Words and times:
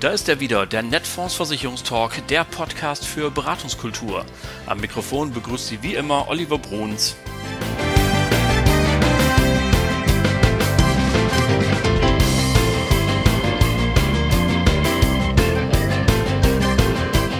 Und 0.00 0.04
da 0.04 0.12
ist 0.12 0.30
er 0.30 0.40
wieder, 0.40 0.64
der 0.64 0.82
Netfonds 0.82 1.34
Versicherungstalk, 1.34 2.26
der 2.28 2.44
Podcast 2.44 3.06
für 3.06 3.30
Beratungskultur. 3.30 4.24
Am 4.64 4.80
Mikrofon 4.80 5.30
begrüßt 5.30 5.68
Sie 5.68 5.82
wie 5.82 5.92
immer 5.92 6.26
Oliver 6.28 6.56
Bruns. 6.56 7.16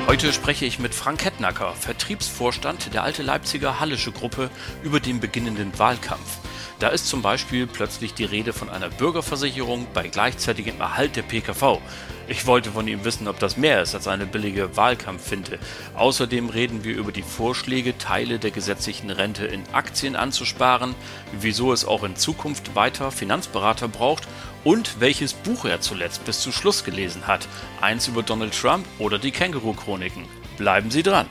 Heute 0.06 0.30
spreche 0.30 0.66
ich 0.66 0.78
mit 0.78 0.94
Frank 0.94 1.24
Hettnacker, 1.24 1.72
Vertriebsvorstand 1.72 2.92
der 2.92 3.04
Alte 3.04 3.22
Leipziger 3.22 3.80
Hallische 3.80 4.12
Gruppe, 4.12 4.50
über 4.82 5.00
den 5.00 5.18
beginnenden 5.18 5.78
Wahlkampf. 5.78 6.36
Da 6.80 6.88
ist 6.88 7.08
zum 7.08 7.20
Beispiel 7.20 7.66
plötzlich 7.66 8.14
die 8.14 8.24
Rede 8.24 8.54
von 8.54 8.70
einer 8.70 8.88
Bürgerversicherung 8.88 9.86
bei 9.92 10.08
gleichzeitigem 10.08 10.80
Erhalt 10.80 11.14
der 11.14 11.22
PKV. 11.22 11.78
Ich 12.26 12.46
wollte 12.46 12.70
von 12.70 12.88
ihm 12.88 13.04
wissen, 13.04 13.28
ob 13.28 13.38
das 13.38 13.58
mehr 13.58 13.82
ist 13.82 13.94
als 13.94 14.08
eine 14.08 14.24
billige 14.24 14.78
Wahlkampffinte. 14.78 15.58
Außerdem 15.94 16.48
reden 16.48 16.82
wir 16.82 16.96
über 16.96 17.12
die 17.12 17.22
Vorschläge, 17.22 17.98
Teile 17.98 18.38
der 18.38 18.50
gesetzlichen 18.50 19.10
Rente 19.10 19.44
in 19.44 19.62
Aktien 19.72 20.16
anzusparen, 20.16 20.94
wieso 21.38 21.70
es 21.70 21.84
auch 21.84 22.02
in 22.02 22.16
Zukunft 22.16 22.74
weiter 22.74 23.10
Finanzberater 23.10 23.88
braucht 23.88 24.26
und 24.64 25.00
welches 25.00 25.34
Buch 25.34 25.66
er 25.66 25.82
zuletzt 25.82 26.24
bis 26.24 26.40
zu 26.40 26.50
Schluss 26.50 26.82
gelesen 26.82 27.26
hat. 27.26 27.46
Eins 27.82 28.08
über 28.08 28.22
Donald 28.22 28.58
Trump 28.58 28.86
oder 28.98 29.18
die 29.18 29.32
Känguru-Chroniken. 29.32 30.24
Bleiben 30.56 30.90
Sie 30.90 31.02
dran! 31.02 31.26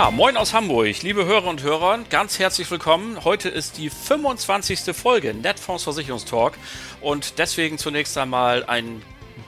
Ja, 0.00 0.10
moin 0.10 0.38
aus 0.38 0.54
Hamburg, 0.54 1.02
liebe 1.02 1.26
Hörer 1.26 1.48
und 1.48 1.62
Hörer, 1.62 1.98
ganz 2.08 2.38
herzlich 2.38 2.70
willkommen. 2.70 3.22
Heute 3.22 3.50
ist 3.50 3.76
die 3.76 3.90
25. 3.90 4.96
Folge 4.96 5.34
Netfonds 5.34 5.84
Versicherungstalk 5.84 6.54
und 7.02 7.38
deswegen 7.38 7.76
zunächst 7.76 8.16
einmal 8.16 8.64
ein 8.64 9.02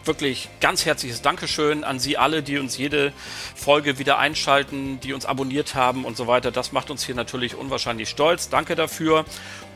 wirklich 0.04 0.48
ganz 0.60 0.84
herzliches 0.84 1.22
Dankeschön 1.22 1.84
an 1.84 1.98
Sie 1.98 2.18
alle, 2.18 2.42
die 2.42 2.58
uns 2.58 2.76
jede 2.76 3.12
Folge 3.54 3.98
wieder 3.98 4.18
einschalten, 4.18 5.00
die 5.00 5.12
uns 5.12 5.26
abonniert 5.26 5.74
haben 5.74 6.04
und 6.04 6.16
so 6.16 6.26
weiter. 6.26 6.50
Das 6.50 6.72
macht 6.72 6.90
uns 6.90 7.04
hier 7.04 7.14
natürlich 7.14 7.54
unwahrscheinlich 7.54 8.08
stolz. 8.08 8.48
Danke 8.48 8.74
dafür. 8.74 9.24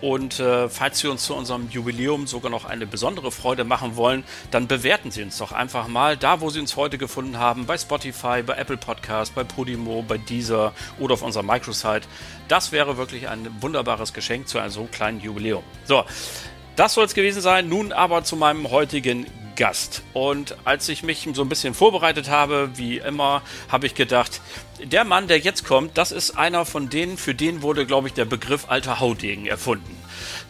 Und 0.00 0.40
äh, 0.40 0.68
falls 0.68 0.98
Sie 0.98 1.08
uns 1.08 1.24
zu 1.24 1.34
unserem 1.34 1.70
Jubiläum 1.70 2.26
sogar 2.26 2.50
noch 2.50 2.64
eine 2.66 2.86
besondere 2.86 3.32
Freude 3.32 3.64
machen 3.64 3.96
wollen, 3.96 4.24
dann 4.50 4.66
bewerten 4.66 5.10
Sie 5.10 5.22
uns 5.22 5.38
doch 5.38 5.52
einfach 5.52 5.88
mal 5.88 6.16
da, 6.16 6.40
wo 6.40 6.50
Sie 6.50 6.60
uns 6.60 6.76
heute 6.76 6.98
gefunden 6.98 7.38
haben, 7.38 7.66
bei 7.66 7.78
Spotify, 7.78 8.42
bei 8.42 8.54
Apple 8.54 8.76
Podcast, 8.76 9.34
bei 9.34 9.44
Podimo, 9.44 10.02
bei 10.06 10.18
Deezer 10.18 10.72
oder 10.98 11.14
auf 11.14 11.22
unserer 11.22 11.42
Microsite. 11.42 12.02
Das 12.48 12.72
wäre 12.72 12.96
wirklich 12.98 13.28
ein 13.28 13.48
wunderbares 13.60 14.12
Geschenk 14.12 14.48
zu 14.48 14.58
einem 14.58 14.70
so 14.70 14.84
kleinen 14.84 15.20
Jubiläum. 15.20 15.62
So, 15.84 16.04
das 16.76 16.94
soll 16.94 17.04
es 17.04 17.14
gewesen 17.14 17.42
sein. 17.42 17.68
Nun 17.68 17.92
aber 17.92 18.24
zu 18.24 18.36
meinem 18.36 18.70
heutigen 18.70 19.26
Gast. 19.56 20.02
Und 20.12 20.56
als 20.64 20.88
ich 20.88 21.02
mich 21.02 21.26
so 21.32 21.42
ein 21.42 21.48
bisschen 21.48 21.74
vorbereitet 21.74 22.28
habe, 22.28 22.70
wie 22.76 22.98
immer, 22.98 23.42
habe 23.68 23.86
ich 23.86 23.94
gedacht, 23.94 24.40
der 24.82 25.04
Mann, 25.04 25.26
der 25.26 25.38
jetzt 25.38 25.64
kommt, 25.64 25.96
das 25.98 26.12
ist 26.12 26.36
einer 26.36 26.64
von 26.64 26.88
denen, 26.90 27.16
für 27.16 27.34
den 27.34 27.62
wurde, 27.62 27.86
glaube 27.86 28.08
ich, 28.08 28.14
der 28.14 28.26
Begriff 28.26 28.66
alter 28.68 29.00
Haudegen 29.00 29.46
erfunden. 29.46 29.96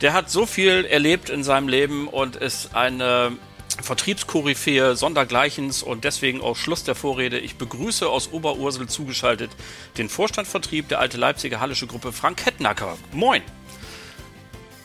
Der 0.03 0.13
hat 0.13 0.29
so 0.29 0.45
viel 0.45 0.85
erlebt 0.85 1.31
in 1.31 1.45
seinem 1.45 1.69
Leben 1.69 2.09
und 2.09 2.37
ist 2.37 2.75
eine 2.75 3.33
Vertriebskoryphäe 3.81 4.97
sondergleichens 4.97 5.83
und 5.83 6.05
deswegen 6.05 6.41
auch 6.41 6.57
Schluss 6.57 6.85
der 6.85 6.95
Vorrede. 6.95 7.39
Ich 7.39 7.57
begrüße 7.57 8.09
aus 8.09 8.33
Oberursel 8.33 8.89
zugeschaltet 8.89 9.51
den 9.99 10.09
Vorstandvertrieb 10.09 10.89
der 10.89 10.99
Alte 10.99 11.17
Leipziger 11.19 11.61
Hallische 11.61 11.87
Gruppe 11.87 12.13
Frank 12.13 12.39
Kettnacker. 12.39 12.97
Moin! 13.13 13.43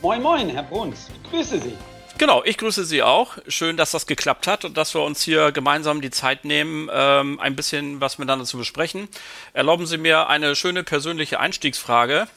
Moin, 0.01 0.19
moin, 0.19 0.50
Herr 0.50 0.63
Bruns. 0.63 1.09
Ich 1.13 1.29
grüße 1.29 1.59
Sie. 1.59 1.78
Genau, 2.17 2.44
ich 2.44 2.57
grüße 2.57 2.85
Sie 2.85 3.03
auch. 3.03 3.38
Schön, 3.47 3.78
dass 3.78 3.91
das 3.91 4.07
geklappt 4.07 4.47
hat 4.47 4.66
und 4.66 4.75
dass 4.75 4.95
wir 4.95 5.03
uns 5.03 5.22
hier 5.22 5.51
gemeinsam 5.51 6.01
die 6.01 6.09
Zeit 6.09 6.44
nehmen, 6.44 6.89
ähm, 6.91 7.39
ein 7.39 7.56
bisschen 7.56 8.01
was 8.01 8.17
miteinander 8.17 8.45
zu 8.45 8.57
besprechen. 8.57 9.07
Erlauben 9.53 9.85
Sie 9.85 10.00
mir 10.00 10.28
eine 10.28 10.56
schöne 10.56 10.84
persönliche 10.84 11.39
Einstiegsfrage. 11.39 12.28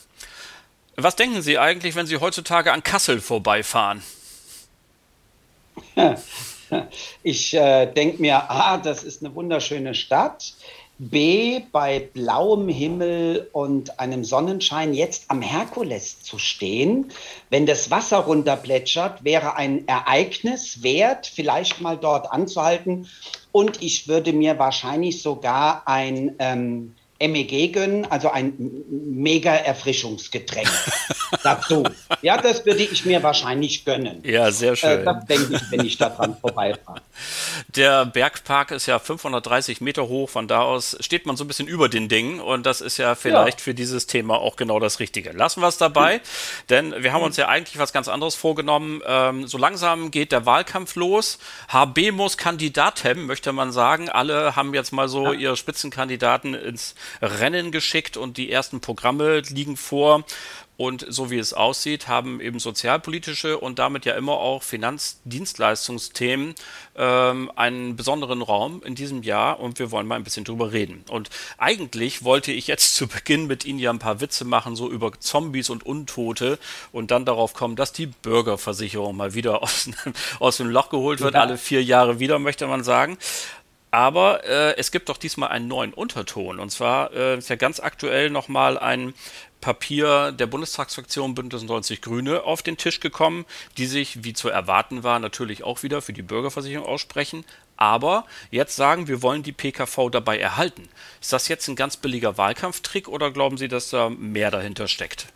Was 0.97 1.17
denken 1.17 1.41
Sie 1.41 1.59
eigentlich, 1.59 1.95
wenn 1.97 2.07
Sie 2.07 2.19
heutzutage 2.19 2.71
an 2.71 2.83
Kassel 2.83 3.21
vorbeifahren? 3.21 4.03
Ich 7.23 7.55
äh, 7.55 7.87
denke 7.87 8.21
mir, 8.21 8.51
ah, 8.51 8.79
das 8.79 9.05
ist 9.05 9.23
eine 9.23 9.33
wunderschöne 9.35 9.95
Stadt. 9.95 10.55
B, 10.99 11.61
bei 11.73 11.99
blauem 11.99 12.69
Himmel 12.69 13.49
und 13.53 13.99
einem 13.99 14.25
Sonnenschein 14.25 14.95
jetzt 14.95 15.25
am 15.29 15.43
Herkules 15.43 16.23
zu 16.23 16.39
stehen, 16.39 17.11
wenn 17.51 17.67
das 17.67 17.91
Wasser 17.91 18.19
runterplätschert, 18.19 19.25
wäre 19.25 19.57
ein 19.57 19.89
Ereignis 19.89 20.83
wert, 20.85 21.27
vielleicht 21.27 21.81
mal 21.81 21.97
dort 21.97 22.31
anzuhalten. 22.31 23.09
Und 23.51 23.83
ich 23.83 24.07
würde 24.07 24.33
mir 24.33 24.59
wahrscheinlich 24.59 25.21
sogar 25.21 25.83
ein 25.87 26.37
ähm, 26.39 26.95
MEG 27.21 27.73
gönnen, 27.73 28.05
also 28.07 28.31
ein 28.31 28.55
mega 28.89 29.55
Erfrischungsgetränk 29.55 30.69
dazu. 31.43 31.85
Ja, 32.23 32.41
das 32.41 32.65
würde 32.65 32.83
ich 32.83 33.05
mir 33.05 33.23
wahrscheinlich 33.23 33.85
gönnen. 33.85 34.23
Ja, 34.25 34.51
sehr 34.51 34.77
schön. 34.77 35.01
Äh, 35.01 35.05
das 35.05 35.27
denke 35.27 35.57
ich, 35.57 35.71
wenn 35.71 35.85
ich 35.85 35.97
daran 35.99 36.37
vorbeifahre. 36.41 37.01
Der 37.69 38.07
Bergpark 38.07 38.71
ist 38.71 38.87
ja 38.87 38.99
530 38.99 39.81
Meter 39.81 40.09
hoch, 40.09 40.31
von 40.31 40.49
da 40.49 40.63
aus 40.63 40.97
steht 41.01 41.27
man 41.27 41.37
so 41.37 41.45
ein 41.45 41.49
bisschen 41.49 41.69
über 41.69 41.89
den 41.89 42.09
Dingen 42.09 42.41
und 42.41 42.67
das 42.67 42.81
ist 42.81 42.99
ja 42.99 43.15
vielleicht 43.15 43.61
ja. 43.61 43.65
für 43.65 43.75
dieses 43.75 44.07
Thema 44.07 44.39
auch 44.39 44.57
genau 44.57 44.81
das 44.81 45.01
Richtige. 45.01 45.33
Lassen 45.33 45.61
wir 45.61 45.69
es 45.69 45.79
dabei, 45.79 46.17
mhm. 46.17 46.21
denn 46.71 47.03
wir 47.03 47.13
haben 47.13 47.23
uns 47.23 47.37
ja 47.37 47.49
eigentlich 47.49 47.79
was 47.79 47.93
ganz 47.93 48.09
anderes 48.09 48.35
vorgenommen. 48.35 49.01
Ähm, 49.07 49.47
so 49.47 49.59
langsam 49.59 50.11
geht 50.11 50.33
der 50.33 50.47
Wahlkampf 50.47 50.97
los. 50.97 51.39
HB 51.69 52.13
muss 52.13 52.37
Kandidaten, 52.37 53.27
möchte 53.27 53.53
man 53.53 53.73
sagen. 53.73 54.09
Alle 54.09 54.57
haben 54.57 54.75
jetzt 54.75 54.93
mal 54.93 55.09
so 55.09 55.33
ja. 55.33 55.39
ihre 55.39 55.57
Spitzenkandidaten 55.57 56.55
ins 56.55 56.95
Rennen 57.23 57.73
geschickt 57.73 58.17
und 58.17 58.37
die 58.37 58.51
ersten 58.51 58.81
Programme 58.81 59.41
liegen 59.41 59.77
vor. 59.77 60.25
Und 60.77 61.07
so 61.09 61.31
wie 61.31 61.39
es 61.39 61.55
aussieht, 61.55 62.09
haben 62.09 62.41
eben 62.41 62.59
sozialpolitische 62.59 63.59
und 63.59 63.79
damit 63.79 64.05
ja 64.05 64.15
immer 64.15 64.33
auch 64.33 64.65
Finanzdienstleistungsthemen 64.65 66.55
ähm, 66.97 67.53
einen 67.55 67.95
besonderen 67.95 68.43
Raum 68.43 68.83
in 68.85 68.97
diesem 68.97 69.23
Jahr 69.23 69.61
und 69.61 69.79
wir 69.79 69.93
wollen 69.93 70.09
mal 70.09 70.17
ein 70.17 70.25
bisschen 70.25 70.45
drüber 70.45 70.73
reden. 70.73 71.05
Und 71.09 71.31
eigentlich 71.59 72.25
wollte 72.25 72.51
ich 72.51 72.67
jetzt 72.67 72.95
zu 72.97 73.07
Beginn 73.07 73.47
mit 73.47 73.65
Ihnen 73.65 73.79
ja 73.79 73.91
ein 73.91 74.01
paar 74.01 74.21
Witze 74.21 74.45
machen, 74.45 74.75
so 74.75 74.91
über 74.91 75.13
Zombies 75.21 75.71
und 75.71 75.87
Untote 75.87 76.59
und 76.91 77.13
dann 77.13 77.25
darauf 77.25 77.55
kommen, 77.55 77.77
dass 77.77 77.93
die 77.93 78.07
Bürgerversicherung 78.07 79.17
mal 79.17 79.35
wieder 79.35 79.63
aus, 79.63 79.89
aus 80.41 80.57
dem 80.57 80.69
Loch 80.69 80.89
geholt 80.91 81.21
wird, 81.21 81.35
ja. 81.35 81.41
alle 81.41 81.57
vier 81.57 81.85
Jahre 81.85 82.19
wieder, 82.19 82.41
möchte 82.41 82.67
man 82.67 82.83
sagen. 82.83 83.17
Aber 83.95 84.43
äh, 84.43 84.77
es 84.77 84.91
gibt 84.91 85.09
doch 85.09 85.19
diesmal 85.19 85.51
einen 85.51 85.69
neuen 85.69 85.95
Unterton. 85.95 86.59
Und 86.59 86.71
zwar 86.71 87.13
äh, 87.13 87.39
ist 87.39 87.49
ja 87.49 87.55
ganz 87.55 87.79
aktuell 87.79 88.29
nochmal 88.29 88.77
ein 88.77 89.15
Papier 89.65 90.31
der 90.31 90.47
Bundestagsfraktion 90.47 91.35
Bündnis 91.35 91.63
90 91.63 92.03
Grüne 92.03 92.43
auf 92.43 92.61
den 92.61 92.77
Tisch 92.77 93.01
gekommen, 93.01 93.47
die 93.79 93.87
sich, 93.87 94.23
wie 94.23 94.35
zu 94.35 94.51
erwarten 94.51 95.05
war, 95.05 95.19
natürlich 95.19 95.65
auch 95.65 95.83
wieder 95.83 96.03
für 96.03 96.13
die 96.13 96.21
Bürgerversicherung 96.21 96.87
aussprechen. 96.87 97.47
Aber 97.79 98.27
jetzt 98.51 98.77
sagen, 98.77 99.09
wir 99.09 99.23
wollen 99.23 99.43
die 99.43 99.53
PKV 99.53 100.11
dabei 100.11 100.39
erhalten. 100.39 100.91
Ist 101.19 101.33
das 101.33 101.49
jetzt 101.49 101.67
ein 101.69 101.77
ganz 101.77 101.97
billiger 101.97 102.37
Wahlkampftrick 102.37 103.09
oder 103.09 103.31
glauben 103.31 103.57
Sie, 103.57 103.69
dass 103.69 103.89
da 103.89 104.11
mehr 104.11 104.51
dahinter 104.51 104.87
steckt? 104.87 105.29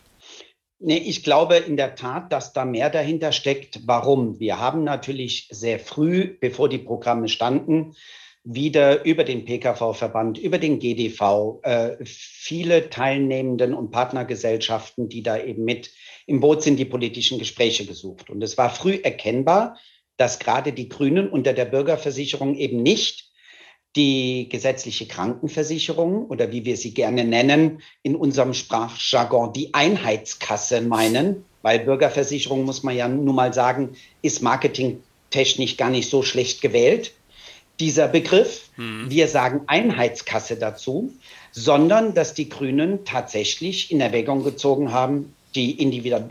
Nee, 0.79 0.99
ich 0.99 1.25
glaube 1.25 1.57
in 1.57 1.79
der 1.79 1.95
Tat, 1.95 2.31
dass 2.31 2.53
da 2.53 2.67
mehr 2.67 2.91
dahinter 2.91 3.33
steckt. 3.33 3.81
Warum? 3.87 4.39
Wir 4.39 4.61
haben 4.61 4.85
natürlich 4.85 5.49
sehr 5.51 5.79
früh, 5.79 6.37
bevor 6.39 6.69
die 6.69 6.77
Programme 6.77 7.29
standen, 7.29 7.97
wieder 8.45 9.05
über 9.05 9.25
den 9.25 9.45
PKV-Verband, 9.45 10.39
über 10.39 10.59
den 10.59 10.79
GDV, 10.79 11.61
äh, 11.63 11.97
viele 12.05 12.89
Teilnehmenden 12.91 13.75
und 13.75 13.91
Partnergesellschaften, 13.91 15.09
die 15.09 15.23
da 15.23 15.39
eben 15.39 15.65
mit 15.65 15.91
im 16.27 16.41
Boot 16.41 16.63
sind, 16.63 16.79
die 16.79 16.85
politischen 16.85 17.39
Gespräche 17.39 17.87
gesucht. 17.87 18.31
Und 18.31 18.43
es 18.43 18.57
war 18.59 18.71
früh 18.71 18.99
erkennbar, 19.03 19.79
dass 20.17 20.39
gerade 20.39 20.73
die 20.73 20.89
Grünen 20.89 21.29
unter 21.29 21.53
der 21.53 21.65
Bürgerversicherung 21.65 22.55
eben 22.55 22.83
nicht 22.83 23.29
die 23.97 24.49
gesetzliche 24.49 25.07
Krankenversicherung 25.07 26.27
oder 26.27 26.53
wie 26.53 26.65
wir 26.65 26.77
sie 26.77 26.93
gerne 26.93 27.25
nennen, 27.25 27.81
in 28.03 28.15
unserem 28.15 28.55
Sprachjargon 28.55 29.53
die 29.53 29.75
Einheitskasse 29.75 30.83
meinen, 30.83 31.45
weil 31.63 31.81
Bürgerversicherung, 31.81 32.65
muss 32.65 32.83
man 32.83 32.97
ja 32.97 33.09
nun 33.09 33.35
mal 33.35 33.55
sagen, 33.55 33.97
ist 34.23 34.43
marketingtechnisch 34.43 35.77
gar 35.77 35.91
nicht 35.91 36.11
so 36.11 36.23
schlecht 36.23 36.61
gewählt 36.61 37.13
dieser 37.81 38.09
Begriff. 38.09 38.71
Mhm. 38.77 39.07
Wir 39.09 39.29
sagen 39.29 39.63
Einheitskasse 39.67 40.57
dazu, 40.57 41.13
sondern 41.53 42.15
dass 42.15 42.35
die 42.35 42.49
Grünen 42.49 43.05
tatsächlich 43.05 43.91
in 43.91 44.01
Erwägung 44.01 44.45
gezogen 44.45 44.93
haben, 44.93 45.35
die, 45.55 45.83
Individu 45.83 46.29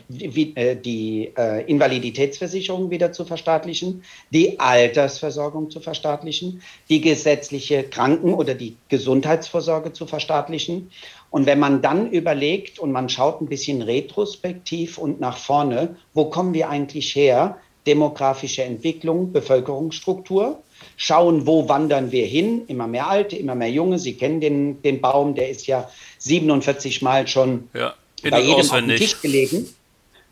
äh, 0.55 0.75
die 0.75 1.31
äh, 1.35 1.65
Invaliditätsversicherung 1.65 2.91
wieder 2.91 3.11
zu 3.11 3.25
verstaatlichen, 3.25 4.03
die 4.31 4.59
Altersversorgung 4.59 5.71
zu 5.71 5.79
verstaatlichen, 5.79 6.61
die 6.89 7.01
gesetzliche 7.01 7.83
Kranken- 7.83 8.33
oder 8.33 8.53
die 8.53 8.77
Gesundheitsvorsorge 8.89 9.91
zu 9.91 10.05
verstaatlichen 10.05 10.91
Und 11.29 11.45
wenn 11.45 11.59
man 11.59 11.81
dann 11.81 12.11
überlegt 12.11 12.79
und 12.79 12.91
man 12.91 13.09
schaut 13.09 13.41
ein 13.41 13.47
bisschen 13.47 13.81
retrospektiv 13.81 14.97
und 14.97 15.19
nach 15.19 15.37
vorne, 15.37 15.97
wo 16.13 16.25
kommen 16.25 16.53
wir 16.53 16.69
eigentlich 16.69 17.15
her? 17.15 17.57
Demografische 17.87 18.63
Entwicklung, 18.63 19.31
Bevölkerungsstruktur. 19.31 20.61
Schauen, 20.97 21.47
wo 21.47 21.67
wandern 21.67 22.11
wir 22.11 22.25
hin? 22.25 22.63
Immer 22.67 22.87
mehr 22.87 23.07
Alte, 23.07 23.35
immer 23.35 23.55
mehr 23.55 23.71
Junge. 23.71 23.97
Sie 23.97 24.13
kennen 24.13 24.41
den, 24.41 24.81
den 24.83 25.01
Baum, 25.01 25.33
der 25.33 25.49
ist 25.49 25.65
ja 25.65 25.89
47 26.19 27.01
Mal 27.01 27.27
schon 27.27 27.69
ja, 27.73 27.93
bei 28.21 28.41
jedem 28.41 28.59
auswendig. 28.59 28.71
auf 28.71 28.79
dem 28.79 28.97
Tisch 28.97 29.21
gelegen. 29.21 29.69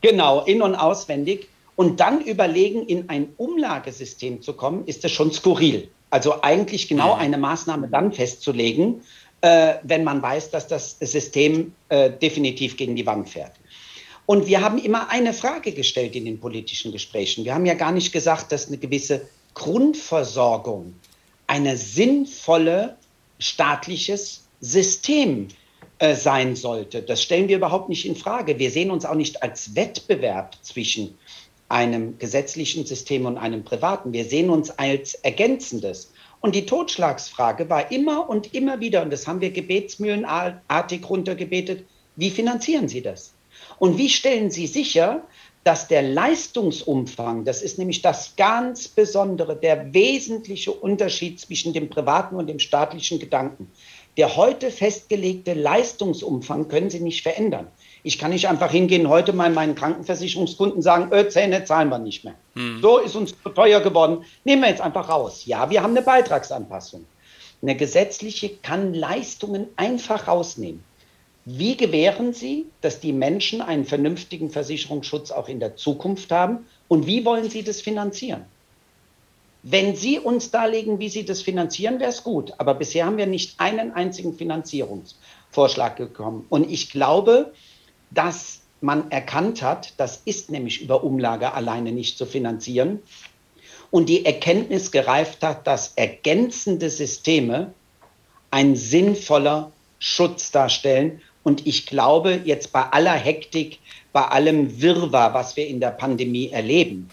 Genau, 0.01 0.43
in- 0.43 0.61
und 0.61 0.75
auswendig. 0.75 1.47
Und 1.75 1.99
dann 1.99 2.21
überlegen, 2.21 2.85
in 2.85 3.09
ein 3.09 3.29
Umlagesystem 3.37 4.41
zu 4.41 4.53
kommen, 4.53 4.85
ist 4.85 5.03
das 5.03 5.11
schon 5.11 5.31
skurril. 5.31 5.89
Also 6.09 6.41
eigentlich 6.41 6.87
genau 6.87 7.13
eine 7.13 7.37
Maßnahme 7.37 7.89
dann 7.89 8.13
festzulegen, 8.13 9.01
äh, 9.41 9.75
wenn 9.83 10.03
man 10.03 10.21
weiß, 10.21 10.51
dass 10.51 10.67
das 10.67 10.97
System 10.99 11.73
äh, 11.89 12.09
definitiv 12.09 12.77
gegen 12.77 12.95
die 12.95 13.05
Wand 13.05 13.29
fährt. 13.29 13.51
Und 14.25 14.47
wir 14.47 14.61
haben 14.61 14.77
immer 14.77 15.09
eine 15.09 15.33
Frage 15.33 15.71
gestellt 15.71 16.15
in 16.15 16.25
den 16.25 16.39
politischen 16.39 16.91
Gesprächen. 16.91 17.45
Wir 17.45 17.53
haben 17.53 17.65
ja 17.65 17.75
gar 17.75 17.91
nicht 17.91 18.11
gesagt, 18.11 18.51
dass 18.51 18.67
eine 18.67 18.77
gewisse 18.77 19.27
Grundversorgung 19.53 20.95
ein 21.47 21.77
sinnvolle 21.77 22.97
staatliches 23.39 24.45
System 24.61 25.49
äh, 25.99 26.15
sein 26.15 26.55
sollte. 26.55 27.03
Das 27.03 27.21
stellen 27.21 27.47
wir 27.47 27.57
überhaupt 27.57 27.89
nicht 27.89 28.05
in 28.05 28.15
Frage. 28.15 28.57
Wir 28.57 28.71
sehen 28.71 28.89
uns 28.89 29.05
auch 29.05 29.15
nicht 29.15 29.43
als 29.43 29.75
Wettbewerb 29.75 30.57
zwischen 30.61 31.17
einem 31.69 32.17
gesetzlichen 32.17 32.85
System 32.85 33.25
und 33.25 33.37
einem 33.37 33.63
privaten. 33.63 34.11
Wir 34.11 34.25
sehen 34.25 34.49
uns 34.49 34.71
als 34.71 35.13
ergänzendes. 35.15 36.11
Und 36.41 36.55
die 36.55 36.65
Totschlagsfrage 36.65 37.69
war 37.69 37.91
immer 37.91 38.27
und 38.29 38.53
immer 38.53 38.79
wieder, 38.79 39.03
und 39.03 39.11
das 39.11 39.27
haben 39.27 39.41
wir 39.41 39.51
gebetsmühlenartig 39.51 41.09
runtergebetet, 41.09 41.85
wie 42.15 42.29
finanzieren 42.29 42.87
Sie 42.87 43.01
das? 43.01 43.34
Und 43.77 43.97
wie 43.97 44.09
stellen 44.09 44.51
Sie 44.51 44.67
sicher, 44.67 45.23
dass 45.65 45.87
der 45.87 46.03
Leistungsumfang, 46.03 47.43
das 47.43 47.63
ist 47.63 47.79
nämlich 47.79 48.03
das 48.03 48.35
ganz 48.35 48.87
Besondere, 48.87 49.55
der 49.55 49.93
wesentliche 49.95 50.71
Unterschied 50.71 51.39
zwischen 51.39 51.73
dem 51.73 51.89
privaten 51.89 52.35
und 52.35 52.47
dem 52.47 52.59
staatlichen 52.59 53.19
Gedanken, 53.19 53.71
der 54.15 54.37
heute 54.37 54.69
festgelegte 54.69 55.53
Leistungsumfang 55.53 56.67
können 56.67 56.91
Sie 56.91 56.99
nicht 56.99 57.23
verändern. 57.23 57.67
Ich 58.03 58.19
kann 58.19 58.29
nicht 58.29 58.47
einfach 58.47 58.69
hingehen, 58.69 59.09
heute 59.09 59.33
mal 59.33 59.49
meinen 59.49 59.73
Krankenversicherungskunden 59.73 60.83
sagen, 60.83 61.11
öh, 61.11 61.27
Zähne 61.29 61.65
zahlen 61.65 61.89
wir 61.89 61.97
nicht 61.97 62.23
mehr. 62.23 62.35
Hm. 62.53 62.79
So 62.81 62.99
ist 62.99 63.15
uns 63.15 63.33
zu 63.41 63.49
teuer 63.49 63.81
geworden. 63.81 64.23
Nehmen 64.43 64.61
wir 64.61 64.69
jetzt 64.69 64.81
einfach 64.81 65.09
raus. 65.09 65.45
Ja, 65.47 65.71
wir 65.71 65.81
haben 65.81 65.97
eine 65.97 66.03
Beitragsanpassung. 66.03 67.05
Eine 67.63 67.75
gesetzliche 67.75 68.49
kann 68.57 68.93
Leistungen 68.93 69.67
einfach 69.75 70.27
rausnehmen. 70.27 70.83
Wie 71.45 71.77
gewähren 71.77 72.33
Sie, 72.33 72.65
dass 72.81 72.99
die 72.99 73.13
Menschen 73.13 73.61
einen 73.61 73.85
vernünftigen 73.85 74.49
Versicherungsschutz 74.49 75.29
auch 75.29 75.47
in 75.47 75.59
der 75.59 75.75
Zukunft 75.75 76.31
haben? 76.31 76.65
Und 76.87 77.05
wie 77.05 77.23
wollen 77.23 77.51
Sie 77.51 77.63
das 77.63 77.81
finanzieren? 77.81 78.45
Wenn 79.61 79.95
Sie 79.95 80.19
uns 80.19 80.49
darlegen, 80.49 80.99
wie 80.99 81.09
Sie 81.09 81.23
das 81.23 81.43
finanzieren, 81.43 81.99
wäre 81.99 82.09
es 82.09 82.23
gut. 82.23 82.53
Aber 82.57 82.73
bisher 82.73 83.05
haben 83.05 83.17
wir 83.17 83.27
nicht 83.27 83.59
einen 83.59 83.91
einzigen 83.91 84.33
Finanzierungsvorschlag 84.33 85.97
bekommen. 85.97 86.45
Und 86.49 86.69
ich 86.71 86.89
glaube, 86.89 87.53
dass 88.09 88.61
man 88.81 89.11
erkannt 89.11 89.61
hat, 89.61 89.93
das 89.97 90.21
ist 90.25 90.49
nämlich 90.49 90.81
über 90.81 91.03
Umlage 91.03 91.53
alleine 91.53 91.91
nicht 91.91 92.17
zu 92.17 92.25
finanzieren. 92.25 93.03
Und 93.91 94.09
die 94.09 94.25
Erkenntnis 94.25 94.91
gereift 94.91 95.43
hat, 95.43 95.67
dass 95.67 95.93
ergänzende 95.95 96.89
Systeme 96.89 97.73
ein 98.49 98.75
sinnvoller 98.75 99.71
Schutz 99.99 100.51
darstellen. 100.51 101.21
Und 101.45 101.67
ich 101.67 101.85
glaube, 101.85 102.41
jetzt 102.43 102.73
bei 102.73 102.81
aller 102.81 103.13
Hektik, 103.13 103.77
bei 104.11 104.23
allem 104.23 104.81
Wirrwarr, 104.81 105.35
was 105.35 105.55
wir 105.55 105.67
in 105.67 105.79
der 105.79 105.91
Pandemie 105.91 106.49
erleben, 106.49 107.07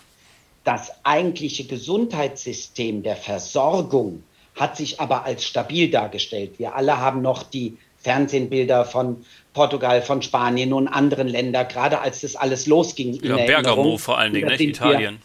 das 0.65 0.91
eigentliche 1.05 1.65
Gesundheitssystem 1.65 3.03
der 3.03 3.17
Versorgung 3.17 4.23
hat 4.55 4.79
sich 4.79 4.99
aber 5.01 5.27
als 5.27 5.45
stabil 5.45 5.91
dargestellt. 5.91 6.59
Wir 6.59 6.75
alle 6.75 6.99
haben 6.99 7.21
noch 7.21 7.43
die 7.43 7.77
Fernsehbilder 7.99 8.87
von 8.87 9.23
Portugal, 9.53 10.01
von 10.01 10.23
Spanien 10.23 10.73
und 10.73 10.89
anderen 10.89 11.29
Ländern, 11.29 11.69
gerade 11.69 12.01
als 12.01 12.23
das 12.23 12.35
alles 12.35 12.67
losging. 12.67 13.13
Ja, 13.23 13.37
Bergamo 13.37 13.99
vor 13.99 14.19
allen 14.19 14.33
Dingen, 14.33 14.49
nicht 14.49 14.61
Italien. 14.61 15.19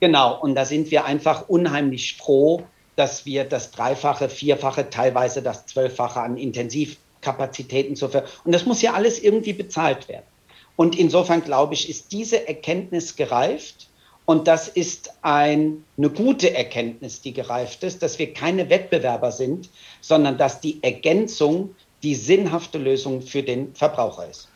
Wir, 0.00 0.08
genau, 0.08 0.40
und 0.40 0.56
da 0.56 0.64
sind 0.64 0.90
wir 0.90 1.04
einfach 1.04 1.48
unheimlich 1.48 2.16
froh, 2.16 2.64
dass 2.96 3.24
wir 3.24 3.44
das 3.44 3.70
Dreifache, 3.70 4.28
Vierfache, 4.28 4.90
teilweise 4.90 5.42
das 5.42 5.66
Zwölffache 5.66 6.20
an 6.20 6.36
Intensivkapazitäten 7.22 7.96
zur 7.96 8.10
Verfügung. 8.10 8.34
Und 8.44 8.52
das 8.52 8.66
muss 8.66 8.82
ja 8.82 8.92
alles 8.92 9.22
irgendwie 9.22 9.52
bezahlt 9.52 10.08
werden. 10.08 10.26
Und 10.76 10.98
insofern 10.98 11.42
glaube 11.42 11.74
ich, 11.74 11.88
ist 11.88 12.12
diese 12.12 12.48
Erkenntnis 12.48 13.16
gereift. 13.16 13.88
Und 14.24 14.46
das 14.48 14.68
ist 14.68 15.14
ein, 15.22 15.84
eine 15.98 16.10
gute 16.10 16.54
Erkenntnis, 16.54 17.20
die 17.20 17.32
gereift 17.32 17.82
ist, 17.82 18.02
dass 18.02 18.18
wir 18.18 18.32
keine 18.32 18.70
Wettbewerber 18.70 19.32
sind, 19.32 19.68
sondern 20.00 20.38
dass 20.38 20.60
die 20.60 20.82
Ergänzung 20.82 21.74
die 22.02 22.14
sinnhafte 22.14 22.78
Lösung 22.78 23.22
für 23.22 23.42
den 23.42 23.74
Verbraucher 23.74 24.28
ist. 24.28 24.48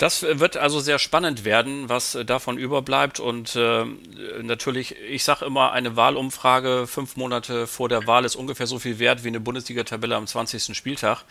Das 0.00 0.22
wird 0.22 0.56
also 0.56 0.80
sehr 0.80 0.98
spannend 0.98 1.44
werden, 1.44 1.90
was 1.90 2.16
davon 2.24 2.56
überbleibt. 2.56 3.20
Und 3.20 3.54
äh, 3.54 3.84
natürlich, 4.40 4.96
ich 4.98 5.24
sage 5.24 5.44
immer, 5.44 5.72
eine 5.72 5.94
Wahlumfrage 5.94 6.86
fünf 6.86 7.16
Monate 7.16 7.66
vor 7.66 7.90
der 7.90 8.06
Wahl 8.06 8.24
ist 8.24 8.34
ungefähr 8.34 8.66
so 8.66 8.78
viel 8.78 8.98
wert 8.98 9.24
wie 9.24 9.28
eine 9.28 9.40
Bundesliga-Tabelle 9.40 10.16
am 10.16 10.26
20. 10.26 10.74
Spieltag. 10.74 11.24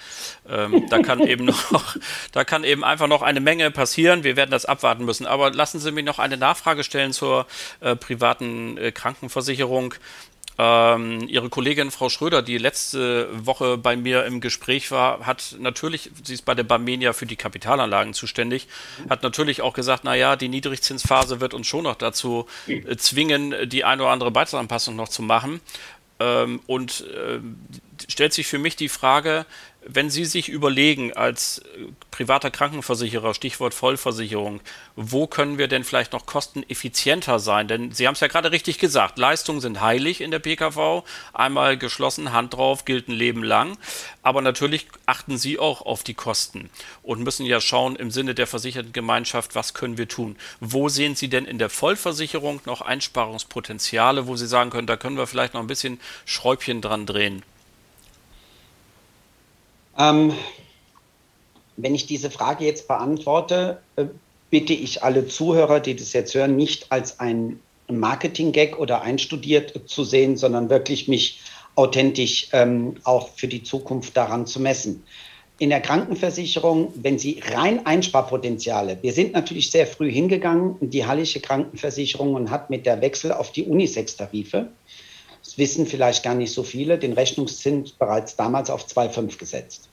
Ähm, 0.47 0.85
da 0.87 0.99
kann 0.99 1.19
eben 1.21 1.45
noch, 1.71 1.95
da 2.31 2.43
kann 2.43 2.63
eben 2.63 2.83
einfach 2.83 3.07
noch 3.07 3.23
eine 3.23 3.39
Menge 3.39 3.71
passieren. 3.71 4.23
Wir 4.23 4.35
werden 4.35 4.51
das 4.51 4.65
abwarten 4.65 5.03
müssen. 5.03 5.25
Aber 5.25 5.49
lassen 5.51 5.79
Sie 5.79 5.91
mich 5.91 6.05
noch 6.05 6.19
eine 6.19 6.37
Nachfrage 6.37 6.83
stellen 6.83 7.11
zur 7.11 7.47
äh, 7.79 7.95
privaten 7.95 8.77
äh, 8.77 8.91
Krankenversicherung. 8.91 9.95
Ähm, 10.61 11.25
ihre 11.29 11.47
Kollegin 11.47 11.89
Frau 11.89 12.09
Schröder, 12.09 12.41
die 12.41 12.57
letzte 12.57 13.29
Woche 13.45 13.77
bei 13.77 13.95
mir 13.95 14.25
im 14.25 14.41
Gespräch 14.41 14.91
war, 14.91 15.25
hat 15.25 15.55
natürlich, 15.57 16.11
sie 16.21 16.33
ist 16.33 16.43
bei 16.43 16.53
der 16.53 16.63
Barmenia 16.63 17.13
für 17.13 17.25
die 17.25 17.37
Kapitalanlagen 17.37 18.13
zuständig, 18.13 18.67
hat 19.09 19.23
natürlich 19.23 19.61
auch 19.61 19.73
gesagt, 19.73 20.03
naja, 20.03 20.35
die 20.35 20.49
Niedrigzinsphase 20.49 21.39
wird 21.39 21.53
uns 21.53 21.65
schon 21.65 21.85
noch 21.85 21.95
dazu 21.95 22.45
äh, 22.67 22.97
zwingen, 22.97 23.69
die 23.69 23.85
eine 23.85 24.01
oder 24.01 24.11
andere 24.11 24.31
Beitragsanpassung 24.31 24.97
noch 24.97 25.07
zu 25.07 25.21
machen. 25.21 25.61
Ähm, 26.19 26.59
und 26.67 27.05
äh, 27.07 27.39
stellt 28.09 28.33
sich 28.33 28.47
für 28.47 28.59
mich 28.59 28.75
die 28.75 28.89
Frage, 28.89 29.45
wenn 29.85 30.09
Sie 30.09 30.25
sich 30.25 30.49
überlegen, 30.49 31.13
als 31.13 31.59
äh, 31.59 31.85
privater 32.11 32.51
Krankenversicherer, 32.51 33.33
Stichwort 33.33 33.73
Vollversicherung, 33.73 34.59
wo 34.95 35.25
können 35.25 35.57
wir 35.57 35.67
denn 35.67 35.83
vielleicht 35.83 36.11
noch 36.11 36.25
kosteneffizienter 36.25 37.39
sein? 37.39 37.67
Denn 37.67 37.91
Sie 37.91 38.05
haben 38.05 38.13
es 38.13 38.19
ja 38.19 38.27
gerade 38.27 38.51
richtig 38.51 38.77
gesagt, 38.77 39.17
Leistungen 39.17 39.61
sind 39.61 39.81
heilig 39.81 40.21
in 40.21 40.31
der 40.31 40.39
PKV. 40.39 41.03
Einmal 41.33 41.77
geschlossen, 41.77 42.33
Hand 42.33 42.55
drauf, 42.55 42.83
gilt 42.83 43.07
ein 43.07 43.13
Leben 43.13 43.43
lang. 43.43 43.77
Aber 44.21 44.41
natürlich 44.41 44.87
achten 45.05 45.37
Sie 45.37 45.57
auch 45.59 45.81
auf 45.81 46.03
die 46.03 46.13
Kosten 46.13 46.69
und 47.01 47.23
müssen 47.23 47.45
ja 47.45 47.61
schauen 47.61 47.95
im 47.95 48.11
Sinne 48.11 48.35
der 48.35 48.47
versicherten 48.47 48.91
Gemeinschaft, 48.91 49.55
was 49.55 49.73
können 49.73 49.97
wir 49.97 50.09
tun? 50.09 50.35
Wo 50.59 50.89
sehen 50.89 51.15
Sie 51.15 51.29
denn 51.29 51.45
in 51.45 51.57
der 51.57 51.69
Vollversicherung 51.69 52.61
noch 52.65 52.81
Einsparungspotenziale, 52.81 54.27
wo 54.27 54.35
Sie 54.35 54.47
sagen 54.47 54.71
können, 54.71 54.87
da 54.87 54.97
können 54.97 55.17
wir 55.17 55.25
vielleicht 55.25 55.53
noch 55.53 55.61
ein 55.61 55.67
bisschen 55.67 55.99
Schräubchen 56.25 56.81
dran 56.81 57.05
drehen? 57.05 57.43
Ähm, 59.99 60.33
wenn 61.77 61.93
ich 61.93 62.07
diese 62.07 62.31
Frage 62.31 62.65
jetzt 62.65 62.87
beantworte, 62.87 63.81
äh, 63.97 64.05
bitte 64.49 64.73
ich 64.73 65.03
alle 65.03 65.27
Zuhörer, 65.27 65.79
die 65.79 65.95
das 65.95 66.13
jetzt 66.13 66.33
hören, 66.33 66.55
nicht 66.55 66.91
als 66.91 67.19
ein 67.19 67.59
Marketing-Gag 67.89 68.79
oder 68.79 69.01
einstudiert 69.01 69.89
zu 69.89 70.03
sehen, 70.03 70.37
sondern 70.37 70.69
wirklich 70.69 71.07
mich 71.07 71.41
authentisch 71.75 72.49
ähm, 72.53 72.95
auch 73.03 73.29
für 73.29 73.47
die 73.47 73.63
Zukunft 73.63 74.15
daran 74.17 74.45
zu 74.47 74.59
messen. 74.59 75.03
In 75.59 75.69
der 75.69 75.81
Krankenversicherung, 75.81 76.93
wenn 76.95 77.19
Sie 77.19 77.41
rein 77.53 77.85
Einsparpotenziale, 77.85 78.97
wir 79.01 79.11
sind 79.11 79.33
natürlich 79.33 79.71
sehr 79.71 79.87
früh 79.87 80.09
hingegangen, 80.09 80.77
die 80.79 81.05
Hallische 81.05 81.41
Krankenversicherung 81.41 82.33
und 82.35 82.49
hat 82.49 82.69
mit 82.69 82.85
der 82.85 83.01
Wechsel 83.01 83.33
auf 83.33 83.51
die 83.51 83.63
Unisex-Tarife 83.63 84.69
das 85.49 85.57
wissen 85.57 85.87
vielleicht 85.87 86.23
gar 86.23 86.35
nicht 86.35 86.53
so 86.53 86.63
viele, 86.63 86.99
den 86.99 87.13
Rechnungszins 87.13 87.91
bereits 87.91 88.35
damals 88.35 88.69
auf 88.69 88.85
2,5 88.85 89.37
gesetzt. 89.37 89.89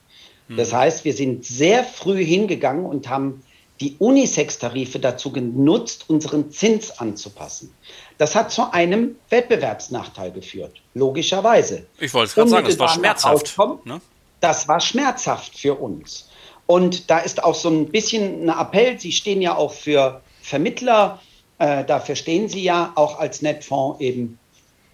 Mhm. 0.48 0.56
Das 0.58 0.72
heißt, 0.72 1.04
wir 1.04 1.14
sind 1.14 1.46
sehr 1.46 1.82
früh 1.82 2.22
hingegangen 2.22 2.84
und 2.84 3.08
haben 3.08 3.42
die 3.80 3.96
Unisex-Tarife 3.98 4.98
dazu 4.98 5.32
genutzt, 5.32 6.04
unseren 6.08 6.50
Zins 6.50 6.98
anzupassen. 6.98 7.72
Das 8.18 8.34
hat 8.34 8.50
zu 8.50 8.70
einem 8.72 9.16
Wettbewerbsnachteil 9.30 10.32
geführt, 10.32 10.80
logischerweise. 10.94 11.86
Ich 11.98 12.12
wollte 12.12 12.28
es 12.28 12.34
gerade 12.34 12.50
sagen, 12.50 12.66
das 12.66 12.78
war 12.78 12.88
schmerzhaft. 12.88 13.58
Ne? 13.84 14.00
Das 14.40 14.68
war 14.68 14.80
schmerzhaft 14.80 15.58
für 15.58 15.74
uns. 15.74 16.28
Und 16.66 17.10
da 17.10 17.18
ist 17.18 17.42
auch 17.42 17.54
so 17.54 17.70
ein 17.70 17.88
bisschen 17.88 18.48
ein 18.48 18.58
Appell, 18.58 18.98
Sie 18.98 19.12
stehen 19.12 19.40
ja 19.40 19.54
auch 19.54 19.72
für 19.72 20.20
Vermittler, 20.42 21.20
äh, 21.58 21.84
dafür 21.84 22.16
stehen 22.16 22.48
Sie 22.48 22.62
ja 22.62 22.92
auch 22.94 23.18
als 23.18 23.40
Netfonds 23.40 24.00
eben 24.00 24.38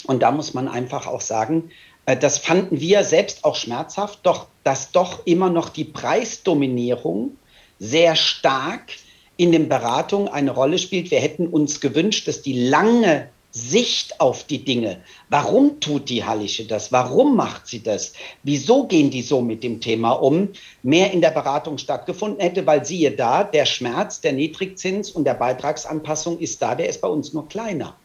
und 0.06 0.22
da 0.22 0.30
muss 0.30 0.54
man 0.54 0.68
einfach 0.68 1.06
auch 1.06 1.20
sagen, 1.20 1.70
äh, 2.06 2.16
das 2.16 2.38
fanden 2.38 2.80
wir 2.80 3.04
selbst 3.04 3.44
auch 3.44 3.56
schmerzhaft. 3.56 4.20
Doch 4.22 4.46
dass 4.64 4.92
doch 4.92 5.26
immer 5.26 5.50
noch 5.50 5.68
die 5.68 5.84
Preisdominierung 5.84 7.36
sehr 7.78 8.14
stark 8.16 8.92
in 9.36 9.50
den 9.52 9.68
Beratungen 9.68 10.28
eine 10.28 10.52
Rolle 10.52 10.78
spielt. 10.78 11.10
Wir 11.10 11.20
hätten 11.20 11.48
uns 11.48 11.80
gewünscht, 11.80 12.28
dass 12.28 12.42
die 12.42 12.68
lange 12.68 13.28
Sicht 13.50 14.20
auf 14.20 14.44
die 14.44 14.64
Dinge. 14.64 15.02
Warum 15.28 15.80
tut 15.80 16.08
die 16.08 16.24
Hallische 16.24 16.64
das? 16.64 16.90
Warum 16.90 17.36
macht 17.36 17.66
sie 17.66 17.82
das? 17.82 18.14
Wieso 18.42 18.86
gehen 18.86 19.10
die 19.10 19.20
so 19.20 19.42
mit 19.42 19.62
dem 19.62 19.80
Thema 19.80 20.12
um? 20.12 20.50
Mehr 20.82 21.12
in 21.12 21.20
der 21.20 21.32
Beratung 21.32 21.76
stattgefunden 21.76 22.40
hätte, 22.40 22.66
weil 22.66 22.84
siehe 22.86 23.10
da, 23.10 23.44
der 23.44 23.66
Schmerz 23.66 24.22
der 24.22 24.32
Niedrigzins 24.32 25.10
und 25.10 25.24
der 25.24 25.34
Beitragsanpassung 25.34 26.38
ist 26.38 26.62
da, 26.62 26.74
der 26.74 26.88
ist 26.88 27.02
bei 27.02 27.08
uns 27.08 27.34
nur 27.34 27.46
kleiner. 27.46 27.96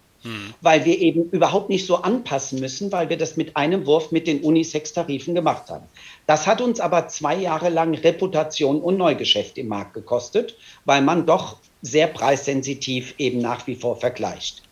Weil 0.62 0.86
wir 0.86 1.00
eben 1.00 1.30
überhaupt 1.30 1.70
nicht 1.70 1.86
so 1.86 1.98
anpassen 1.98 2.60
müssen, 2.60 2.92
weil 2.92 3.10
wir 3.10 3.18
das 3.18 3.38
mit 3.38 3.56
einem 3.56 3.86
Wurf 3.86 4.12
mit 4.12 4.28
den 4.28 4.42
Unisex-Tarifen 4.42 5.36
gemacht 5.36 5.70
haben. 5.70 5.86
Das 6.26 6.48
hat 6.48 6.62
uns 6.62 6.80
aber 6.80 7.08
zwei 7.08 7.36
Jahre 7.36 7.70
lang 7.70 7.94
Reputation 7.94 8.82
und 8.82 8.98
Neugeschäft 8.98 9.58
im 9.58 9.68
Markt 9.68 9.94
gekostet, 9.94 10.56
weil 10.86 11.02
man 11.02 11.26
doch 11.26 11.58
sehr 11.82 12.08
preissensitiv 12.08 13.16
eben 13.18 13.40
nach 13.40 13.68
wie 13.68 13.76
vor 13.76 13.98
vergleicht. 13.98 14.64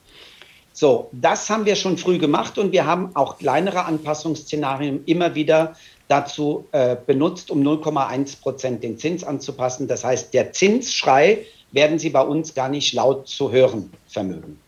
So, 0.74 1.10
das 1.14 1.50
haben 1.50 1.66
wir 1.66 1.78
schon 1.78 1.98
früh 1.98 2.18
gemacht 2.18 2.58
und 2.58 2.74
wir 2.74 2.86
haben 2.86 3.16
auch 3.16 3.38
kleinere 3.38 3.86
Anpassungsszenarien 3.86 5.06
immer 5.06 5.34
wieder 5.34 5.76
dazu 6.10 6.68
äh, 6.74 6.98
benutzt, 6.98 7.50
um 7.50 7.62
0,1 7.62 8.42
Prozent 8.42 8.84
den 8.84 8.98
Zins 8.98 9.24
anzupassen. 9.24 9.88
Das 9.88 10.04
heißt, 10.04 10.34
der 10.34 10.52
Zinsschrei 10.52 11.46
werden 11.72 11.98
Sie 11.98 12.10
bei 12.10 12.22
uns 12.22 12.54
gar 12.54 12.68
nicht 12.68 12.94
laut 12.94 13.28
zu 13.28 13.52
hören 13.52 13.92
vermögen. 14.08 14.60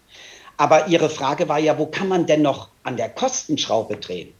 Aber 0.57 0.87
Ihre 0.87 1.09
Frage 1.09 1.47
war 1.47 1.59
ja, 1.59 1.77
wo 1.77 1.85
kann 1.85 2.07
man 2.07 2.25
denn 2.25 2.41
noch 2.41 2.69
an 2.83 2.97
der 2.97 3.09
Kostenschraube 3.09 3.97
drehen? 3.97 4.33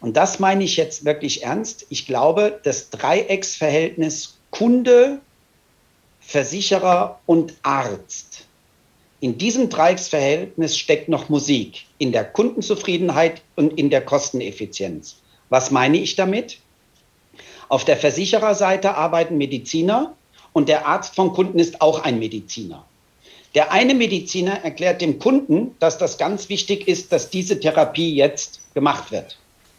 Und 0.00 0.16
das 0.16 0.40
meine 0.40 0.64
ich 0.64 0.76
jetzt 0.76 1.04
wirklich 1.04 1.44
ernst. 1.44 1.86
Ich 1.88 2.06
glaube, 2.06 2.60
das 2.64 2.90
Dreiecksverhältnis 2.90 4.38
Kunde, 4.50 5.20
Versicherer 6.20 7.20
und 7.26 7.54
Arzt 7.62 8.46
in 9.22 9.38
diesem 9.38 9.68
Dreiecksverhältnis 9.68 10.76
steckt 10.76 11.08
noch 11.08 11.28
Musik, 11.28 11.86
in 11.98 12.10
der 12.10 12.24
Kundenzufriedenheit 12.24 13.40
und 13.54 13.78
in 13.78 13.88
der 13.88 14.04
Kosteneffizienz. 14.04 15.18
Was 15.48 15.70
meine 15.70 15.98
ich 15.98 16.16
damit? 16.16 16.58
Auf 17.68 17.84
der 17.84 17.96
Versichererseite 17.96 18.96
arbeiten 18.96 19.38
Mediziner 19.38 20.16
und 20.52 20.68
der 20.68 20.88
Arzt 20.88 21.14
vom 21.14 21.32
Kunden 21.34 21.60
ist 21.60 21.80
auch 21.80 22.02
ein 22.02 22.18
Mediziner. 22.18 22.84
Der 23.54 23.70
eine 23.70 23.94
Mediziner 23.94 24.64
erklärt 24.64 25.02
dem 25.02 25.18
Kunden, 25.18 25.74
dass 25.78 25.98
das 25.98 26.16
ganz 26.16 26.48
wichtig 26.48 26.88
ist, 26.88 27.12
dass 27.12 27.28
diese 27.28 27.60
Therapie 27.60 28.14
jetzt 28.14 28.60
gemacht 28.72 29.12
wird. 29.12 29.36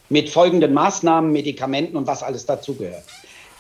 Mit 0.10 0.30
folgenden 0.30 0.74
Maßnahmen, 0.74 1.32
Medikamenten 1.32 1.98
und 1.98 2.06
was 2.06 2.22
alles 2.22 2.46
dazugehört. 2.46 3.04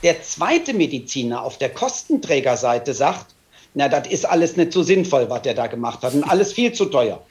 Der 0.04 0.22
zweite 0.22 0.74
Mediziner 0.74 1.44
auf 1.44 1.58
der 1.58 1.70
Kostenträgerseite 1.70 2.94
sagt, 2.94 3.28
na, 3.74 3.90
das 3.90 4.08
ist 4.08 4.26
alles 4.26 4.56
nicht 4.56 4.72
so 4.72 4.84
sinnvoll, 4.84 5.30
was 5.30 5.42
der 5.42 5.56
da 5.56 5.66
gemacht 5.66 6.04
hat 6.04 6.14
und 6.14 6.24
alles 6.24 6.54
viel 6.54 6.74
zu 6.74 6.86
teuer. 6.86 7.24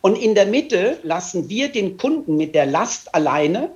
Und 0.00 0.16
in 0.16 0.34
der 0.34 0.46
Mitte 0.46 0.98
lassen 1.02 1.50
wir 1.50 1.68
den 1.68 1.98
Kunden 1.98 2.36
mit 2.36 2.54
der 2.54 2.64
Last 2.64 3.14
alleine, 3.14 3.70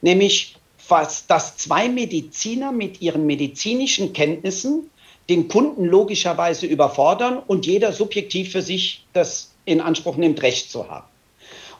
nämlich 0.00 0.56
fast, 0.78 1.30
dass 1.30 1.56
zwei 1.58 1.88
Mediziner 1.88 2.72
mit 2.72 3.02
ihren 3.02 3.26
medizinischen 3.26 4.12
Kenntnissen 4.12 4.90
den 5.28 5.48
Kunden 5.48 5.84
logischerweise 5.84 6.66
überfordern 6.66 7.38
und 7.46 7.66
jeder 7.66 7.92
subjektiv 7.92 8.52
für 8.52 8.62
sich 8.62 9.04
das 9.12 9.52
in 9.64 9.80
Anspruch 9.80 10.16
nimmt, 10.16 10.42
Recht 10.42 10.70
zu 10.70 10.88
haben. 10.88 11.06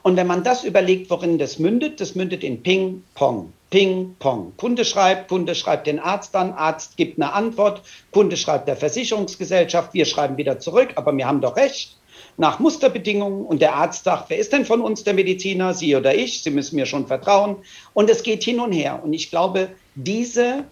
Und 0.03 0.17
wenn 0.17 0.27
man 0.27 0.43
das 0.43 0.65
überlegt, 0.65 1.11
worin 1.11 1.39
das 1.39 1.59
mündet, 1.59 2.01
das 2.01 2.15
mündet 2.15 2.43
in 2.43 2.63
Ping-Pong. 2.63 3.53
Ping, 3.73 4.17
Pong. 4.19 4.53
Kunde 4.59 4.85
schreibt, 4.85 5.29
Kunde 5.29 5.55
schreibt 5.55 5.87
den 5.87 5.99
Arzt 5.99 6.37
an, 6.37 6.53
Arzt 6.53 6.99
gibt 6.99 7.19
eine 7.19 7.33
Antwort, 7.33 7.81
Kunde 8.11 8.37
schreibt 8.37 8.69
der 8.69 8.77
Versicherungsgesellschaft, 8.77 9.95
wir 9.95 10.05
schreiben 10.05 10.37
wieder 10.37 10.59
zurück, 10.59 10.91
aber 10.97 11.17
wir 11.17 11.27
haben 11.27 11.41
doch 11.41 11.57
recht 11.57 11.97
nach 12.37 12.59
Musterbedingungen 12.59 13.47
und 13.47 13.63
der 13.63 13.75
Arzt 13.75 14.05
sagt, 14.05 14.29
wer 14.29 14.37
ist 14.37 14.53
denn 14.53 14.67
von 14.67 14.83
uns 14.83 15.05
der 15.05 15.15
Mediziner, 15.15 15.73
Sie 15.73 15.97
oder 15.97 16.15
ich? 16.15 16.43
Sie 16.43 16.51
müssen 16.51 16.77
mir 16.77 16.85
schon 16.85 17.07
vertrauen. 17.07 17.57
Und 17.95 18.11
es 18.11 18.23
geht 18.23 18.43
hin 18.43 18.61
und 18.61 18.73
her. 18.73 19.01
Und 19.03 19.15
ich 19.15 19.31
glaube, 19.31 19.71
diese 19.95 20.65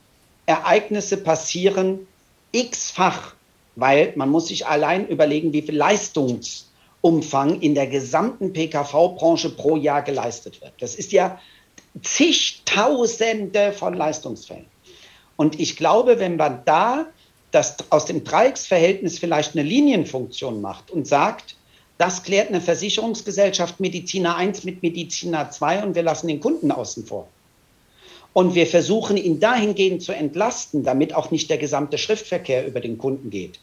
Ereignisse 0.45 1.17
passieren 1.17 2.07
x-fach, 2.53 3.35
weil 3.77 4.13
man 4.17 4.29
muss 4.29 4.49
sich 4.49 4.67
allein 4.67 5.07
überlegen, 5.07 5.53
wie 5.53 5.63
viel 5.63 5.77
Leistungsumfang 5.77 7.61
in 7.61 7.75
der 7.75 7.87
gesamten 7.87 8.53
PKV-Branche 8.53 9.51
pro 9.51 9.77
Jahr 9.77 10.03
geleistet 10.03 10.61
wird. 10.61 10.73
Das 10.81 10.95
ist 10.95 11.13
ja 11.13 11.41
zigtausende 12.03 13.73
von 13.73 13.95
Leistungsfällen. 13.95 14.67
Und 15.37 15.59
ich 15.59 15.77
glaube, 15.77 16.19
wenn 16.19 16.37
man 16.37 16.63
da 16.65 17.07
das 17.51 17.77
aus 17.91 18.05
dem 18.05 18.23
Dreiecksverhältnis 18.23 19.19
vielleicht 19.19 19.57
eine 19.57 19.67
Linienfunktion 19.67 20.61
macht 20.61 20.91
und 20.91 21.07
sagt, 21.07 21.57
das 21.99 22.23
klärt 22.23 22.49
eine 22.49 22.61
Versicherungsgesellschaft 22.61 23.81
Mediziner 23.81 24.37
1 24.37 24.65
mit 24.65 24.83
Mediziner 24.83 25.51
2 25.51 25.83
und 25.83 25.95
wir 25.95 26.03
lassen 26.03 26.29
den 26.29 26.41
Kunden 26.41 26.71
außen 26.71 27.05
vor. 27.05 27.29
Und 28.33 28.55
wir 28.55 28.67
versuchen 28.67 29.17
ihn 29.17 29.41
dahingehend 29.41 30.03
zu 30.03 30.13
entlasten, 30.13 30.85
damit 30.85 31.15
auch 31.15 31.31
nicht 31.31 31.51
der 31.51 31.59
gesamte 31.59 31.99
Schriftverkehr 31.99 32.67
über 32.67 32.81
den 32.81 32.97
Kunden 32.97 33.31
geht. 33.31 33.59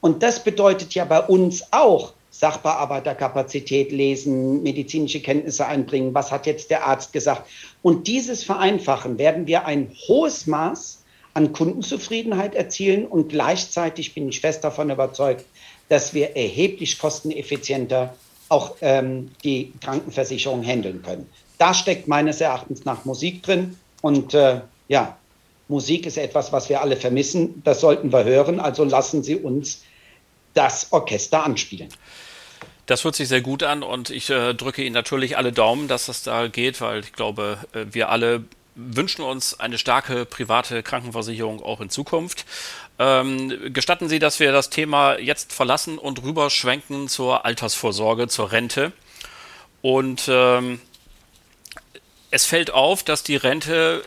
Und 0.00 0.22
das 0.22 0.44
bedeutet 0.44 0.94
ja 0.94 1.04
bei 1.04 1.20
uns 1.20 1.64
auch, 1.72 2.12
Sachbearbeiterkapazität 2.30 3.92
lesen, 3.92 4.62
medizinische 4.62 5.20
Kenntnisse 5.20 5.66
einbringen, 5.66 6.14
was 6.14 6.32
hat 6.32 6.46
jetzt 6.46 6.70
der 6.70 6.86
Arzt 6.86 7.12
gesagt. 7.12 7.48
Und 7.82 8.08
dieses 8.08 8.42
Vereinfachen 8.42 9.18
werden 9.18 9.46
wir 9.46 9.66
ein 9.66 9.90
hohes 10.08 10.46
Maß 10.46 11.02
an 11.34 11.52
Kundenzufriedenheit 11.52 12.54
erzielen 12.54 13.06
und 13.06 13.28
gleichzeitig 13.28 14.14
bin 14.14 14.28
ich 14.28 14.40
fest 14.40 14.64
davon 14.64 14.90
überzeugt, 14.90 15.44
dass 15.88 16.14
wir 16.14 16.36
erheblich 16.36 16.98
kosteneffizienter 16.98 18.14
auch 18.48 18.76
ähm, 18.80 19.30
die 19.44 19.72
Krankenversicherung 19.82 20.62
handeln 20.62 21.02
können. 21.02 21.28
Da 21.58 21.74
steckt 21.74 22.08
meines 22.08 22.40
Erachtens 22.40 22.84
nach 22.84 23.04
Musik 23.04 23.42
drin 23.42 23.76
und 24.02 24.34
äh, 24.34 24.60
ja, 24.88 25.16
Musik 25.68 26.04
ist 26.04 26.18
etwas, 26.18 26.52
was 26.52 26.68
wir 26.68 26.82
alle 26.82 26.96
vermissen. 26.96 27.62
Das 27.64 27.80
sollten 27.80 28.12
wir 28.12 28.24
hören. 28.24 28.60
Also 28.60 28.84
lassen 28.84 29.22
Sie 29.22 29.36
uns 29.36 29.82
das 30.52 30.92
Orchester 30.92 31.44
anspielen. 31.44 31.88
Das 32.86 33.04
hört 33.04 33.14
sich 33.14 33.28
sehr 33.28 33.40
gut 33.40 33.62
an 33.62 33.82
und 33.82 34.10
ich 34.10 34.28
äh, 34.28 34.52
drücke 34.54 34.82
Ihnen 34.82 34.92
natürlich 34.92 35.38
alle 35.38 35.52
Daumen, 35.52 35.88
dass 35.88 36.06
das 36.06 36.24
da 36.24 36.48
geht, 36.48 36.80
weil 36.80 37.00
ich 37.00 37.12
glaube, 37.12 37.58
äh, 37.72 37.86
wir 37.90 38.10
alle 38.10 38.44
wünschen 38.74 39.22
uns 39.22 39.58
eine 39.60 39.78
starke 39.78 40.24
private 40.24 40.82
Krankenversicherung 40.82 41.62
auch 41.62 41.80
in 41.80 41.90
Zukunft. 41.90 42.44
Ähm, 42.98 43.72
gestatten 43.72 44.08
Sie, 44.08 44.18
dass 44.18 44.40
wir 44.40 44.52
das 44.52 44.68
Thema 44.68 45.18
jetzt 45.18 45.52
verlassen 45.52 45.96
und 45.96 46.22
rüberschwenken 46.22 47.08
zur 47.08 47.44
Altersvorsorge, 47.44 48.28
zur 48.28 48.52
Rente. 48.52 48.92
Und 49.80 50.28
ähm, 50.28 50.80
es 52.32 52.46
fällt 52.46 52.72
auf, 52.72 53.02
dass 53.04 53.22
die 53.22 53.36
Rente 53.36 54.02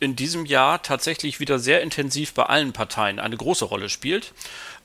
in 0.00 0.16
diesem 0.16 0.44
Jahr 0.44 0.82
tatsächlich 0.82 1.40
wieder 1.40 1.58
sehr 1.58 1.82
intensiv 1.82 2.34
bei 2.34 2.42
allen 2.44 2.72
Parteien 2.72 3.20
eine 3.20 3.36
große 3.36 3.64
Rolle 3.64 3.88
spielt. 3.88 4.32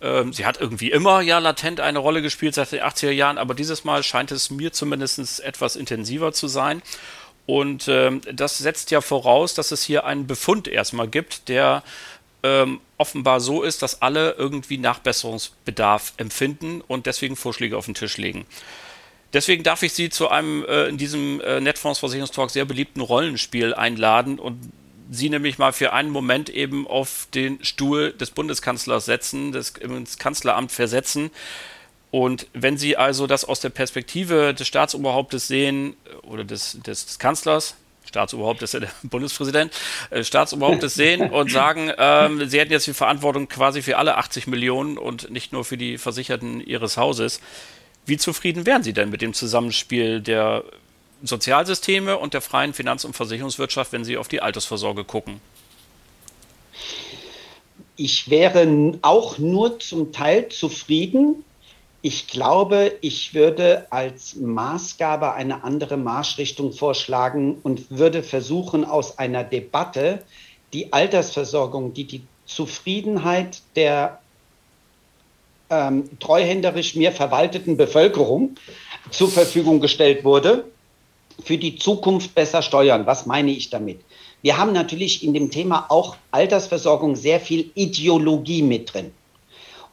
Ähm, 0.01 0.33
sie 0.33 0.45
hat 0.45 0.61
irgendwie 0.61 0.91
immer 0.91 1.21
ja 1.21 1.39
latent 1.39 1.79
eine 1.79 1.99
Rolle 1.99 2.21
gespielt 2.21 2.53
seit 2.53 2.71
den 2.71 2.81
80er 2.81 3.11
Jahren, 3.11 3.37
aber 3.37 3.55
dieses 3.55 3.85
Mal 3.85 4.03
scheint 4.03 4.31
es 4.31 4.51
mir 4.51 4.71
zumindest 4.71 5.39
etwas 5.39 5.75
intensiver 5.75 6.31
zu 6.31 6.47
sein. 6.47 6.81
Und 7.47 7.87
ähm, 7.87 8.21
das 8.31 8.57
setzt 8.57 8.91
ja 8.91 9.01
voraus, 9.01 9.53
dass 9.55 9.71
es 9.71 9.83
hier 9.83 10.05
einen 10.05 10.27
Befund 10.27 10.67
erstmal 10.67 11.07
gibt, 11.07 11.47
der 11.49 11.83
ähm, 12.43 12.81
offenbar 12.97 13.39
so 13.39 13.63
ist, 13.63 13.81
dass 13.81 14.01
alle 14.01 14.33
irgendwie 14.33 14.77
Nachbesserungsbedarf 14.77 16.13
empfinden 16.17 16.81
und 16.81 17.07
deswegen 17.07 17.35
Vorschläge 17.35 17.77
auf 17.77 17.85
den 17.85 17.95
Tisch 17.95 18.17
legen. 18.17 18.45
Deswegen 19.35 19.63
darf 19.63 19.83
ich 19.83 19.91
Sie 19.91 20.09
zu 20.09 20.29
einem 20.29 20.63
äh, 20.63 20.85
in 20.85 20.97
diesem 20.97 21.41
äh, 21.41 21.59
Netfonds 21.59 21.99
sehr 21.99 22.63
beliebten 22.63 23.01
Rollenspiel 23.01 23.73
einladen 23.73 24.39
und 24.39 24.71
sie 25.11 25.29
nämlich 25.29 25.57
mal 25.57 25.73
für 25.73 25.91
einen 25.91 26.09
Moment 26.09 26.49
eben 26.49 26.87
auf 26.87 27.27
den 27.33 27.63
Stuhl 27.63 28.13
des 28.13 28.31
Bundeskanzlers 28.31 29.05
setzen, 29.05 29.51
das 29.51 29.71
ins 29.71 30.17
Kanzleramt 30.17 30.71
versetzen. 30.71 31.31
Und 32.11 32.47
wenn 32.53 32.77
Sie 32.77 32.95
also 32.95 33.27
das 33.27 33.43
aus 33.43 33.59
der 33.59 33.71
Perspektive 33.71 34.53
des 34.53 34.67
Staatsoberhauptes 34.67 35.49
sehen, 35.49 35.97
oder 36.23 36.45
des, 36.45 36.79
des 36.85 37.19
Kanzlers, 37.19 37.75
Staatsoberhaupt 38.05 38.61
ist 38.61 38.73
ja 38.73 38.79
der 38.79 38.91
Bundespräsident, 39.03 39.73
äh, 40.11 40.23
Staatsoberhauptes 40.23 40.95
sehen 40.95 41.29
und 41.31 41.51
sagen, 41.51 41.91
ähm, 41.97 42.47
Sie 42.47 42.57
hätten 42.57 42.71
jetzt 42.71 42.87
die 42.87 42.93
Verantwortung 42.93 43.49
quasi 43.49 43.81
für 43.81 43.97
alle 43.97 44.15
80 44.15 44.47
Millionen 44.47 44.97
und 44.97 45.29
nicht 45.29 45.51
nur 45.51 45.65
für 45.65 45.77
die 45.77 45.97
Versicherten 45.97 46.61
Ihres 46.61 46.95
Hauses. 46.95 47.41
Wie 48.05 48.17
zufrieden 48.17 48.65
wären 48.65 48.83
Sie 48.83 48.93
denn 48.93 49.09
mit 49.09 49.21
dem 49.21 49.33
Zusammenspiel 49.33 50.21
der 50.21 50.63
Sozialsysteme 51.23 52.17
und 52.17 52.33
der 52.33 52.41
freien 52.41 52.73
Finanz- 52.73 53.03
und 53.03 53.15
Versicherungswirtschaft, 53.15 53.91
wenn 53.93 54.03
Sie 54.03 54.17
auf 54.17 54.27
die 54.27 54.41
Altersvorsorge 54.41 55.03
gucken? 55.03 55.41
Ich 57.95 58.29
wäre 58.29 58.99
auch 59.01 59.37
nur 59.37 59.79
zum 59.79 60.11
Teil 60.11 60.49
zufrieden. 60.49 61.43
Ich 62.01 62.27
glaube, 62.27 62.93
ich 63.01 63.33
würde 63.33 63.87
als 63.89 64.35
Maßgabe 64.35 65.33
eine 65.33 65.63
andere 65.63 65.97
Marschrichtung 65.97 66.73
vorschlagen 66.73 67.57
und 67.63 67.89
würde 67.89 68.21
versuchen, 68.21 68.85
aus 68.85 69.17
einer 69.17 69.43
Debatte 69.43 70.21
die 70.73 70.93
Altersversorgung, 70.93 71.93
die 71.93 72.03
die 72.03 72.21
Zufriedenheit 72.45 73.61
der 73.75 74.19
ähm, 75.69 76.09
treuhänderisch 76.19 76.95
mir 76.95 77.11
verwalteten 77.11 77.77
Bevölkerung 77.77 78.55
zur 79.11 79.29
Verfügung 79.29 79.79
gestellt 79.79 80.23
wurde, 80.23 80.65
für 81.43 81.57
die 81.57 81.75
Zukunft 81.75 82.35
besser 82.35 82.61
steuern. 82.61 83.05
Was 83.05 83.25
meine 83.25 83.51
ich 83.51 83.69
damit? 83.69 83.99
Wir 84.41 84.57
haben 84.57 84.73
natürlich 84.73 85.23
in 85.23 85.33
dem 85.33 85.49
Thema 85.49 85.87
auch 85.89 86.17
Altersversorgung 86.31 87.15
sehr 87.15 87.39
viel 87.39 87.71
Ideologie 87.73 88.61
mit 88.61 88.93
drin. 88.93 89.11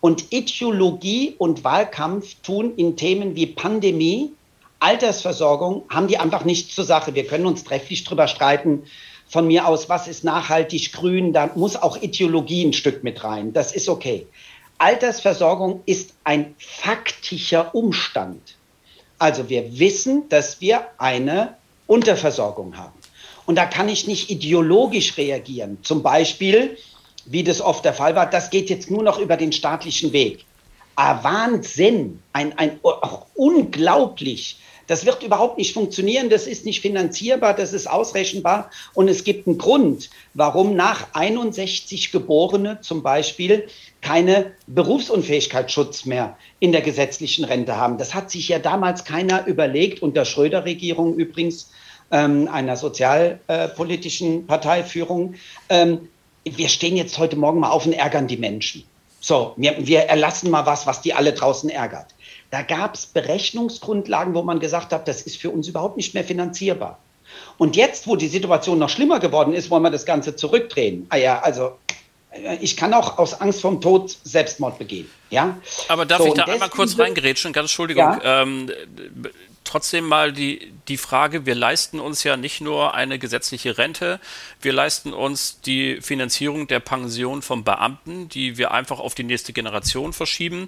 Und 0.00 0.32
Ideologie 0.32 1.34
und 1.38 1.64
Wahlkampf 1.64 2.34
tun 2.42 2.74
in 2.76 2.96
Themen 2.96 3.36
wie 3.36 3.46
Pandemie, 3.46 4.32
Altersversorgung, 4.80 5.84
haben 5.88 6.08
die 6.08 6.18
einfach 6.18 6.44
nichts 6.44 6.74
zur 6.74 6.84
Sache. 6.84 7.14
Wir 7.14 7.26
können 7.26 7.46
uns 7.46 7.64
trefflich 7.64 8.04
drüber 8.04 8.26
streiten. 8.26 8.82
Von 9.28 9.46
mir 9.46 9.66
aus, 9.66 9.88
was 9.88 10.08
ist 10.08 10.24
nachhaltig 10.24 10.92
grün? 10.92 11.32
Da 11.32 11.50
muss 11.54 11.76
auch 11.76 12.02
Ideologie 12.02 12.64
ein 12.64 12.72
Stück 12.72 13.04
mit 13.04 13.24
rein. 13.24 13.52
Das 13.52 13.72
ist 13.72 13.88
okay. 13.88 14.26
Altersversorgung 14.82 15.82
ist 15.86 16.14
ein 16.24 16.56
faktischer 16.58 17.72
Umstand. 17.72 18.56
Also 19.16 19.48
wir 19.48 19.78
wissen, 19.78 20.28
dass 20.28 20.60
wir 20.60 20.88
eine 20.98 21.56
Unterversorgung 21.86 22.76
haben. 22.76 22.98
Und 23.46 23.54
da 23.54 23.66
kann 23.66 23.88
ich 23.88 24.08
nicht 24.08 24.28
ideologisch 24.28 25.16
reagieren. 25.16 25.78
Zum 25.82 26.02
Beispiel, 26.02 26.76
wie 27.26 27.44
das 27.44 27.60
oft 27.60 27.84
der 27.84 27.94
Fall 27.94 28.16
war, 28.16 28.28
das 28.28 28.50
geht 28.50 28.70
jetzt 28.70 28.90
nur 28.90 29.04
noch 29.04 29.20
über 29.20 29.36
den 29.36 29.52
staatlichen 29.52 30.12
Weg. 30.12 30.44
Ah, 30.94 31.22
Wahnsinn, 31.22 32.20
ein, 32.32 32.56
ein 32.58 32.78
oh, 32.82 32.94
unglaublich. 33.34 34.58
Das 34.86 35.06
wird 35.06 35.22
überhaupt 35.22 35.58
nicht 35.58 35.72
funktionieren, 35.72 36.28
das 36.28 36.46
ist 36.46 36.66
nicht 36.66 36.82
finanzierbar, 36.82 37.54
das 37.54 37.72
ist 37.72 37.88
ausrechenbar 37.88 38.70
und 38.94 39.08
es 39.08 39.24
gibt 39.24 39.46
einen 39.46 39.56
Grund, 39.56 40.10
warum 40.34 40.74
nach 40.74 41.06
61 41.14 42.12
Geborene 42.12 42.80
zum 42.82 43.02
Beispiel 43.02 43.68
keine 44.00 44.52
Berufsunfähigkeitsschutz 44.66 46.04
mehr 46.04 46.36
in 46.58 46.72
der 46.72 46.82
gesetzlichen 46.82 47.44
Rente 47.44 47.76
haben. 47.76 47.96
Das 47.96 48.12
hat 48.12 48.30
sich 48.30 48.48
ja 48.48 48.58
damals 48.58 49.04
keiner 49.04 49.46
überlegt, 49.46 50.02
unter 50.02 50.24
Schröder-Regierung 50.24 51.14
übrigens, 51.14 51.70
ähm, 52.10 52.48
einer 52.48 52.76
sozialpolitischen 52.76 54.46
Parteiführung. 54.46 55.36
Ähm, 55.68 56.08
wir 56.44 56.68
stehen 56.68 56.96
jetzt 56.96 57.18
heute 57.18 57.36
Morgen 57.36 57.60
mal 57.60 57.70
auf 57.70 57.86
und 57.86 57.92
ärgern 57.92 58.26
die 58.26 58.36
Menschen. 58.36 58.84
So, 59.22 59.54
wir, 59.56 59.76
wir 59.78 60.00
erlassen 60.00 60.50
mal 60.50 60.66
was, 60.66 60.86
was 60.86 61.00
die 61.00 61.14
alle 61.14 61.32
draußen 61.32 61.70
ärgert. 61.70 62.06
Da 62.50 62.62
gab 62.62 62.96
es 62.96 63.06
Berechnungsgrundlagen, 63.06 64.34
wo 64.34 64.42
man 64.42 64.58
gesagt 64.58 64.92
hat, 64.92 65.06
das 65.06 65.22
ist 65.22 65.36
für 65.36 65.48
uns 65.50 65.68
überhaupt 65.68 65.96
nicht 65.96 66.12
mehr 66.12 66.24
finanzierbar. 66.24 66.98
Und 67.56 67.76
jetzt, 67.76 68.08
wo 68.08 68.16
die 68.16 68.26
Situation 68.26 68.78
noch 68.80 68.90
schlimmer 68.90 69.20
geworden 69.20 69.54
ist, 69.54 69.70
wollen 69.70 69.84
wir 69.84 69.90
das 69.90 70.04
Ganze 70.04 70.34
zurückdrehen. 70.34 71.06
Ah 71.08 71.16
ja, 71.16 71.40
also 71.40 71.78
ich 72.60 72.76
kann 72.76 72.92
auch 72.94 73.18
aus 73.18 73.40
Angst 73.40 73.60
vom 73.60 73.80
Tod 73.80 74.16
Selbstmord 74.24 74.78
begehen. 74.78 75.08
Ja? 75.30 75.56
Aber 75.88 76.04
darf 76.04 76.22
so, 76.22 76.28
ich 76.28 76.34
da 76.34 76.44
einmal 76.44 76.68
kurz 76.68 76.98
reingerätschen? 76.98 77.52
Ganz 77.52 77.66
Entschuldigung. 77.66 78.02
Ja? 78.02 78.42
Ähm, 78.42 78.70
trotzdem 79.64 80.06
mal 80.06 80.32
die, 80.32 80.72
die 80.88 80.96
Frage, 80.96 81.46
wir 81.46 81.54
leisten 81.54 82.00
uns 82.00 82.24
ja 82.24 82.36
nicht 82.36 82.60
nur 82.60 82.94
eine 82.94 83.18
gesetzliche 83.18 83.78
Rente, 83.78 84.20
wir 84.60 84.72
leisten 84.72 85.12
uns 85.12 85.60
die 85.60 86.00
Finanzierung 86.00 86.66
der 86.66 86.80
Pension 86.80 87.42
von 87.42 87.64
Beamten, 87.64 88.28
die 88.28 88.58
wir 88.58 88.72
einfach 88.72 88.98
auf 88.98 89.14
die 89.14 89.24
nächste 89.24 89.52
Generation 89.52 90.12
verschieben. 90.12 90.66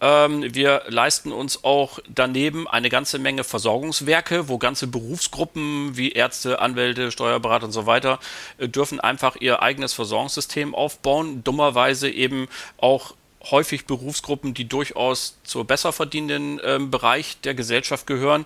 Ähm, 0.00 0.54
wir 0.54 0.82
leisten 0.88 1.32
uns 1.32 1.64
auch 1.64 1.98
daneben 2.08 2.68
eine 2.68 2.88
ganze 2.90 3.18
Menge 3.18 3.44
Versorgungswerke, 3.44 4.48
wo 4.48 4.58
ganze 4.58 4.86
Berufsgruppen 4.86 5.96
wie 5.96 6.12
Ärzte, 6.12 6.60
Anwälte, 6.60 7.10
Steuerberater 7.10 7.66
und 7.66 7.72
so 7.72 7.86
weiter 7.86 8.18
äh, 8.58 8.68
dürfen 8.68 9.00
einfach 9.00 9.36
ihr 9.40 9.62
eigenes 9.62 9.92
Versorgungssystem 9.92 10.74
aufbauen, 10.74 11.44
dummerweise 11.44 12.10
eben 12.10 12.48
auch 12.78 13.14
häufig 13.50 13.86
Berufsgruppen, 13.86 14.54
die 14.54 14.66
durchaus 14.66 15.38
zur 15.44 15.64
besser 15.64 15.92
verdienenden 15.92 16.58
äh, 16.60 16.78
Bereich 16.80 17.40
der 17.42 17.54
Gesellschaft 17.54 18.06
gehören. 18.06 18.44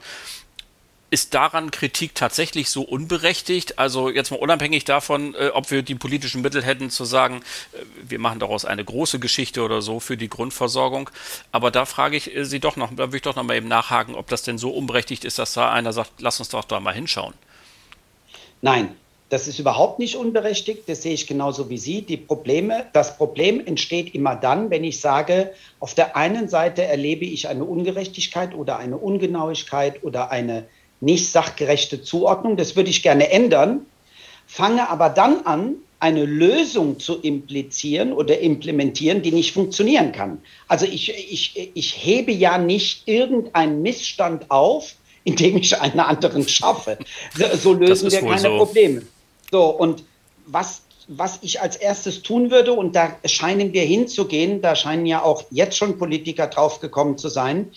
Ist 1.11 1.33
daran 1.33 1.71
Kritik 1.71 2.15
tatsächlich 2.15 2.69
so 2.69 2.83
unberechtigt? 2.83 3.79
Also 3.79 4.11
jetzt 4.11 4.31
mal 4.31 4.37
unabhängig 4.37 4.85
davon, 4.85 5.35
äh, 5.35 5.49
ob 5.55 5.71
wir 5.71 5.83
die 5.83 5.95
politischen 5.95 6.43
Mittel 6.43 6.63
hätten 6.63 6.91
zu 6.91 7.07
sagen, 7.07 7.41
äh, 7.73 7.79
wir 8.07 8.19
machen 8.19 8.41
daraus 8.41 8.67
eine 8.67 8.85
große 8.85 9.19
Geschichte 9.19 9.63
oder 9.63 9.81
so 9.81 10.01
für 10.01 10.19
die 10.19 10.29
Grundversorgung. 10.29 11.09
Aber 11.51 11.71
da 11.71 11.87
frage 11.87 12.17
ich 12.17 12.37
äh, 12.37 12.45
Sie 12.45 12.61
doch 12.61 12.77
noch, 12.77 12.91
da 12.91 13.05
würde 13.05 13.17
ich 13.17 13.23
doch 13.23 13.37
noch 13.37 13.43
mal 13.43 13.57
eben 13.57 13.69
nachhaken, 13.69 14.15
ob 14.15 14.29
das 14.29 14.43
denn 14.43 14.59
so 14.59 14.71
unberechtigt 14.71 15.25
ist, 15.25 15.39
dass 15.39 15.55
da 15.55 15.73
einer 15.73 15.95
sagt, 15.95 16.13
lass 16.19 16.41
uns 16.41 16.51
doch 16.51 16.65
da 16.65 16.79
mal 16.79 16.95
hinschauen. 16.95 17.35
Nein, 18.61 18.95
das 19.31 19.47
ist 19.47 19.59
überhaupt 19.59 19.99
nicht 19.99 20.17
unberechtigt, 20.17 20.88
das 20.88 21.03
sehe 21.03 21.12
ich 21.12 21.27
genauso 21.27 21.69
wie 21.69 21.77
Sie. 21.77 22.03
Die 22.03 22.17
Probleme, 22.17 22.87
das 22.95 23.17
Problem 23.19 23.64
entsteht 23.64 24.14
immer 24.14 24.35
dann, 24.37 24.71
wenn 24.71 24.85
ich 24.85 25.01
sage, 25.01 25.53
auf 25.81 25.95
der 25.95 26.17
einen 26.17 26.49
Seite 26.49 26.85
erlebe 26.85 27.27
ich 27.27 27.49
eine 27.49 27.64
Ungerechtigkeit 27.64 28.55
oder 28.55 28.79
eine 28.79 28.97
Ungenauigkeit 28.97 30.03
oder 30.03 30.31
eine 30.31 30.64
nicht 31.01 31.31
sachgerechte 31.31 32.03
Zuordnung. 32.03 32.57
Das 32.57 32.75
würde 32.75 32.88
ich 32.88 33.03
gerne 33.03 33.31
ändern, 33.31 33.87
fange 34.47 34.88
aber 34.88 35.11
dann 35.11 35.43
an, 35.45 35.75
eine 36.01 36.25
Lösung 36.25 37.01
zu 37.01 37.21
implizieren 37.21 38.12
oder 38.12 38.38
implementieren, 38.38 39.21
die 39.21 39.33
nicht 39.33 39.53
funktionieren 39.53 40.12
kann. 40.12 40.41
Also 40.69 40.87
ich, 40.87 41.11
ich, 41.11 41.71
ich 41.75 42.05
hebe 42.05 42.33
ja 42.33 42.57
nicht 42.57 43.09
irgendeinen 43.09 43.83
Missstand 43.83 44.51
auf, 44.51 44.95
indem 45.25 45.57
ich 45.59 45.79
einen 45.79 46.01
anderen 46.01 46.49
schaffe. 46.49 46.99
So 47.61 47.73
lösen 47.75 48.11
wir 48.11 48.21
keine 48.21 48.41
so. 48.41 48.57
Probleme. 48.59 49.03
So, 49.51 49.67
und 49.67 50.05
was, 50.47 50.83
was 51.09 51.39
ich 51.43 51.61
als 51.61 51.77
erstes 51.77 52.23
tun 52.23 52.51
würde, 52.51 52.73
und 52.73 52.95
da 52.95 53.17
scheinen 53.25 53.73
wir 53.73 53.83
hinzugehen, 53.83 54.61
da 54.61 54.75
scheinen 54.77 55.07
ja 55.07 55.23
auch 55.23 55.45
jetzt 55.51 55.77
schon 55.77 55.99
Politiker 55.99 56.47
draufgekommen 56.47 57.19
zu 57.19 57.29
sein, 57.29 57.71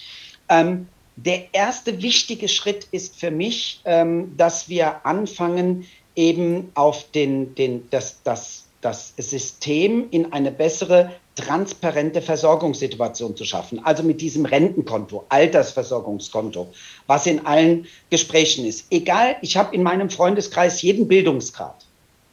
ähm, 0.50 0.88
der 1.16 1.54
erste 1.54 2.02
wichtige 2.02 2.48
Schritt 2.48 2.88
ist 2.92 3.20
für 3.20 3.32
mich, 3.32 3.82
ähm, 3.86 4.36
dass 4.38 4.70
wir 4.70 5.06
anfangen, 5.06 5.86
eben 6.16 6.72
auf 6.74 7.10
den, 7.12 7.56
den, 7.56 7.90
das, 7.90 8.22
das, 8.24 8.66
das 8.82 9.14
System 9.18 10.08
in 10.12 10.34
eine 10.34 10.52
bessere, 10.52 11.12
transparente 11.36 12.22
Versorgungssituation 12.22 13.36
zu 13.36 13.46
schaffen. 13.46 13.84
Also 13.86 14.04
mit 14.04 14.22
diesem 14.22 14.46
Rentenkonto, 14.46 15.26
Altersversorgungskonto, 15.30 16.68
was 17.08 17.26
in 17.26 17.46
allen 17.46 17.88
Gesprächen 18.10 18.66
ist. 18.66 18.86
Egal, 18.90 19.38
ich 19.42 19.58
habe 19.58 19.74
in 19.74 19.84
meinem 19.84 20.10
Freundeskreis 20.10 20.82
jeden 20.82 21.08
Bildungsgrad. 21.08 21.86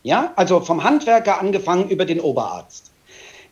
Ja, 0.03 0.33
also 0.37 0.61
vom 0.61 0.85
Handwerker 0.85 1.41
angefangen 1.41 1.89
über 1.91 2.05
den 2.05 2.21
Oberarzt. 2.21 2.91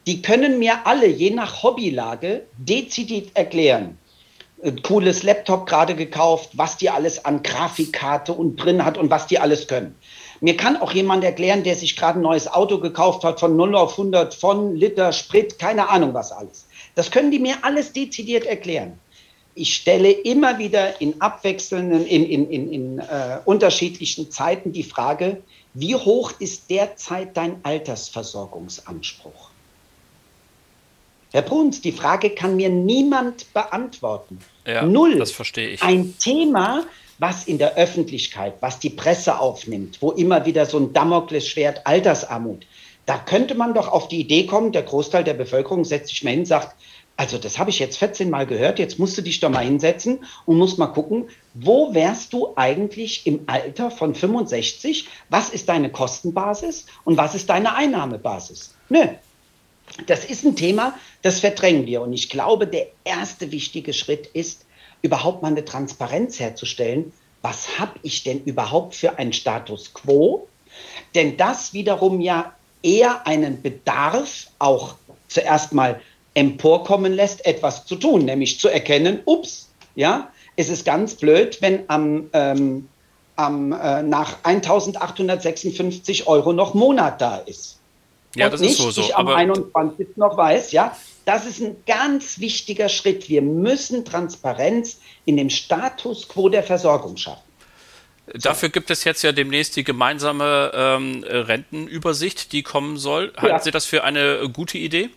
Die 0.07 0.23
können 0.23 0.59
mir 0.59 0.87
alle, 0.87 1.07
je 1.07 1.31
nach 1.31 1.63
Hobbylage, 1.63 2.45
dezidiert 2.57 3.31
erklären, 3.35 3.99
ein 4.63 4.81
cooles 4.83 5.23
Laptop 5.23 5.67
gerade 5.67 5.95
gekauft, 5.95 6.51
was 6.55 6.77
die 6.77 6.91
alles 6.91 7.25
an 7.25 7.43
Grafikkarte 7.43 8.33
und 8.33 8.57
drin 8.57 8.85
hat 8.85 8.99
und 8.99 9.11
was 9.11 9.27
die 9.27 9.39
alles 9.39 9.67
können. 9.67 9.97
Mir 10.41 10.57
kann 10.57 10.77
auch 10.77 10.93
jemand 10.93 11.25
erklären, 11.25 11.63
der 11.63 11.77
sich 11.77 11.97
gerade 11.97 12.19
ein 12.19 12.23
neues 12.23 12.47
Auto 12.47 12.79
gekauft 12.79 13.25
hat, 13.25 13.41
von 13.41 13.57
0 13.57 13.75
auf 13.75 13.93
100, 13.93 14.35
von 14.35 14.77
Liter 14.77 15.13
Sprit, 15.13 15.59
keine 15.59 15.89
Ahnung 15.89 16.15
was 16.15 16.33
alles. 16.33 16.67
Das 16.95 17.11
können 17.11 17.31
die 17.31 17.39
mir 17.39 17.57
alles 17.63 17.93
dezidiert 17.93 18.45
erklären. 18.45 18.99
Ich 19.55 19.75
stelle 19.75 20.11
immer 20.11 20.59
wieder 20.59 21.01
in 21.01 21.21
abwechselnden, 21.21 22.07
in, 22.07 22.25
in, 22.27 22.51
in, 22.51 22.71
in 22.71 22.99
äh, 22.99 23.39
unterschiedlichen 23.47 24.31
Zeiten 24.31 24.73
die 24.73 24.83
Frage, 24.83 25.43
wie 25.73 25.95
hoch 25.95 26.33
ist 26.39 26.69
derzeit 26.71 27.37
dein 27.37 27.61
Altersversorgungsanspruch? 27.63 29.51
Herr 31.33 31.43
Bruns, 31.43 31.81
die 31.81 31.93
Frage 31.93 32.31
kann 32.31 32.57
mir 32.57 32.71
niemand 32.71 33.53
beantworten. 33.53 34.39
Ja, 34.67 34.87
Null. 34.87 35.19
Das 35.19 35.33
verstehe 35.33 35.69
ich. 35.69 35.83
Ein 35.83 36.17
Thema, 36.19 36.85
was 37.19 37.45
in 37.45 37.59
der 37.59 37.77
Öffentlichkeit, 37.77 38.55
was 38.61 38.79
die 38.79 38.91
Presse 38.91 39.39
aufnimmt, 39.39 40.03
wo 40.03 40.11
immer 40.13 40.45
wieder 40.47 40.67
so 40.67 40.79
ein 40.79 40.93
Damoklesschwert 40.93 41.87
Altersarmut, 41.87 42.67
da 43.07 43.19
könnte 43.19 43.55
man 43.55 43.73
doch 43.73 43.89
auf 43.89 44.09
die 44.09 44.21
Idee 44.21 44.47
kommen, 44.47 44.73
der 44.73 44.83
Großteil 44.83 45.25
der 45.25 45.35
Bevölkerung 45.35 45.85
setzt 45.85 46.09
sich 46.09 46.25
mal 46.25 46.31
hin 46.31 46.45
sagt, 46.45 46.75
also 47.17 47.39
das 47.39 47.59
habe 47.59 47.71
ich 47.71 47.79
jetzt 47.79 47.97
14 47.97 48.29
Mal 48.29 48.47
gehört, 48.47 48.79
jetzt 48.79 48.99
musst 48.99 49.17
du 49.17 49.23
dich 49.23 49.41
doch 49.41 49.49
mal 49.49 49.65
hinsetzen 49.65 50.25
und 50.45 50.59
musst 50.59 50.79
mal 50.79 50.89
gucken, 50.89 51.29
wo 51.55 51.95
wärst 51.95 52.35
du 52.35 52.53
eigentlich 52.57 53.27
im 53.27 53.45
Alter 53.47 53.91
von 53.91 54.15
65? 54.15 55.09
Was 55.31 55.49
ist 55.49 55.69
deine 55.69 55.91
Kostenbasis 55.91 56.85
und 57.05 57.17
was 57.17 57.35
ist 57.35 57.49
deine 57.49 57.75
Einnahmebasis? 57.75 58.75
Nö. 58.91 59.07
Das 60.07 60.25
ist 60.27 60.45
ein 60.45 60.57
Thema, 60.57 60.99
das 61.23 61.41
verdrängen 61.41 61.87
wir. 61.87 62.03
Und 62.03 62.13
ich 62.13 62.29
glaube, 62.29 62.67
der 62.67 62.89
erste 63.05 63.51
wichtige 63.51 63.95
Schritt 63.95 64.27
ist, 64.27 64.66
überhaupt 65.07 65.43
mal 65.43 65.49
eine 65.49 65.65
Transparenz 65.65 66.39
herzustellen. 66.39 67.13
Was 67.43 67.79
habe 67.79 67.93
ich 68.03 68.25
denn 68.25 68.43
überhaupt 68.45 68.95
für 68.95 69.19
einen 69.19 69.33
Status 69.33 69.95
quo? 69.95 70.47
Denn 71.15 71.37
das 71.37 71.73
wiederum 71.73 72.21
ja 72.21 72.53
eher 72.83 73.27
einen 73.27 73.63
Bedarf 73.63 74.49
auch 74.59 74.97
zuerst 75.29 75.73
mal 75.73 76.01
emporkommen 76.35 77.13
lässt, 77.15 77.47
etwas 77.47 77.87
zu 77.87 77.97
tun, 77.97 78.27
nämlich 78.27 78.61
zu 78.61 78.69
erkennen, 78.69 79.21
ups, 79.25 79.71
ja, 79.95 80.29
es 80.57 80.69
ist 80.69 80.85
ganz 80.85 81.15
blöd, 81.15 81.59
wenn 81.63 81.89
am, 81.89 82.29
ähm, 82.33 82.89
ähm, 83.39 83.73
äh, 83.73 84.03
nach 84.03 84.37
1856 84.43 86.27
Euro 86.27 86.53
noch 86.53 86.75
Monat 86.75 87.21
da 87.21 87.39
ist. 87.39 87.79
Ja, 88.35 88.51
das 88.51 88.61
nicht, 88.61 88.73
ist 88.73 88.79
so. 88.79 88.91
so 88.91 89.01
ich 89.01 89.17
am 89.17 89.29
21. 89.29 90.17
noch 90.17 90.37
weiß, 90.37 90.73
ja, 90.73 90.95
das 91.27 91.45
ist 91.45 91.61
ein 91.61 91.77
ganz 91.87 92.39
wichtiger 92.39 92.89
Schritt. 92.89 93.29
Wir 93.29 93.43
müssen 93.43 94.05
Transparenz 94.05 95.01
in 95.25 95.37
dem 95.37 95.51
Status 95.51 96.29
quo 96.29 96.49
der 96.49 96.63
Versorgung 96.63 97.17
schaffen. 97.17 97.43
Dafür 98.35 98.69
gibt 98.71 98.91
es 98.91 99.05
jetzt 99.05 99.23
ja 99.23 99.33
demnächst 99.33 99.77
die 99.77 99.85
gemeinsame 99.85 100.73
ähm, 100.75 101.25
Rentenübersicht, 101.25 102.53
die 102.53 102.63
kommen 102.63 102.97
soll. 102.97 103.33
Halten 103.37 103.57
ja. 103.57 103.59
Sie 103.59 103.71
das 103.73 103.87
für 103.87 104.05
eine 104.05 104.49
gute 104.53 104.79
Idee? 104.79 105.11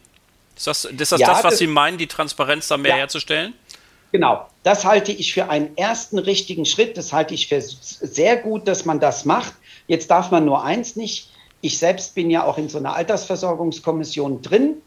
Ist 0.55 0.67
das 0.67 0.85
ist 0.85 1.11
das, 1.11 1.19
ja, 1.19 1.27
das 1.27 1.43
was 1.43 1.51
das, 1.51 1.59
Sie 1.59 1.67
meinen, 1.67 1.97
die 1.97 2.07
Transparenz 2.07 2.67
da 2.67 2.77
mehr 2.77 2.91
ja. 2.91 2.97
herzustellen? 2.97 3.53
Genau, 4.11 4.47
das 4.63 4.85
halte 4.85 5.11
ich 5.11 5.33
für 5.33 5.49
einen 5.49 5.77
ersten 5.77 6.17
richtigen 6.17 6.65
Schritt. 6.65 6.97
Das 6.97 7.13
halte 7.13 7.35
ich 7.35 7.47
für 7.47 7.61
sehr 7.61 8.37
gut, 8.37 8.67
dass 8.67 8.85
man 8.85 8.99
das 8.99 9.25
macht. 9.25 9.53
Jetzt 9.87 10.09
darf 10.09 10.31
man 10.31 10.45
nur 10.45 10.63
eins 10.63 10.95
nicht. 10.95 11.29
Ich 11.61 11.77
selbst 11.77 12.15
bin 12.15 12.31
ja 12.31 12.45
auch 12.45 12.57
in 12.57 12.69
so 12.69 12.79
einer 12.79 12.95
Altersversorgungskommission 12.95 14.41
drin 14.41 14.81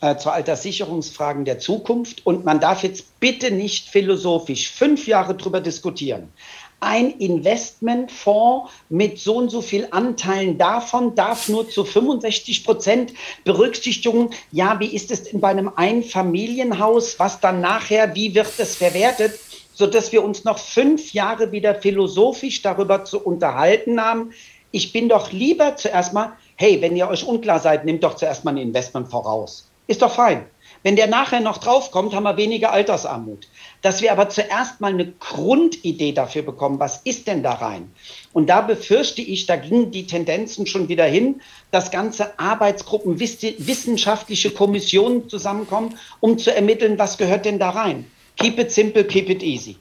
äh, 0.00 0.16
zu 0.16 0.30
Alterssicherungsfragen 0.30 1.44
der 1.44 1.58
Zukunft. 1.58 2.24
Und 2.26 2.44
man 2.44 2.60
darf 2.60 2.82
jetzt 2.82 3.20
bitte 3.20 3.50
nicht 3.50 3.88
philosophisch 3.88 4.70
fünf 4.70 5.06
Jahre 5.06 5.34
drüber 5.34 5.60
diskutieren 5.60 6.32
ein 6.80 7.10
Investmentfonds 7.18 8.70
mit 8.88 9.18
so 9.18 9.36
und 9.36 9.50
so 9.50 9.62
viel 9.62 9.88
Anteilen 9.90 10.58
davon 10.58 11.14
darf 11.14 11.48
nur 11.48 11.68
zu 11.68 11.84
65 11.84 12.64
Prozent 12.64 13.14
Berücksichtigung, 13.44 14.30
ja, 14.52 14.78
wie 14.78 14.94
ist 14.94 15.10
es 15.10 15.24
denn 15.24 15.40
bei 15.40 15.48
einem 15.48 15.72
Einfamilienhaus, 15.74 17.18
was 17.18 17.40
dann 17.40 17.60
nachher, 17.60 18.14
wie 18.14 18.34
wird 18.34 18.52
es 18.58 18.76
verwertet, 18.76 19.38
sodass 19.72 20.12
wir 20.12 20.22
uns 20.22 20.44
noch 20.44 20.58
fünf 20.58 21.12
Jahre 21.12 21.50
wieder 21.50 21.74
philosophisch 21.74 22.62
darüber 22.62 23.04
zu 23.04 23.20
unterhalten 23.20 24.00
haben. 24.00 24.32
Ich 24.70 24.92
bin 24.92 25.08
doch 25.08 25.32
lieber 25.32 25.76
zuerst 25.76 26.12
mal, 26.12 26.32
hey, 26.56 26.80
wenn 26.82 26.96
ihr 26.96 27.08
euch 27.08 27.24
unklar 27.24 27.60
seid, 27.60 27.84
nehmt 27.84 28.04
doch 28.04 28.16
zuerst 28.16 28.44
mal 28.44 28.52
ein 28.52 28.58
Investment 28.58 29.08
voraus. 29.08 29.65
Ist 29.86 30.02
doch 30.02 30.14
fein. 30.14 30.46
Wenn 30.82 30.96
der 30.96 31.06
nachher 31.06 31.40
noch 31.40 31.58
draufkommt, 31.58 32.14
haben 32.14 32.24
wir 32.24 32.36
weniger 32.36 32.72
Altersarmut. 32.72 33.48
Dass 33.82 34.02
wir 34.02 34.12
aber 34.12 34.28
zuerst 34.28 34.80
mal 34.80 34.92
eine 34.92 35.12
Grundidee 35.12 36.12
dafür 36.12 36.42
bekommen, 36.42 36.78
was 36.78 37.00
ist 37.04 37.26
denn 37.26 37.42
da 37.42 37.54
rein? 37.54 37.90
Und 38.32 38.48
da 38.48 38.60
befürchte 38.60 39.22
ich, 39.22 39.46
da 39.46 39.56
gingen 39.56 39.90
die 39.90 40.06
Tendenzen 40.06 40.66
schon 40.66 40.88
wieder 40.88 41.04
hin, 41.04 41.40
dass 41.70 41.90
ganze 41.90 42.38
Arbeitsgruppen, 42.38 43.18
wissenschaftliche 43.18 44.50
Kommissionen 44.50 45.28
zusammenkommen, 45.28 45.98
um 46.20 46.38
zu 46.38 46.54
ermitteln, 46.54 46.98
was 46.98 47.18
gehört 47.18 47.44
denn 47.44 47.58
da 47.58 47.70
rein. 47.70 48.10
Keep 48.36 48.58
it 48.58 48.70
simple, 48.70 49.04
keep 49.04 49.30
it 49.30 49.42
easy. 49.42 49.76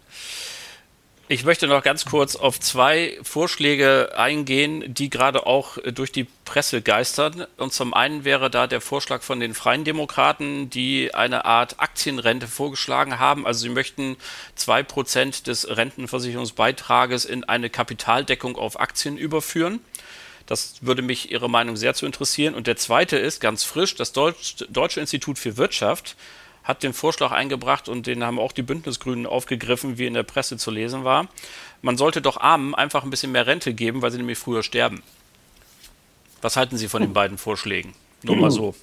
Ich 1.28 1.44
möchte 1.44 1.66
noch 1.66 1.82
ganz 1.82 2.06
kurz 2.06 2.36
auf 2.36 2.60
zwei 2.60 3.18
Vorschläge 3.24 4.14
eingehen, 4.16 4.94
die 4.94 5.10
gerade 5.10 5.48
auch 5.48 5.80
durch 5.84 6.12
die 6.12 6.28
Presse 6.46 6.84
geistern. 6.84 7.48
Und 7.58 7.74
zum 7.74 7.96
einen 7.96 8.26
wäre 8.26 8.52
da 8.52 8.68
der 8.68 8.80
Vorschlag 8.80 9.24
von 9.24 9.40
den 9.40 9.56
Freien 9.56 9.84
Demokraten, 9.84 10.70
die 10.70 11.16
eine 11.16 11.46
Art 11.46 11.80
Aktienrente 11.80 12.48
vorgeschlagen 12.48 13.18
haben. 13.18 13.48
Also 13.48 13.62
sie 13.62 13.70
möchten 13.70 14.18
zwei 14.54 14.84
Prozent 14.84 15.48
des 15.48 15.68
Rentenversicherungsbeitrages 15.68 17.26
in 17.26 17.44
eine 17.44 17.72
Kapitaldeckung 17.72 18.56
auf 18.56 18.80
Aktien 18.80 19.18
überführen. 19.18 19.80
Das 20.46 20.76
würde 20.82 21.02
mich 21.02 21.32
Ihre 21.32 21.50
Meinung 21.50 21.76
sehr 21.76 21.96
zu 21.96 22.06
interessieren. 22.06 22.54
Und 22.54 22.68
der 22.68 22.78
zweite 22.78 23.18
ist 23.18 23.42
ganz 23.42 23.64
frisch, 23.64 23.96
das 23.96 24.14
Deutsche 24.14 25.00
Institut 25.00 25.40
für 25.40 25.58
Wirtschaft 25.58 26.16
hat 26.66 26.84
den 26.84 26.94
Vorschlag 26.94 27.32
eingebracht 27.32 27.88
und 27.88 28.08
den 28.08 28.24
haben 28.24 28.40
auch 28.40 28.52
die 28.52 28.64
Bündnisgrünen 28.64 29.28
aufgegriffen, 29.28 29.98
wie 29.98 30.08
in 30.08 30.16
der 30.16 30.24
Presse 30.24 30.58
zu 30.58 30.72
lesen 30.72 31.04
war. 31.04 31.28
Man 31.82 31.96
sollte 31.96 32.22
doch 32.22 32.38
Armen 32.38 32.74
einfach 32.76 33.04
ein 33.04 33.12
bisschen 33.12 33.32
mehr 33.32 33.48
Rente 33.48 33.74
geben, 33.74 34.02
weil 34.02 34.12
sie 34.12 34.18
nämlich 34.18 34.40
früher 34.40 34.64
sterben. 34.64 35.04
Was 36.42 36.58
halten 36.58 36.78
Sie 36.78 36.88
von 36.88 37.02
den 37.02 37.14
beiden 37.14 37.38
Vorschlägen? 37.38 37.94
Nur 38.24 38.36
mal 38.36 38.52
so. 38.52 38.76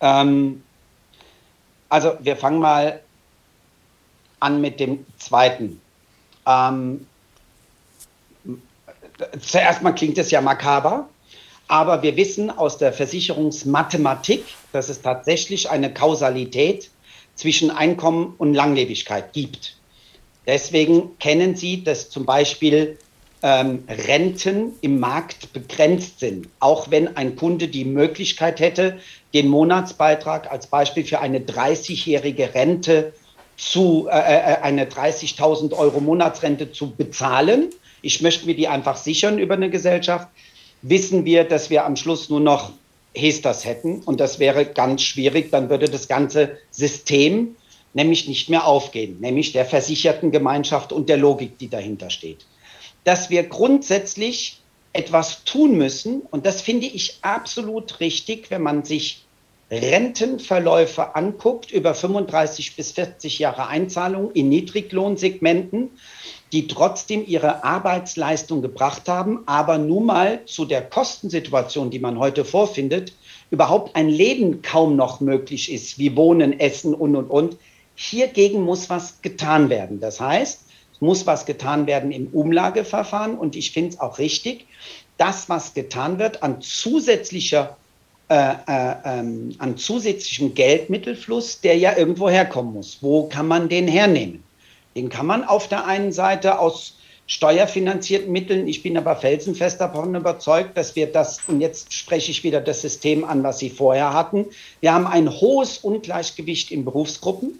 Ähm, 0.00 0.62
also 1.88 2.16
wir 2.20 2.36
fangen 2.36 2.58
mal 2.58 3.00
an 4.40 4.60
mit 4.60 4.78
dem 4.78 5.06
zweiten. 5.18 5.80
Ähm, 6.46 7.06
zuerst 9.40 9.82
mal 9.82 9.92
klingt 9.92 10.18
es 10.18 10.30
ja 10.30 10.40
makaber, 10.40 11.08
aber 11.72 12.02
wir 12.02 12.18
wissen 12.18 12.50
aus 12.50 12.76
der 12.76 12.92
Versicherungsmathematik, 12.92 14.44
dass 14.72 14.90
es 14.90 15.00
tatsächlich 15.00 15.70
eine 15.70 15.90
Kausalität 15.90 16.90
zwischen 17.34 17.70
Einkommen 17.70 18.34
und 18.36 18.52
Langlebigkeit 18.52 19.32
gibt. 19.32 19.78
Deswegen 20.46 21.18
kennen 21.18 21.56
Sie, 21.56 21.82
dass 21.82 22.10
zum 22.10 22.26
Beispiel 22.26 22.98
ähm, 23.42 23.84
Renten 23.88 24.74
im 24.82 25.00
Markt 25.00 25.54
begrenzt 25.54 26.20
sind. 26.20 26.46
Auch 26.60 26.90
wenn 26.90 27.16
ein 27.16 27.36
Kunde 27.36 27.68
die 27.68 27.86
Möglichkeit 27.86 28.60
hätte, 28.60 28.98
den 29.32 29.48
Monatsbeitrag 29.48 30.52
als 30.52 30.66
Beispiel 30.66 31.06
für 31.06 31.20
eine 31.20 31.38
30-jährige 31.38 32.54
Rente 32.54 33.14
zu, 33.56 34.08
äh, 34.10 34.18
äh 34.18 34.56
eine 34.60 34.84
30.000 34.84 35.72
Euro 35.72 36.00
Monatsrente 36.00 36.70
zu 36.70 36.90
bezahlen. 36.90 37.70
Ich 38.02 38.20
möchte 38.20 38.44
mir 38.44 38.56
die 38.56 38.68
einfach 38.68 38.98
sichern 38.98 39.38
über 39.38 39.54
eine 39.54 39.70
Gesellschaft 39.70 40.28
wissen 40.82 41.24
wir, 41.24 41.44
dass 41.44 41.70
wir 41.70 41.84
am 41.84 41.96
Schluss 41.96 42.28
nur 42.28 42.40
noch 42.40 42.72
Hesters 43.14 43.64
hätten 43.64 44.00
und 44.00 44.20
das 44.20 44.38
wäre 44.38 44.66
ganz 44.66 45.02
schwierig. 45.02 45.50
Dann 45.50 45.70
würde 45.70 45.88
das 45.88 46.08
ganze 46.08 46.58
System 46.70 47.56
nämlich 47.94 48.26
nicht 48.26 48.48
mehr 48.48 48.66
aufgehen, 48.66 49.18
nämlich 49.20 49.52
der 49.52 49.66
versicherten 49.66 50.30
Gemeinschaft 50.30 50.92
und 50.92 51.08
der 51.08 51.18
Logik, 51.18 51.58
die 51.58 51.68
dahinter 51.68 52.10
steht. 52.10 52.46
Dass 53.04 53.30
wir 53.30 53.42
grundsätzlich 53.44 54.58
etwas 54.92 55.44
tun 55.44 55.76
müssen 55.76 56.22
und 56.30 56.46
das 56.46 56.60
finde 56.60 56.86
ich 56.86 57.18
absolut 57.22 58.00
richtig, 58.00 58.50
wenn 58.50 58.62
man 58.62 58.84
sich 58.84 59.24
Rentenverläufe 59.72 61.16
anguckt 61.16 61.72
über 61.72 61.94
35 61.94 62.76
bis 62.76 62.92
40 62.92 63.38
Jahre 63.38 63.68
Einzahlung 63.68 64.30
in 64.32 64.50
Niedriglohnsegmenten, 64.50 65.92
die 66.52 66.66
trotzdem 66.66 67.24
ihre 67.26 67.64
Arbeitsleistung 67.64 68.60
gebracht 68.60 69.08
haben, 69.08 69.44
aber 69.46 69.78
nun 69.78 70.04
mal 70.04 70.44
zu 70.44 70.66
der 70.66 70.82
Kostensituation, 70.82 71.88
die 71.88 72.00
man 72.00 72.18
heute 72.18 72.44
vorfindet, 72.44 73.14
überhaupt 73.50 73.96
ein 73.96 74.10
Leben 74.10 74.60
kaum 74.60 74.94
noch 74.94 75.20
möglich 75.20 75.72
ist, 75.72 75.98
wie 75.98 76.14
Wohnen, 76.16 76.60
Essen 76.60 76.92
und, 76.92 77.16
und, 77.16 77.30
und. 77.30 77.56
Hiergegen 77.94 78.60
muss 78.62 78.90
was 78.90 79.22
getan 79.22 79.70
werden. 79.70 80.00
Das 80.00 80.20
heißt, 80.20 80.66
es 80.92 81.00
muss 81.00 81.26
was 81.26 81.46
getan 81.46 81.86
werden 81.86 82.12
im 82.12 82.26
Umlageverfahren 82.26 83.38
und 83.38 83.56
ich 83.56 83.72
finde 83.72 83.94
es 83.94 84.00
auch 84.00 84.18
richtig, 84.18 84.66
das, 85.16 85.48
was 85.48 85.72
getan 85.72 86.18
wird 86.18 86.42
an 86.42 86.60
zusätzlicher 86.60 87.78
äh, 88.32 88.94
ähm, 89.04 89.54
an 89.58 89.76
zusätzlichem 89.76 90.54
Geldmittelfluss, 90.54 91.60
der 91.60 91.76
ja 91.76 91.96
irgendwo 91.96 92.28
herkommen 92.28 92.72
muss. 92.74 92.98
Wo 93.00 93.24
kann 93.24 93.48
man 93.48 93.68
den 93.68 93.88
hernehmen? 93.88 94.42
Den 94.94 95.08
kann 95.08 95.26
man 95.26 95.44
auf 95.44 95.68
der 95.68 95.86
einen 95.86 96.12
Seite 96.12 96.58
aus 96.58 96.98
steuerfinanzierten 97.26 98.30
Mitteln, 98.30 98.68
ich 98.68 98.82
bin 98.82 98.96
aber 98.98 99.16
felsenfest 99.16 99.80
davon 99.80 100.14
überzeugt, 100.14 100.76
dass 100.76 100.96
wir 100.96 101.06
das, 101.10 101.40
und 101.46 101.60
jetzt 101.60 101.92
spreche 101.92 102.30
ich 102.30 102.44
wieder 102.44 102.60
das 102.60 102.82
System 102.82 103.24
an, 103.24 103.42
was 103.42 103.58
Sie 103.58 103.70
vorher 103.70 104.12
hatten, 104.12 104.46
wir 104.80 104.92
haben 104.92 105.06
ein 105.06 105.30
hohes 105.30 105.78
Ungleichgewicht 105.78 106.70
in 106.70 106.84
Berufsgruppen. 106.84 107.58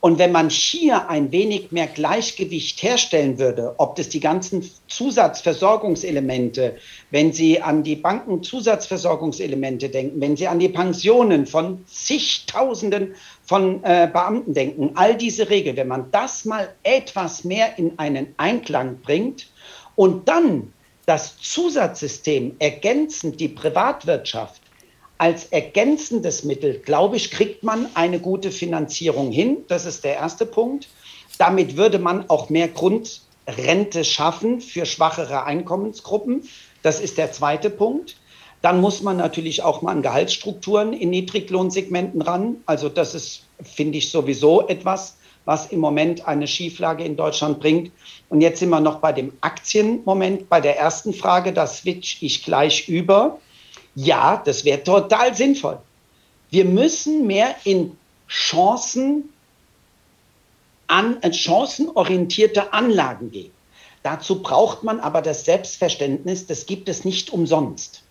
Und 0.00 0.18
wenn 0.18 0.32
man 0.32 0.48
hier 0.48 1.10
ein 1.10 1.30
wenig 1.30 1.72
mehr 1.72 1.86
Gleichgewicht 1.86 2.82
herstellen 2.82 3.38
würde, 3.38 3.74
ob 3.76 3.96
das 3.96 4.08
die 4.08 4.20
ganzen 4.20 4.68
Zusatzversorgungselemente, 4.88 6.76
wenn 7.10 7.34
Sie 7.34 7.60
an 7.60 7.82
die 7.82 7.96
Bankenzusatzversorgungselemente 7.96 9.90
denken, 9.90 10.20
wenn 10.20 10.38
Sie 10.38 10.48
an 10.48 10.58
die 10.58 10.70
Pensionen 10.70 11.46
von 11.46 11.84
zigtausenden 11.86 13.14
von 13.44 13.84
äh, 13.84 14.08
Beamten 14.10 14.54
denken, 14.54 14.92
all 14.94 15.16
diese 15.16 15.50
Regeln, 15.50 15.76
wenn 15.76 15.88
man 15.88 16.10
das 16.10 16.46
mal 16.46 16.70
etwas 16.82 17.44
mehr 17.44 17.78
in 17.78 17.98
einen 17.98 18.34
Einklang 18.38 19.00
bringt 19.02 19.50
und 19.96 20.28
dann 20.28 20.72
das 21.04 21.36
Zusatzsystem 21.38 22.56
ergänzend 22.58 23.38
die 23.38 23.48
Privatwirtschaft 23.48 24.59
als 25.20 25.44
ergänzendes 25.44 26.44
Mittel, 26.44 26.78
glaube 26.78 27.16
ich, 27.16 27.30
kriegt 27.30 27.62
man 27.62 27.88
eine 27.92 28.20
gute 28.20 28.50
Finanzierung 28.50 29.30
hin. 29.30 29.58
Das 29.68 29.84
ist 29.84 30.02
der 30.02 30.14
erste 30.14 30.46
Punkt. 30.46 30.88
Damit 31.36 31.76
würde 31.76 31.98
man 31.98 32.30
auch 32.30 32.48
mehr 32.48 32.68
Grundrente 32.68 34.04
schaffen 34.04 34.62
für 34.62 34.86
schwachere 34.86 35.44
Einkommensgruppen. 35.44 36.48
Das 36.82 37.00
ist 37.00 37.18
der 37.18 37.32
zweite 37.32 37.68
Punkt. 37.68 38.16
Dann 38.62 38.80
muss 38.80 39.02
man 39.02 39.18
natürlich 39.18 39.62
auch 39.62 39.82
mal 39.82 39.92
an 39.92 40.00
Gehaltsstrukturen 40.00 40.94
in 40.94 41.10
Niedriglohnsegmenten 41.10 42.22
ran. 42.22 42.56
Also 42.64 42.88
das 42.88 43.14
ist, 43.14 43.42
finde 43.62 43.98
ich, 43.98 44.10
sowieso 44.10 44.68
etwas, 44.68 45.18
was 45.44 45.66
im 45.66 45.80
Moment 45.80 46.26
eine 46.26 46.46
Schieflage 46.46 47.04
in 47.04 47.16
Deutschland 47.18 47.60
bringt. 47.60 47.92
Und 48.30 48.40
jetzt 48.40 48.60
sind 48.60 48.70
wir 48.70 48.80
noch 48.80 49.00
bei 49.00 49.12
dem 49.12 49.34
Aktienmoment, 49.42 50.48
bei 50.48 50.62
der 50.62 50.78
ersten 50.78 51.12
Frage, 51.12 51.52
da 51.52 51.66
switch 51.66 52.22
ich 52.22 52.42
gleich 52.42 52.88
über. 52.88 53.38
Ja, 53.94 54.42
das 54.44 54.64
wäre 54.64 54.82
total 54.82 55.34
sinnvoll. 55.34 55.78
Wir 56.50 56.64
müssen 56.64 57.26
mehr 57.26 57.54
in 57.64 57.96
Chancen, 58.28 59.30
an, 60.86 61.20
chancenorientierte 61.32 62.72
Anlagen 62.72 63.30
gehen. 63.30 63.52
Dazu 64.02 64.42
braucht 64.42 64.82
man 64.82 64.98
aber 65.00 65.22
das 65.22 65.44
Selbstverständnis, 65.44 66.46
das 66.46 66.66
gibt 66.66 66.88
es 66.88 67.04
nicht 67.04 67.30
umsonst. 67.30 68.02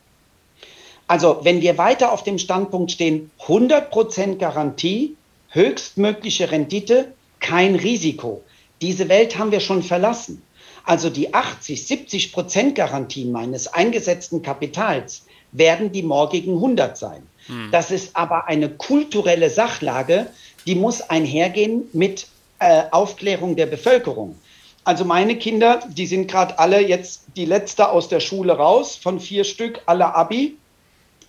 Also 1.08 1.40
wenn 1.44 1.62
wir 1.62 1.78
weiter 1.78 2.12
auf 2.12 2.24
dem 2.24 2.38
Standpunkt 2.38 2.92
stehen, 2.92 3.32
100% 3.48 4.36
Garantie, 4.36 5.18
höchstmögliche 5.50 6.52
Rendite, 6.52 7.14
kein 7.40 7.76
Risiko. 7.76 8.44
Diese 8.82 9.10
Welt 9.10 9.38
haben 9.38 9.52
wir 9.52 9.60
schon 9.60 9.82
verlassen. 9.82 10.44
Also 10.86 11.10
die 11.10 11.34
80, 11.34 11.88
70 11.88 12.32
Prozent 12.32 12.76
Garantie 12.76 13.26
meines 13.26 13.68
eingesetzten 13.68 14.44
Kapitals 14.44 15.26
werden 15.52 15.92
die 15.92 16.04
morgigen 16.04 16.54
100 16.54 16.98
sein. 16.98 17.24
Hm. 17.48 17.70
Das 17.72 17.92
ist 17.92 18.16
aber 18.16 18.48
eine 18.48 18.70
kulturelle 18.70 19.50
Sachlage, 19.50 20.28
die 20.66 20.76
muss 20.76 21.02
einhergehen 21.02 21.84
mit 21.94 22.28
äh, 22.60 22.84
Aufklärung 22.92 23.56
der 23.56 23.66
Bevölkerung. 23.66 24.36
Also 24.84 25.06
meine 25.06 25.36
Kinder, 25.36 25.82
die 25.88 26.08
sind 26.08 26.30
gerade 26.30 26.58
alle 26.58 26.82
jetzt 26.82 27.24
die 27.36 27.46
letzte 27.46 27.90
aus 27.90 28.10
der 28.10 28.20
Schule 28.20 28.54
raus, 28.54 28.96
von 28.96 29.20
vier 29.20 29.44
Stück, 29.44 29.82
alle 29.86 30.16
Abi. 30.16 30.58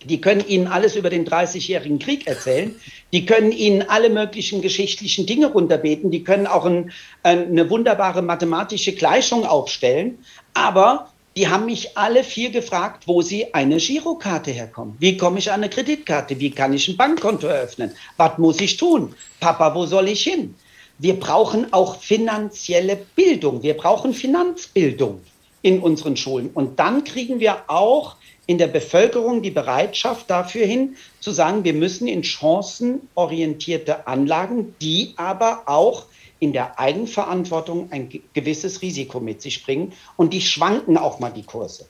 Die 0.03 0.19
können 0.19 0.43
Ihnen 0.47 0.65
alles 0.65 0.95
über 0.95 1.11
den 1.11 1.27
30-jährigen 1.27 1.99
Krieg 1.99 2.25
erzählen. 2.25 2.73
Die 3.13 3.25
können 3.25 3.51
Ihnen 3.51 3.83
alle 3.83 4.09
möglichen 4.09 4.63
geschichtlichen 4.63 5.27
Dinge 5.27 5.51
runterbeten. 5.51 6.09
Die 6.09 6.23
können 6.23 6.47
auch 6.47 6.65
ein, 6.65 6.91
eine 7.21 7.69
wunderbare 7.69 8.23
mathematische 8.23 8.93
Gleichung 8.93 9.45
aufstellen. 9.45 10.17
Aber 10.55 11.10
die 11.35 11.47
haben 11.47 11.65
mich 11.65 11.97
alle 11.97 12.23
vier 12.23 12.49
gefragt, 12.49 13.03
wo 13.07 13.21
sie 13.21 13.53
eine 13.53 13.77
Girokarte 13.77 14.51
herkommen. 14.51 14.95
Wie 14.99 15.15
komme 15.15 15.39
ich 15.39 15.49
an 15.49 15.61
eine 15.61 15.69
Kreditkarte? 15.69 16.39
Wie 16.39 16.51
kann 16.51 16.73
ich 16.73 16.87
ein 16.89 16.97
Bankkonto 16.97 17.47
eröffnen? 17.47 17.91
Was 18.17 18.37
muss 18.37 18.59
ich 18.59 18.77
tun? 18.77 19.15
Papa, 19.39 19.73
wo 19.73 19.85
soll 19.85 20.09
ich 20.09 20.23
hin? 20.23 20.55
Wir 20.97 21.19
brauchen 21.19 21.71
auch 21.71 21.99
finanzielle 21.99 22.97
Bildung. 23.15 23.63
Wir 23.63 23.75
brauchen 23.75 24.13
Finanzbildung 24.13 25.21
in 25.61 25.79
unseren 25.79 26.17
Schulen. 26.17 26.49
Und 26.53 26.79
dann 26.79 27.03
kriegen 27.03 27.39
wir 27.39 27.63
auch 27.67 28.17
in 28.45 28.57
der 28.57 28.67
Bevölkerung 28.67 29.41
die 29.41 29.51
Bereitschaft 29.51 30.29
dafür 30.29 30.65
hin, 30.65 30.97
zu 31.21 31.31
sagen, 31.31 31.63
wir 31.63 31.73
müssen 31.73 32.07
in 32.07 32.23
chancenorientierte 32.23 34.05
Anlagen, 34.07 34.75
die 34.81 35.13
aber 35.15 35.63
auch 35.67 36.05
in 36.41 36.53
der 36.53 36.79
Eigenverantwortung 36.79 37.91
ein 37.91 38.09
gewisses 38.33 38.81
Risiko 38.81 39.19
mit 39.19 39.43
sich 39.43 39.63
bringen. 39.63 39.93
Und 40.17 40.33
die 40.33 40.41
schwanken 40.41 40.97
auch 40.97 41.19
mal 41.19 41.29
die 41.29 41.43
Kurse. 41.43 41.85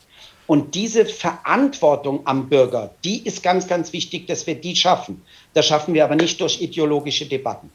Und 0.46 0.76
diese 0.76 1.06
Verantwortung 1.06 2.28
am 2.28 2.50
Bürger, 2.50 2.94
die 3.06 3.26
ist 3.26 3.42
ganz, 3.42 3.68
ganz 3.68 3.94
wichtig, 3.94 4.28
dass 4.28 4.46
wir 4.46 4.56
die 4.56 4.76
schaffen. 4.76 5.22
Das 5.54 5.66
schaffen 5.66 5.94
wir 5.94 6.04
aber 6.04 6.18
nicht 6.18 6.42
durch 6.42 6.62
ideologische 6.62 7.26
Debatten. 7.26 7.72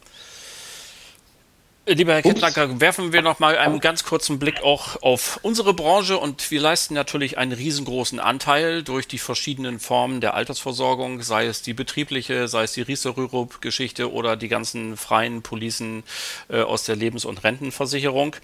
Lieber 1.89 2.15
Herr 2.15 2.23
Kettlacker, 2.23 2.81
werfen 2.81 3.13
wir 3.13 3.23
noch 3.23 3.39
mal 3.39 3.57
einen 3.57 3.79
ganz 3.79 4.03
kurzen 4.03 4.41
Blick 4.41 4.61
auch 4.65 5.01
auf 5.03 5.39
unsere 5.43 5.73
Branche 5.73 6.19
und 6.19 6.51
wir 6.51 6.61
leisten 6.61 6.95
natürlich 6.95 7.39
einen 7.39 7.53
riesengroßen 7.53 8.19
Anteil 8.19 8.83
durch 8.83 9.07
die 9.07 9.19
verschiedenen 9.19 9.79
Formen 9.79 10.21
der 10.21 10.35
Altersversorgung, 10.35 11.23
sei 11.23 11.47
es 11.47 11.63
die 11.63 11.75
betriebliche, 11.75 12.49
sei 12.49 12.65
es 12.65 12.73
die 12.73 12.83
Riester-Rürup-Geschichte 12.83 14.13
oder 14.13 14.37
die 14.37 14.49
ganzen 14.49 14.97
freien 14.97 15.43
Policen 15.43 16.03
äh, 16.49 16.61
aus 16.63 16.83
der 16.83 16.97
Lebens- 16.97 17.25
und 17.25 17.45
Rentenversicherung. 17.45 18.35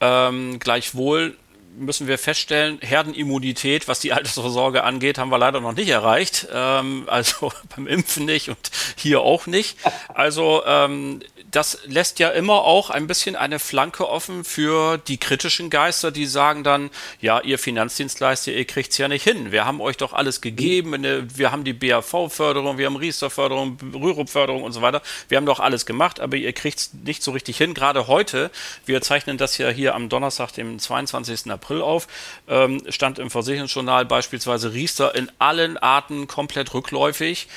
Ähm, 0.00 0.60
gleichwohl 0.60 1.36
müssen 1.76 2.06
wir 2.06 2.18
feststellen, 2.18 2.78
Herdenimmunität, 2.80 3.88
was 3.88 4.00
die 4.00 4.12
Altersvorsorge 4.12 4.84
angeht, 4.84 5.18
haben 5.18 5.30
wir 5.30 5.38
leider 5.38 5.60
noch 5.60 5.74
nicht 5.74 5.88
erreicht. 5.88 6.46
Ähm, 6.52 7.04
also 7.08 7.52
beim 7.74 7.86
Impfen 7.88 8.26
nicht 8.26 8.48
und 8.48 8.70
hier 8.96 9.22
auch 9.22 9.46
nicht. 9.46 9.76
Also 10.14 10.62
ähm, 10.66 11.20
das 11.50 11.78
lässt 11.84 12.18
ja 12.18 12.28
immer 12.28 12.62
auch 12.62 12.90
ein 12.90 13.06
bisschen 13.06 13.34
eine 13.34 13.58
Flanke 13.58 14.08
offen 14.08 14.44
für 14.44 14.98
die 14.98 15.18
kritischen 15.18 15.70
Geister, 15.70 16.10
die 16.10 16.26
sagen 16.26 16.62
dann, 16.64 16.90
ja, 17.20 17.40
ihr 17.40 17.58
Finanzdienstleister, 17.58 18.52
ihr 18.52 18.64
kriegt's 18.64 18.98
ja 18.98 19.08
nicht 19.08 19.24
hin. 19.24 19.50
Wir 19.50 19.64
haben 19.64 19.80
euch 19.80 19.96
doch 19.96 20.12
alles 20.12 20.40
gegeben. 20.40 20.92
Wir 21.34 21.50
haben 21.50 21.64
die 21.64 21.72
BAV-Förderung, 21.72 22.78
wir 22.78 22.86
haben 22.86 22.96
Riester-Förderung, 22.96 23.78
Rürup-Förderung 23.94 24.62
und 24.62 24.72
so 24.72 24.82
weiter. 24.82 25.02
Wir 25.28 25.38
haben 25.38 25.46
doch 25.46 25.60
alles 25.60 25.86
gemacht, 25.86 26.20
aber 26.20 26.36
ihr 26.36 26.52
kriegt's 26.52 26.92
nicht 27.04 27.22
so 27.22 27.32
richtig 27.32 27.56
hin. 27.56 27.74
Gerade 27.74 28.06
heute, 28.06 28.50
wir 28.86 29.00
zeichnen 29.02 29.36
das 29.36 29.58
ja 29.58 29.68
hier 29.68 29.94
am 29.94 30.08
Donnerstag, 30.08 30.52
dem 30.52 30.78
22. 30.78 31.50
April 31.50 31.82
auf, 31.82 32.06
ähm, 32.48 32.82
stand 32.88 33.18
im 33.18 33.30
Versicherungsjournal 33.30 34.04
beispielsweise 34.04 34.72
Riester 34.72 35.14
in 35.14 35.30
allen 35.38 35.78
Arten 35.78 36.28
komplett 36.28 36.74
rückläufig. 36.74 37.48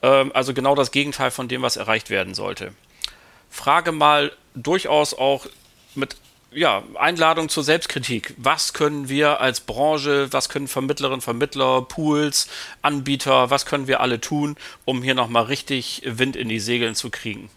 Ähm, 0.00 0.30
also 0.32 0.54
genau 0.54 0.74
das 0.74 0.90
Gegenteil 0.90 1.30
von 1.30 1.48
dem, 1.48 1.62
was 1.62 1.76
erreicht 1.76 2.08
werden 2.08 2.34
sollte. 2.34 2.72
Frage 3.52 3.92
mal 3.92 4.32
durchaus 4.54 5.12
auch 5.12 5.46
mit 5.94 6.16
ja, 6.54 6.82
Einladung 6.94 7.50
zur 7.50 7.62
Selbstkritik. 7.62 8.34
Was 8.38 8.72
können 8.72 9.08
wir 9.08 9.40
als 9.40 9.60
Branche, 9.60 10.32
was 10.32 10.48
können 10.48 10.68
Vermittlerinnen, 10.68 11.20
Vermittler, 11.20 11.82
Pools, 11.82 12.48
Anbieter, 12.80 13.50
was 13.50 13.66
können 13.66 13.86
wir 13.86 14.00
alle 14.00 14.20
tun, 14.20 14.56
um 14.86 15.02
hier 15.02 15.14
nochmal 15.14 15.44
richtig 15.44 16.02
Wind 16.04 16.34
in 16.34 16.48
die 16.48 16.60
Segeln 16.60 16.94
zu 16.94 17.10
kriegen? 17.10 17.50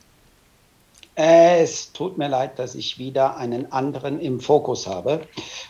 Es 1.18 1.94
tut 1.94 2.18
mir 2.18 2.28
leid, 2.28 2.60
dass 2.60 2.76
ich 2.76 3.00
wieder 3.00 3.38
einen 3.38 3.72
anderen 3.72 4.20
im 4.20 4.42
Fokus 4.42 4.86
habe 4.86 5.22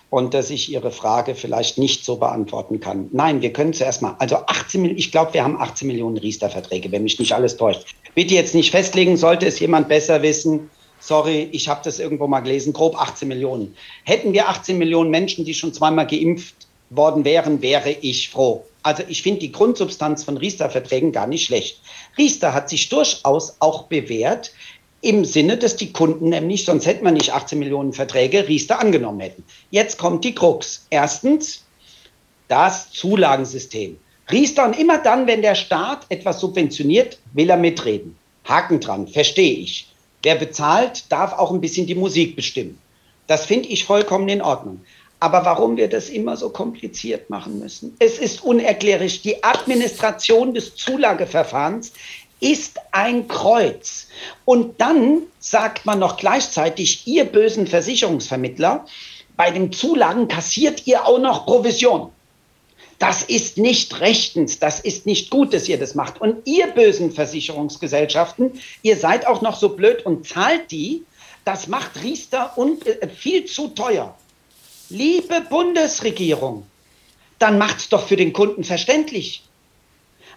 und 0.10 0.34
dass 0.34 0.50
ich 0.50 0.72
Ihre 0.72 0.90
Frage 0.90 1.36
vielleicht 1.36 1.78
nicht 1.78 2.04
so 2.04 2.16
beantworten 2.16 2.80
kann. 2.80 3.10
Nein, 3.12 3.44
wir 3.44 3.54
können 3.54 3.74
zuerst 3.74 4.02
mal, 4.02 4.16
also 4.18 4.38
18 4.38 4.82
Millionen, 4.82 4.98
ich 4.98 5.12
glaube, 5.12 5.36
wir 5.36 5.44
haben 5.44 5.62
18 5.62 5.88
Millionen 5.88 6.18
Riester-Verträge, 6.18 6.92
wenn 6.92 7.04
mich 7.04 7.20
nicht 7.20 7.34
alles 7.34 7.58
täuscht. 7.58 7.96
Bitte 8.16 8.34
jetzt 8.34 8.56
nicht 8.56 8.72
festlegen, 8.72 9.18
sollte 9.18 9.46
es 9.46 9.60
jemand 9.60 9.90
besser 9.90 10.22
wissen. 10.22 10.70
Sorry, 11.00 11.50
ich 11.52 11.68
habe 11.68 11.82
das 11.84 12.00
irgendwo 12.00 12.28
mal 12.28 12.40
gelesen, 12.40 12.74
grob 12.74 13.00
18 13.00 13.28
Millionen. 13.28 13.76
Hätten 14.06 14.34
wir 14.34 14.48
18 14.50 14.78
Millionen 14.78 15.12
Menschen, 15.12 15.46
die 15.46 15.54
schon 15.54 15.74
zweimal 15.74 16.08
geimpft 16.08 16.56
worden 16.90 17.26
wären, 17.26 17.62
wäre 17.62 17.92
ich 17.92 18.30
froh. 18.30 18.66
Also 18.84 19.04
ich 19.08 19.22
finde 19.22 19.42
die 19.42 19.52
Grundsubstanz 19.52 20.24
von 20.24 20.38
Riester-Verträgen 20.38 21.12
gar 21.12 21.28
nicht 21.28 21.46
schlecht. 21.46 21.82
Riester 22.18 22.54
hat 22.54 22.70
sich 22.70 22.88
durchaus 22.90 23.58
auch 23.60 23.84
bewährt, 23.84 24.52
im 25.02 25.26
Sinne, 25.26 25.58
dass 25.58 25.76
die 25.76 25.92
Kunden 25.92 26.30
nämlich, 26.30 26.66
sonst 26.66 26.88
hätten 26.88 27.06
wir 27.06 27.12
nicht 27.12 27.32
18 27.32 27.60
Millionen 27.60 27.94
Verträge, 27.94 28.48
Riester 28.48 28.80
angenommen 28.80 29.20
hätten. 29.20 29.44
Jetzt 29.70 30.00
kommt 30.00 30.24
die 30.24 30.34
Krux. 30.34 30.88
Erstens, 30.90 31.64
das 32.48 32.92
Zulagensystem. 32.92 33.98
Riester 34.32 34.66
und 34.66 34.78
immer 34.78 34.98
dann, 34.98 35.28
wenn 35.28 35.42
der 35.42 35.56
Staat 35.56 36.06
etwas 36.10 36.40
subventioniert, 36.40 37.20
will 37.34 37.50
er 37.50 37.58
mitreden. 37.58 38.18
Haken 38.44 38.80
dran, 38.80 39.08
verstehe 39.08 39.58
ich. 39.58 39.88
Wer 40.24 40.36
bezahlt, 40.36 41.12
darf 41.12 41.34
auch 41.34 41.52
ein 41.52 41.62
bisschen 41.62 41.86
die 41.86 41.96
Musik 41.96 42.36
bestimmen. 42.36 42.80
Das 43.28 43.46
finde 43.46 43.70
ich 43.70 43.86
vollkommen 43.86 44.28
in 44.30 44.42
Ordnung. 44.42 44.82
Aber 45.20 45.46
warum 45.46 45.78
wir 45.78 45.88
das 45.88 46.10
immer 46.10 46.38
so 46.38 46.50
kompliziert 46.50 47.30
machen 47.30 47.60
müssen? 47.60 47.96
Es 48.00 48.20
ist 48.20 48.44
unerklärlich. 48.44 49.22
Die 49.22 49.44
Administration 49.44 50.54
des 50.54 50.76
Zulageverfahrens 50.76 51.94
ist 52.40 52.78
ein 52.92 53.28
Kreuz. 53.28 54.08
Und 54.44 54.80
dann 54.82 55.24
sagt 55.40 55.86
man 55.86 56.00
noch 56.00 56.18
gleichzeitig, 56.18 57.08
ihr 57.08 57.26
bösen 57.26 57.66
Versicherungsvermittler, 57.66 58.86
bei 59.38 59.52
den 59.52 59.72
Zulagen 59.72 60.28
kassiert 60.28 60.86
ihr 60.86 61.06
auch 61.06 61.20
noch 61.20 61.46
Provision. 61.46 62.12
Das 63.00 63.24
ist 63.24 63.58
nicht 63.58 64.00
rechtens, 64.00 64.60
das 64.60 64.80
ist 64.80 65.06
nicht 65.06 65.30
gut, 65.30 65.54
dass 65.54 65.68
ihr 65.68 65.78
das 65.78 65.96
macht. 65.96 66.22
Und 66.22 66.48
ihr 66.48 66.68
bösen 66.68 67.12
Versicherungsgesellschaften, 67.12 68.60
ihr 68.84 68.96
seid 68.96 69.28
auch 69.28 69.42
noch 69.42 69.58
so 69.58 69.70
blöd 69.70 70.06
und 70.06 70.28
zahlt 70.28 70.72
die. 70.72 71.04
Das 71.44 71.68
macht 71.68 72.02
Riester 72.04 72.58
und, 72.58 72.88
äh, 72.88 73.10
viel 73.10 73.46
zu 73.46 73.68
teuer. 73.70 74.18
Liebe 74.90 75.42
Bundesregierung, 75.50 76.66
dann 77.38 77.58
macht 77.58 77.78
es 77.78 77.90
doch 77.90 78.08
für 78.08 78.16
den 78.16 78.34
Kunden 78.34 78.64
verständlich. 78.64 79.44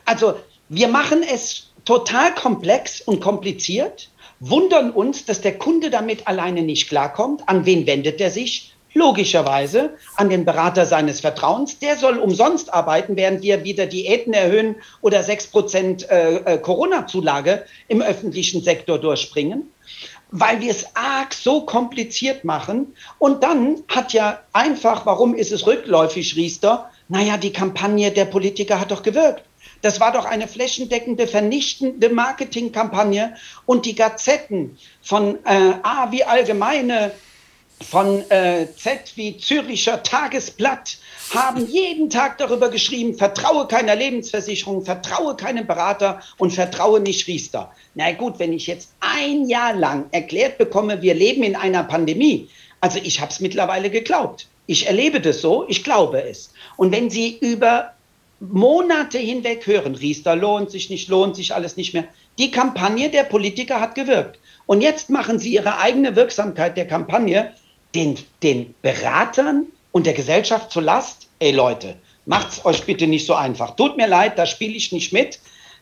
Also 0.04 0.34
wir 0.68 0.88
machen 0.88 1.22
es 1.22 1.68
total 1.84 2.34
komplex 2.34 3.00
und 3.00 3.20
kompliziert, 3.20 4.10
wundern 4.40 4.90
uns, 4.90 5.24
dass 5.24 5.40
der 5.40 5.58
Kunde 5.58 5.90
damit 5.90 6.26
alleine 6.26 6.62
nicht 6.62 6.88
klarkommt. 6.88 7.48
An 7.48 7.66
wen 7.66 7.86
wendet 7.86 8.20
er 8.20 8.30
sich? 8.30 8.74
Logischerweise 8.98 9.90
an 10.16 10.28
den 10.28 10.44
Berater 10.44 10.84
seines 10.84 11.20
Vertrauens. 11.20 11.78
Der 11.78 11.96
soll 11.96 12.18
umsonst 12.18 12.74
arbeiten, 12.74 13.16
während 13.16 13.42
wir 13.42 13.62
wieder 13.62 13.86
Diäten 13.86 14.32
erhöhen 14.32 14.74
oder 15.02 15.20
6% 15.20 16.08
äh, 16.08 16.36
äh, 16.36 16.58
Corona-Zulage 16.58 17.64
im 17.86 18.02
öffentlichen 18.02 18.62
Sektor 18.62 18.98
durchbringen 18.98 19.70
weil 20.30 20.60
wir 20.60 20.70
es 20.70 20.94
arg 20.94 21.32
so 21.32 21.62
kompliziert 21.62 22.44
machen. 22.44 22.94
Und 23.18 23.42
dann 23.42 23.82
hat 23.88 24.12
ja 24.12 24.40
einfach, 24.52 25.06
warum 25.06 25.34
ist 25.34 25.52
es 25.52 25.66
rückläufig, 25.66 26.36
Riester? 26.36 26.90
Naja, 27.08 27.38
die 27.38 27.50
Kampagne 27.50 28.10
der 28.10 28.26
Politiker 28.26 28.78
hat 28.78 28.90
doch 28.90 29.02
gewirkt. 29.02 29.44
Das 29.80 30.00
war 30.00 30.12
doch 30.12 30.26
eine 30.26 30.46
flächendeckende, 30.46 31.26
vernichtende 31.26 32.10
Marketingkampagne. 32.10 33.36
Und 33.64 33.86
die 33.86 33.94
Gazetten 33.94 34.76
von 35.00 35.38
äh, 35.46 35.72
A 35.82 36.10
wie 36.10 36.24
Allgemeine, 36.24 37.12
von 37.82 38.28
äh, 38.30 38.66
Z 38.76 39.12
wie 39.16 39.36
Züricher 39.36 40.02
Tagesblatt 40.02 40.98
haben 41.34 41.66
jeden 41.66 42.10
Tag 42.10 42.38
darüber 42.38 42.70
geschrieben, 42.70 43.14
vertraue 43.14 43.66
keiner 43.66 43.94
Lebensversicherung, 43.94 44.84
vertraue 44.84 45.36
keinem 45.36 45.66
Berater 45.66 46.20
und 46.38 46.52
vertraue 46.52 47.00
nicht 47.00 47.26
Riester. 47.26 47.70
Na 47.94 48.12
gut, 48.12 48.38
wenn 48.38 48.52
ich 48.52 48.66
jetzt 48.66 48.92
ein 49.00 49.46
Jahr 49.48 49.74
lang 49.74 50.06
erklärt 50.10 50.58
bekomme, 50.58 51.02
wir 51.02 51.14
leben 51.14 51.42
in 51.42 51.54
einer 51.54 51.84
Pandemie, 51.84 52.48
Also 52.80 53.00
ich 53.02 53.20
habe 53.20 53.30
es 53.30 53.40
mittlerweile 53.40 53.90
geglaubt. 53.90 54.46
Ich 54.66 54.86
erlebe 54.86 55.20
das 55.20 55.40
so, 55.40 55.64
ich 55.68 55.82
glaube 55.82 56.22
es. 56.22 56.52
Und 56.76 56.92
wenn 56.92 57.10
Sie 57.10 57.38
über 57.38 57.94
Monate 58.40 59.18
hinweg 59.18 59.66
hören, 59.66 59.96
Riester 59.96 60.36
lohnt 60.36 60.70
sich 60.70 60.90
nicht, 60.90 61.08
lohnt 61.08 61.34
sich 61.34 61.54
alles 61.54 61.76
nicht 61.76 61.94
mehr, 61.94 62.04
die 62.38 62.50
Kampagne 62.50 63.10
der 63.10 63.24
Politiker 63.24 63.80
hat 63.80 63.94
gewirkt. 63.94 64.38
Und 64.66 64.80
jetzt 64.80 65.10
machen 65.10 65.38
Sie 65.38 65.54
Ihre 65.54 65.78
eigene 65.78 66.14
Wirksamkeit 66.14 66.76
der 66.76 66.86
Kampagne 66.86 67.52
den, 67.94 68.18
den 68.42 68.74
Beratern 68.82 69.66
und 69.92 70.06
der 70.06 70.14
Gesellschaft 70.14 70.70
zur 70.70 70.82
Last. 70.82 71.28
Ey 71.38 71.52
Leute, 71.52 71.96
macht's 72.26 72.64
euch 72.64 72.84
bitte 72.84 73.06
nicht 73.06 73.26
so 73.26 73.34
einfach. 73.34 73.76
Tut 73.76 73.96
mir 73.96 74.06
leid, 74.06 74.38
da 74.38 74.46
spiele 74.46 74.74
ich 74.74 74.92
nicht 74.92 75.12
mit. 75.12 75.38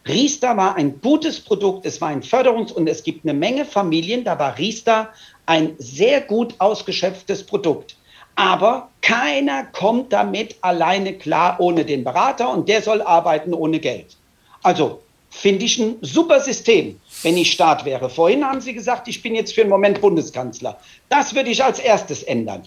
Riester 0.06 0.56
war 0.56 0.76
ein 0.76 1.00
gutes 1.00 1.40
Produkt, 1.40 1.84
es 1.84 2.00
war 2.00 2.08
ein 2.08 2.22
Förderungs- 2.22 2.72
und 2.72 2.88
es 2.88 3.02
gibt 3.02 3.24
eine 3.24 3.34
Menge 3.34 3.64
Familien, 3.64 4.22
da 4.22 4.38
war 4.38 4.56
Riester 4.56 5.08
ein 5.46 5.74
sehr 5.78 6.20
gut 6.20 6.54
ausgeschöpftes 6.58 7.44
Produkt. 7.44 7.96
Aber 8.36 8.90
keiner 9.00 9.64
kommt 9.64 10.12
damit 10.12 10.56
alleine 10.60 11.14
klar 11.14 11.56
ohne 11.58 11.84
den 11.84 12.04
Berater 12.04 12.50
und 12.50 12.68
der 12.68 12.82
soll 12.82 13.02
arbeiten 13.02 13.52
ohne 13.54 13.80
Geld. 13.80 14.16
Also 14.62 15.02
finde 15.36 15.66
ich 15.66 15.78
ein 15.78 15.96
super 16.00 16.40
System, 16.40 16.98
wenn 17.22 17.36
ich 17.36 17.52
Staat 17.52 17.84
wäre. 17.84 18.08
Vorhin 18.08 18.44
haben 18.44 18.60
Sie 18.60 18.72
gesagt, 18.72 19.06
ich 19.08 19.22
bin 19.22 19.34
jetzt 19.34 19.54
für 19.54 19.60
den 19.62 19.70
Moment 19.70 20.00
Bundeskanzler. 20.00 20.78
Das 21.08 21.34
würde 21.34 21.50
ich 21.50 21.62
als 21.62 21.78
erstes 21.78 22.22
ändern. 22.22 22.62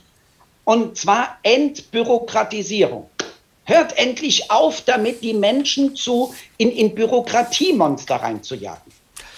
Und 0.66 0.98
zwar 0.98 1.38
Entbürokratisierung. 1.42 3.10
Hört 3.66 3.98
endlich 3.98 4.52
auf, 4.52 4.82
damit 4.82 5.24
die 5.24 5.34
Menschen 5.34 5.96
zu, 5.96 6.34
in, 6.58 6.72
in 6.72 6.94
Bürokratiemonster 6.94 8.16
reinzujagen. 8.16 8.92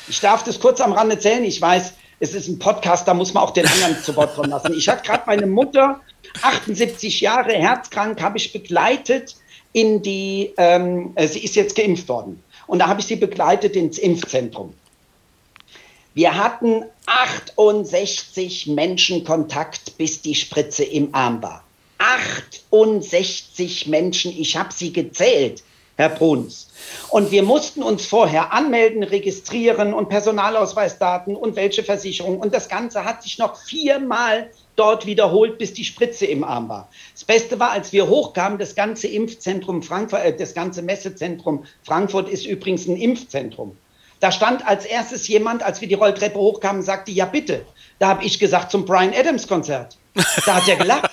Ich 0.07 0.19
darf 0.19 0.43
das 0.43 0.59
kurz 0.59 0.81
am 0.81 0.93
Rande 0.93 1.15
erzählen. 1.15 1.43
Ich 1.43 1.61
weiß, 1.61 1.93
es 2.19 2.33
ist 2.33 2.47
ein 2.49 2.59
Podcast, 2.59 3.07
da 3.07 3.13
muss 3.13 3.33
man 3.33 3.43
auch 3.43 3.51
den 3.51 3.65
anderen 3.65 3.97
zu 4.03 4.15
Wort 4.15 4.35
kommen 4.35 4.49
lassen. 4.49 4.73
Ich 4.73 4.87
hatte 4.87 5.03
gerade 5.03 5.23
meine 5.25 5.47
Mutter, 5.47 6.01
78 6.41 7.21
Jahre, 7.21 7.53
herzkrank, 7.53 8.21
habe 8.21 8.37
ich 8.37 8.51
begleitet 8.51 9.35
in 9.73 10.01
die, 10.01 10.53
ähm, 10.57 11.13
sie 11.17 11.39
ist 11.39 11.55
jetzt 11.55 11.75
geimpft 11.75 12.07
worden. 12.09 12.43
Und 12.67 12.79
da 12.79 12.87
habe 12.87 12.99
ich 13.01 13.07
sie 13.07 13.15
begleitet 13.15 13.75
ins 13.75 13.97
Impfzentrum. 13.97 14.73
Wir 16.13 16.35
hatten 16.35 16.83
68 17.05 18.67
Menschen 18.67 19.23
Kontakt, 19.23 19.97
bis 19.97 20.21
die 20.21 20.35
Spritze 20.35 20.83
im 20.83 21.15
Arm 21.15 21.41
war. 21.41 21.63
68 21.99 23.87
Menschen, 23.87 24.31
ich 24.37 24.57
habe 24.57 24.73
sie 24.73 24.91
gezählt, 24.91 25.63
Herr 25.95 26.09
Bruns. 26.09 26.69
Und 27.09 27.31
wir 27.31 27.43
mussten 27.43 27.83
uns 27.83 28.05
vorher 28.05 28.51
anmelden, 28.51 29.03
registrieren 29.03 29.93
und 29.93 30.09
Personalausweisdaten 30.09 31.35
und 31.35 31.55
welche 31.55 31.83
Versicherung. 31.83 32.39
Und 32.39 32.53
das 32.53 32.67
Ganze 32.67 33.05
hat 33.05 33.23
sich 33.23 33.37
noch 33.37 33.55
viermal 33.55 34.49
dort 34.81 35.05
wiederholt, 35.05 35.59
bis 35.59 35.75
die 35.75 35.85
Spritze 35.85 36.25
im 36.25 36.43
Arm 36.43 36.67
war. 36.67 36.89
Das 37.13 37.23
Beste 37.23 37.59
war, 37.59 37.69
als 37.69 37.93
wir 37.93 38.07
hochkamen, 38.07 38.57
das 38.57 38.73
ganze 38.73 39.07
Impfzentrum 39.07 39.83
Frankfurt, 39.83 40.25
äh, 40.25 40.35
das 40.35 40.55
ganze 40.55 40.81
Messezentrum 40.81 41.65
Frankfurt 41.83 42.27
ist 42.27 42.47
übrigens 42.47 42.87
ein 42.87 42.97
Impfzentrum. 42.97 43.77
Da 44.21 44.31
stand 44.31 44.67
als 44.67 44.85
erstes 44.85 45.27
jemand, 45.27 45.61
als 45.61 45.81
wir 45.81 45.87
die 45.87 45.93
Rolltreppe 45.93 46.39
hochkamen, 46.39 46.81
sagte, 46.81 47.11
ja 47.11 47.25
bitte. 47.25 47.63
Da 47.99 48.07
habe 48.07 48.25
ich 48.25 48.39
gesagt, 48.39 48.71
zum 48.71 48.85
Brian 48.85 49.13
Adams 49.13 49.47
Konzert. 49.47 49.97
Da 50.45 50.55
hat 50.55 50.67
er 50.67 50.77
gelacht. 50.77 51.11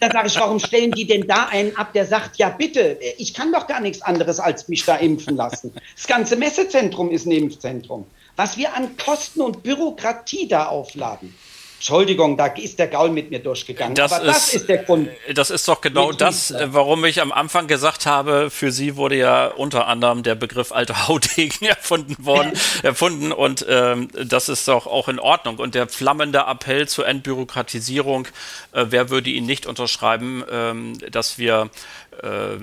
Da 0.00 0.10
sage 0.10 0.28
ich, 0.28 0.36
warum 0.36 0.58
stellen 0.58 0.92
die 0.92 1.06
denn 1.06 1.26
da 1.26 1.48
einen 1.50 1.76
ab, 1.76 1.92
der 1.92 2.06
sagt, 2.06 2.38
ja 2.38 2.48
bitte, 2.48 2.98
ich 3.18 3.34
kann 3.34 3.52
doch 3.52 3.66
gar 3.66 3.80
nichts 3.80 4.00
anderes 4.00 4.40
als 4.40 4.68
mich 4.68 4.84
da 4.86 4.96
impfen 4.96 5.36
lassen. 5.36 5.74
Das 5.96 6.06
ganze 6.06 6.36
Messezentrum 6.36 7.10
ist 7.10 7.26
ein 7.26 7.32
Impfzentrum. 7.32 8.06
Was 8.36 8.56
wir 8.56 8.74
an 8.74 8.96
Kosten 8.96 9.42
und 9.42 9.62
Bürokratie 9.62 10.48
da 10.48 10.66
aufladen. 10.66 11.34
Entschuldigung, 11.80 12.36
da 12.36 12.44
ist 12.44 12.78
der 12.78 12.88
Gaul 12.88 13.08
mit 13.08 13.30
mir 13.30 13.38
durchgegangen. 13.38 13.94
Das 13.94 14.12
Aber 14.12 14.26
ist, 14.26 14.36
das 14.36 14.54
ist 14.54 14.68
der 14.68 14.84
Grund. 14.84 15.08
Das 15.32 15.48
ist 15.48 15.66
doch 15.66 15.80
genau 15.80 16.12
das, 16.12 16.52
warum 16.62 17.06
ich 17.06 17.22
am 17.22 17.32
Anfang 17.32 17.68
gesagt 17.68 18.04
habe, 18.04 18.50
für 18.50 18.70
Sie 18.70 18.96
wurde 18.96 19.16
ja 19.16 19.46
unter 19.46 19.86
anderem 19.86 20.22
der 20.22 20.34
Begriff 20.34 20.72
alte 20.72 21.08
Haudegen 21.08 21.66
erfunden 21.66 22.22
worden, 22.22 22.52
erfunden 22.82 23.32
und 23.32 23.64
ähm, 23.66 24.08
das 24.12 24.50
ist 24.50 24.68
doch 24.68 24.86
auch 24.86 25.08
in 25.08 25.18
Ordnung. 25.18 25.56
Und 25.56 25.74
der 25.74 25.88
flammende 25.88 26.40
Appell 26.40 26.86
zur 26.86 27.08
Entbürokratisierung, 27.08 28.28
äh, 28.72 28.84
wer 28.90 29.08
würde 29.08 29.30
ihn 29.30 29.46
nicht 29.46 29.64
unterschreiben, 29.64 30.44
ähm, 30.52 30.98
dass 31.10 31.38
wir 31.38 31.70
äh, 32.22 32.58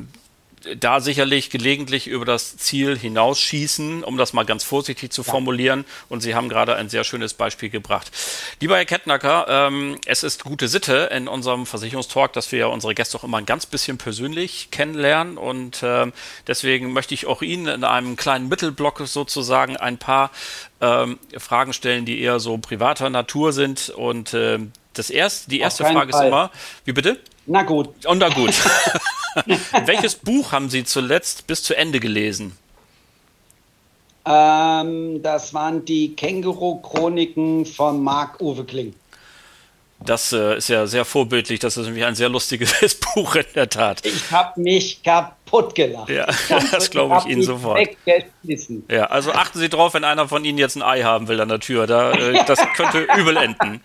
da 0.75 0.99
sicherlich 0.99 1.49
gelegentlich 1.49 2.07
über 2.07 2.25
das 2.25 2.57
Ziel 2.57 2.97
hinausschießen, 2.97 4.03
um 4.03 4.17
das 4.17 4.33
mal 4.33 4.43
ganz 4.43 4.63
vorsichtig 4.63 5.11
zu 5.11 5.23
formulieren. 5.23 5.85
Und 6.09 6.21
Sie 6.21 6.35
haben 6.35 6.49
gerade 6.49 6.75
ein 6.75 6.89
sehr 6.89 7.03
schönes 7.03 7.33
Beispiel 7.33 7.69
gebracht. 7.69 8.11
Lieber 8.59 8.77
Herr 8.77 8.85
Kettnacker, 8.85 9.45
ähm, 9.49 9.97
es 10.05 10.23
ist 10.23 10.43
gute 10.43 10.67
Sitte 10.67 11.09
in 11.13 11.27
unserem 11.27 11.65
Versicherungstalk, 11.65 12.33
dass 12.33 12.51
wir 12.51 12.69
unsere 12.69 12.93
Gäste 12.95 13.17
auch 13.17 13.23
immer 13.23 13.37
ein 13.37 13.45
ganz 13.45 13.65
bisschen 13.65 13.97
persönlich 13.97 14.69
kennenlernen. 14.71 15.37
Und 15.37 15.83
äh, 15.83 16.11
deswegen 16.47 16.93
möchte 16.93 17.13
ich 17.13 17.25
auch 17.25 17.41
Ihnen 17.41 17.67
in 17.67 17.83
einem 17.83 18.15
kleinen 18.15 18.49
Mittelblock 18.49 19.01
sozusagen 19.05 19.77
ein 19.77 19.97
paar 19.97 20.31
ähm, 20.81 21.19
Fragen 21.37 21.73
stellen, 21.73 22.05
die 22.05 22.19
eher 22.21 22.39
so 22.39 22.57
privater 22.57 23.09
Natur 23.09 23.53
sind. 23.53 23.89
Und 23.89 24.33
äh, 24.33 24.59
das 24.93 25.09
erste, 25.09 25.49
die 25.49 25.59
erste 25.59 25.83
Frage 25.83 26.11
Fall. 26.11 26.23
ist 26.23 26.27
immer, 26.27 26.51
wie 26.85 26.93
bitte? 26.93 27.19
Na 27.45 27.63
gut. 27.63 28.05
Und 28.05 28.17
na 28.17 28.29
gut. 28.29 28.53
Welches 29.85 30.15
Buch 30.15 30.51
haben 30.51 30.69
Sie 30.69 30.83
zuletzt 30.83 31.47
bis 31.47 31.63
zu 31.63 31.75
Ende 31.75 31.99
gelesen? 31.99 32.57
Ähm, 34.25 35.21
das 35.23 35.53
waren 35.53 35.85
die 35.85 36.15
Känguru-Chroniken 36.15 37.65
von 37.65 38.03
Marc-Uwe 38.03 38.65
Kling. 38.65 38.93
Das 39.99 40.31
äh, 40.31 40.57
ist 40.57 40.67
ja 40.69 40.85
sehr 40.85 41.05
vorbildlich. 41.05 41.59
Das 41.59 41.75
ist 41.75 41.85
nämlich 41.85 42.05
ein 42.05 42.13
sehr 42.13 42.29
lustiges 42.29 42.95
Buch 43.15 43.35
in 43.35 43.45
der 43.55 43.69
Tat. 43.69 44.05
Ich 44.05 44.31
habe 44.31 44.59
mich 44.61 45.01
kaputt 45.01 45.73
gelacht. 45.73 46.09
Ja, 46.09 46.27
das 46.71 46.91
glaube 46.91 47.17
ich, 47.17 47.25
ich 47.25 47.31
Ihnen 47.31 47.41
sofort. 47.41 47.79
Ja, 48.89 49.05
also 49.05 49.31
achten 49.31 49.59
Sie 49.59 49.69
drauf, 49.69 49.93
wenn 49.93 50.03
einer 50.03 50.27
von 50.27 50.45
Ihnen 50.45 50.57
jetzt 50.57 50.75
ein 50.75 50.83
Ei 50.83 51.01
haben 51.01 51.27
will 51.27 51.41
an 51.41 51.49
der 51.49 51.59
Tür. 51.59 51.87
Da, 51.87 52.11
äh, 52.11 52.43
das 52.45 52.59
könnte 52.75 53.07
übel 53.17 53.37
enden. 53.37 53.81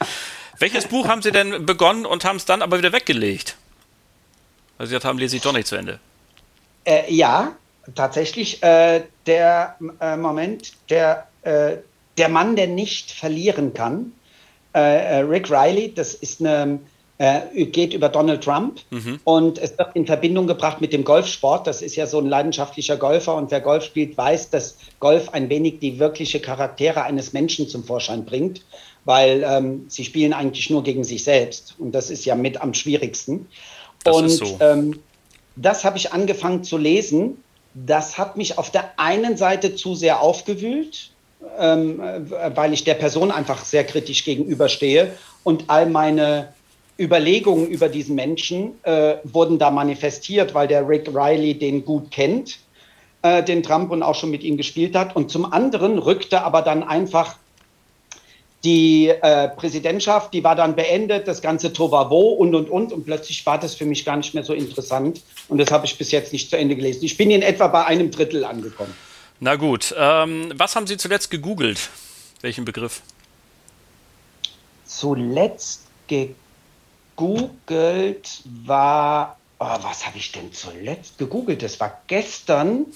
Welches 0.58 0.86
Buch 0.86 1.08
haben 1.08 1.22
Sie 1.22 1.32
denn 1.32 1.64
begonnen 1.64 2.04
und 2.04 2.24
haben 2.24 2.36
es 2.36 2.44
dann 2.44 2.62
aber 2.62 2.78
wieder 2.78 2.92
weggelegt? 2.92 3.56
Weil 4.82 4.88
Sie 4.88 4.94
gesagt 4.94 5.04
haben, 5.04 5.18
lese 5.18 5.36
ich 5.36 5.42
doch 5.42 5.52
nicht 5.52 5.68
zu 5.68 5.76
Ende. 5.76 6.00
Äh, 6.82 7.14
ja, 7.14 7.52
tatsächlich. 7.94 8.60
Äh, 8.64 9.02
der 9.26 9.76
äh, 10.00 10.16
Moment, 10.16 10.72
der, 10.90 11.28
äh, 11.42 11.76
der 12.18 12.28
Mann, 12.28 12.56
der 12.56 12.66
nicht 12.66 13.12
verlieren 13.12 13.74
kann, 13.74 14.10
äh, 14.74 14.80
äh, 14.80 15.16
Rick 15.18 15.48
Riley, 15.52 15.94
das 15.94 16.14
ist 16.14 16.40
eine, 16.40 16.80
geht 17.54 17.94
über 17.94 18.08
Donald 18.08 18.42
Trump 18.42 18.80
mhm. 18.90 19.20
und 19.22 19.58
es 19.58 19.78
wird 19.78 19.94
in 19.94 20.06
Verbindung 20.06 20.48
gebracht 20.48 20.80
mit 20.80 20.92
dem 20.92 21.04
Golfsport. 21.04 21.68
Das 21.68 21.80
ist 21.80 21.94
ja 21.94 22.08
so 22.08 22.18
ein 22.18 22.26
leidenschaftlicher 22.26 22.96
Golfer 22.96 23.36
und 23.36 23.52
wer 23.52 23.60
Golf 23.60 23.84
spielt, 23.84 24.18
weiß, 24.18 24.50
dass 24.50 24.78
Golf 24.98 25.28
ein 25.28 25.48
wenig 25.48 25.78
die 25.78 26.00
wirkliche 26.00 26.40
Charaktere 26.40 27.04
eines 27.04 27.32
Menschen 27.32 27.68
zum 27.68 27.84
Vorschein 27.84 28.24
bringt 28.24 28.62
weil 29.04 29.44
ähm, 29.44 29.86
sie 29.88 30.04
spielen 30.04 30.32
eigentlich 30.32 30.70
nur 30.70 30.84
gegen 30.84 31.04
sich 31.04 31.24
selbst 31.24 31.74
und 31.78 31.92
das 31.92 32.10
ist 32.10 32.24
ja 32.24 32.34
mit 32.34 32.60
am 32.60 32.74
schwierigsten. 32.74 33.48
Das 34.04 34.16
und 34.16 34.28
so. 34.28 34.56
ähm, 34.60 34.98
das 35.56 35.84
habe 35.84 35.98
ich 35.98 36.12
angefangen 36.12 36.64
zu 36.64 36.78
lesen. 36.78 37.42
Das 37.74 38.18
hat 38.18 38.36
mich 38.36 38.58
auf 38.58 38.70
der 38.70 38.98
einen 38.98 39.36
Seite 39.36 39.74
zu 39.74 39.94
sehr 39.94 40.20
aufgewühlt, 40.20 41.10
ähm, 41.58 42.00
äh, 42.00 42.20
weil 42.54 42.72
ich 42.72 42.84
der 42.84 42.94
Person 42.94 43.30
einfach 43.30 43.64
sehr 43.64 43.84
kritisch 43.84 44.24
gegenüberstehe 44.24 45.12
und 45.44 45.64
all 45.68 45.86
meine 45.86 46.52
Überlegungen 46.98 47.66
über 47.66 47.88
diesen 47.88 48.14
Menschen 48.14 48.72
äh, 48.82 49.16
wurden 49.24 49.58
da 49.58 49.70
manifestiert, 49.70 50.54
weil 50.54 50.68
der 50.68 50.86
Rick 50.86 51.08
Riley 51.08 51.58
den 51.58 51.84
gut 51.84 52.10
kennt, 52.10 52.58
äh, 53.22 53.42
den 53.42 53.62
Trump 53.62 53.90
und 53.90 54.02
auch 54.02 54.14
schon 54.14 54.30
mit 54.30 54.42
ihm 54.42 54.56
gespielt 54.56 54.94
hat. 54.94 55.16
Und 55.16 55.30
zum 55.30 55.50
anderen 55.50 55.98
rückte 55.98 56.42
aber 56.42 56.62
dann 56.62 56.82
einfach 56.82 57.36
die 58.64 59.08
äh, 59.08 59.48
Präsidentschaft, 59.48 60.32
die 60.32 60.44
war 60.44 60.54
dann 60.54 60.76
beendet, 60.76 61.26
das 61.26 61.42
ganze 61.42 61.72
Tovavo 61.72 62.32
und, 62.32 62.54
und, 62.54 62.70
und. 62.70 62.92
Und 62.92 63.04
plötzlich 63.04 63.44
war 63.44 63.58
das 63.58 63.74
für 63.74 63.84
mich 63.84 64.04
gar 64.04 64.16
nicht 64.16 64.34
mehr 64.34 64.44
so 64.44 64.52
interessant. 64.52 65.22
Und 65.48 65.58
das 65.58 65.72
habe 65.72 65.86
ich 65.86 65.98
bis 65.98 66.12
jetzt 66.12 66.32
nicht 66.32 66.48
zu 66.48 66.56
Ende 66.56 66.76
gelesen. 66.76 67.04
Ich 67.04 67.16
bin 67.16 67.30
in 67.32 67.42
etwa 67.42 67.66
bei 67.66 67.84
einem 67.84 68.10
Drittel 68.10 68.44
angekommen. 68.44 68.94
Na 69.40 69.56
gut. 69.56 69.92
Ähm, 69.98 70.52
was 70.54 70.76
haben 70.76 70.86
Sie 70.86 70.96
zuletzt 70.96 71.30
gegoogelt? 71.30 71.90
Welchen 72.40 72.64
Begriff? 72.64 73.02
Zuletzt 74.84 75.82
gegoogelt 77.16 78.42
war. 78.64 79.38
Oh, 79.58 79.76
was 79.82 80.06
habe 80.06 80.18
ich 80.18 80.30
denn 80.32 80.52
zuletzt 80.52 81.18
gegoogelt? 81.18 81.62
Das 81.62 81.80
war 81.80 82.00
gestern, 82.06 82.86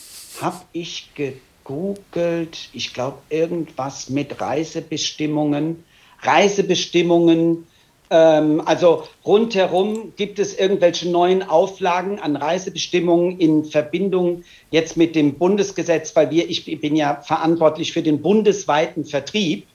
habe 0.41 0.62
ich 0.73 1.11
gegoogelt 1.14 1.45
gegoogelt, 1.67 2.69
ich 2.73 2.95
glaube 2.95 3.19
irgendwas 3.31 4.09
mit 4.09 4.41
Reisebestimmungen. 4.41 5.85
Reisebestimmungen, 6.23 7.67
ähm, 8.11 8.62
also 8.64 9.05
rundherum 9.25 10.12
gibt 10.17 10.39
es 10.39 10.59
irgendwelche 10.59 11.09
neuen 11.09 11.43
Auflagen 11.43 12.19
an 12.19 12.37
Reisebestimmungen 12.37 13.39
in 13.39 13.64
Verbindung 13.64 14.45
jetzt 14.71 14.97
mit 14.97 15.14
dem 15.14 15.35
Bundesgesetz, 15.35 16.14
weil 16.14 16.31
wir, 16.31 16.49
ich 16.49 16.64
bin 16.81 16.97
ja 16.97 17.21
verantwortlich 17.23 17.93
für 17.93 18.03
den 18.03 18.23
bundesweiten 18.23 19.05
Vertrieb. 19.05 19.67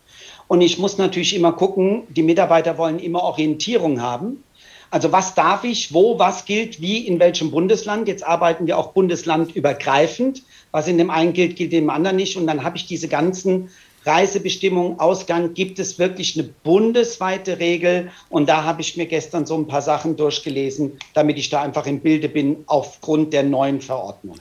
Und 0.48 0.62
ich 0.62 0.78
muss 0.78 0.98
natürlich 0.98 1.36
immer 1.36 1.54
gucken, 1.54 2.04
die 2.10 2.24
Mitarbeiter 2.24 2.78
wollen 2.78 3.00
immer 3.00 3.24
Orientierung 3.24 4.02
haben. 4.02 4.44
Also 4.90 5.14
was 5.14 5.34
darf 5.34 5.64
ich, 5.64 5.94
wo, 5.94 6.20
was 6.20 6.44
gilt, 6.44 6.82
wie, 6.82 7.08
in 7.08 7.20
welchem 7.20 7.52
Bundesland. 7.52 8.10
Jetzt 8.10 8.26
arbeiten 8.26 8.68
wir 8.68 8.78
auch 8.78 8.92
bundeslandübergreifend. 8.92 10.44
Was 10.72 10.88
in 10.88 10.98
dem 10.98 11.10
einen 11.10 11.34
gilt, 11.34 11.56
gilt 11.56 11.74
dem 11.74 11.90
anderen 11.90 12.16
nicht. 12.16 12.38
Und 12.38 12.48
dann 12.48 12.64
habe 12.64 12.78
ich 12.78 12.86
diese 12.86 13.08
ganzen 13.08 13.70
Reisebestimmungen, 14.06 15.00
Ausgang, 15.00 15.54
gibt 15.54 15.78
es 15.80 16.00
wirklich 16.00 16.38
eine 16.38 16.48
bundesweite 16.64 17.60
Regel. 17.60 18.12
Und 18.30 18.50
da 18.50 18.64
habe 18.64 18.82
ich 18.82 18.98
mir 18.98 19.06
gestern 19.06 19.46
so 19.46 19.56
ein 19.56 19.68
paar 19.68 19.82
Sachen 19.82 20.16
durchgelesen, 20.18 20.98
damit 21.14 21.38
ich 21.38 21.50
da 21.50 21.62
einfach 21.62 21.86
im 21.86 22.00
Bilde 22.00 22.30
bin 22.30 22.64
aufgrund 22.68 23.34
der 23.34 23.44
neuen 23.44 23.82
Verordnung. 23.82 24.40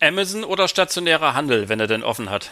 Amazon 0.00 0.44
oder 0.44 0.68
stationärer 0.68 1.34
Handel, 1.34 1.68
wenn 1.68 1.80
er 1.80 1.86
denn 1.86 2.02
offen 2.02 2.30
hat? 2.30 2.50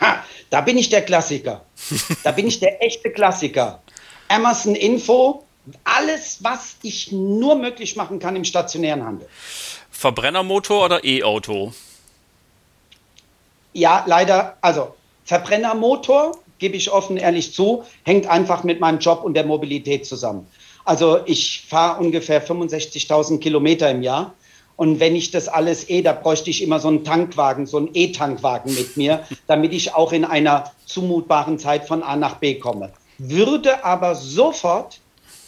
Ha, 0.00 0.24
da 0.50 0.60
bin 0.60 0.76
ich 0.76 0.90
der 0.90 1.02
Klassiker. 1.02 1.64
Da 2.24 2.32
bin 2.32 2.46
ich 2.48 2.58
der 2.58 2.82
echte 2.82 3.10
Klassiker. 3.10 3.82
Amazon 4.28 4.74
Info, 4.74 5.44
alles, 5.84 6.38
was 6.42 6.76
ich 6.82 7.12
nur 7.12 7.56
möglich 7.56 7.96
machen 7.96 8.18
kann 8.18 8.34
im 8.36 8.44
stationären 8.44 9.04
Handel. 9.04 9.28
Verbrennermotor 9.96 10.84
oder 10.84 11.04
E-Auto? 11.04 11.72
Ja, 13.72 14.04
leider, 14.06 14.58
also 14.60 14.94
Verbrennermotor, 15.24 16.36
gebe 16.58 16.76
ich 16.76 16.92
offen 16.92 17.16
ehrlich 17.16 17.54
zu, 17.54 17.84
hängt 18.04 18.26
einfach 18.26 18.62
mit 18.62 18.78
meinem 18.78 18.98
Job 18.98 19.24
und 19.24 19.34
der 19.34 19.46
Mobilität 19.46 20.04
zusammen. 20.04 20.46
Also 20.84 21.20
ich 21.24 21.64
fahre 21.68 22.00
ungefähr 22.02 22.46
65.000 22.46 23.40
Kilometer 23.40 23.90
im 23.90 24.02
Jahr. 24.02 24.34
Und 24.76 25.00
wenn 25.00 25.16
ich 25.16 25.30
das 25.30 25.48
alles 25.48 25.88
eh, 25.88 26.02
da 26.02 26.12
bräuchte 26.12 26.50
ich 26.50 26.62
immer 26.62 26.78
so 26.78 26.88
einen 26.88 27.02
Tankwagen, 27.02 27.66
so 27.66 27.78
einen 27.78 27.88
E-Tankwagen 27.94 28.74
mit 28.74 28.98
mir, 28.98 29.24
damit 29.46 29.72
ich 29.72 29.94
auch 29.94 30.12
in 30.12 30.26
einer 30.26 30.72
zumutbaren 30.84 31.58
Zeit 31.58 31.88
von 31.88 32.02
A 32.02 32.16
nach 32.16 32.36
B 32.36 32.56
komme. 32.56 32.92
Würde 33.16 33.82
aber 33.82 34.14
sofort, 34.14 35.00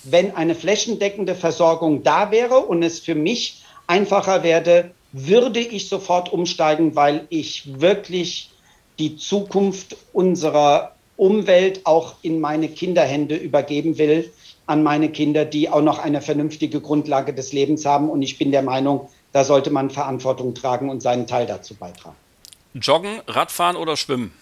wenn 0.05 0.35
eine 0.35 0.55
flächendeckende 0.55 1.35
Versorgung 1.35 2.03
da 2.03 2.31
wäre 2.31 2.61
und 2.61 2.83
es 2.83 2.99
für 2.99 3.15
mich 3.15 3.63
einfacher 3.89 4.45
werde, 4.45 4.93
würde 5.13 5.59
ich 5.59 5.89
sofort 5.89 6.33
umsteigen, 6.33 6.95
weil 6.95 7.27
ich 7.31 7.81
wirklich 7.81 8.51
die 8.99 9.17
Zukunft 9.17 9.97
unserer 10.13 10.93
Umwelt 11.17 11.85
auch 11.85 12.15
in 12.23 12.41
meine 12.41 12.69
Kinderhände 12.69 13.35
übergeben 13.35 13.99
will, 13.99 14.33
an 14.67 14.83
meine 14.83 15.09
Kinder, 15.11 15.45
die 15.45 15.69
auch 15.69 15.81
noch 15.81 15.99
eine 15.99 16.21
vernünftige 16.21 16.81
Grundlage 16.81 17.35
des 17.35 17.53
Lebens 17.53 17.85
haben. 17.87 18.11
Und 18.11 18.23
ich 18.23 18.39
bin 18.39 18.53
der 18.53 18.63
Meinung, 18.63 19.09
da 19.33 19.45
sollte 19.45 19.71
man 19.71 19.91
Verantwortung 19.91 20.55
tragen 20.55 20.91
und 20.91 21.01
seinen 21.01 21.27
Teil 21.27 21.47
dazu 21.47 21.75
beitragen. 21.75 22.17
Joggen, 22.75 23.21
Radfahren 23.27 23.77
oder 23.77 23.97
Schwimmen? 23.97 24.33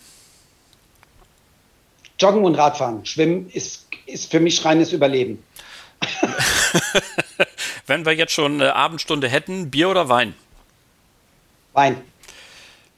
Joggen 2.19 2.45
und 2.45 2.57
Radfahren. 2.57 3.07
Schwimmen 3.07 3.49
ist, 3.51 3.87
ist 4.07 4.31
für 4.31 4.41
mich 4.41 4.65
reines 4.65 4.93
Überleben. 4.93 5.43
Wenn 7.87 8.05
wir 8.05 8.13
jetzt 8.13 8.33
schon 8.33 8.61
eine 8.61 8.75
Abendstunde 8.75 9.29
hätten, 9.29 9.71
Bier 9.71 9.89
oder 9.89 10.09
Wein? 10.09 10.35
Wein. 11.73 12.03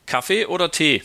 Kaffee 0.07 0.47
oder 0.47 0.71
Tee? 0.71 1.03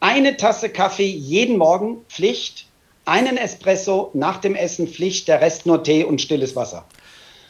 Eine 0.00 0.36
Tasse 0.36 0.70
Kaffee 0.70 1.08
jeden 1.08 1.58
Morgen 1.58 2.04
Pflicht, 2.08 2.66
einen 3.04 3.36
Espresso 3.36 4.10
nach 4.14 4.38
dem 4.38 4.54
Essen 4.54 4.88
Pflicht, 4.88 5.28
der 5.28 5.40
Rest 5.40 5.66
nur 5.66 5.82
Tee 5.82 6.04
und 6.04 6.20
stilles 6.20 6.56
Wasser. 6.56 6.84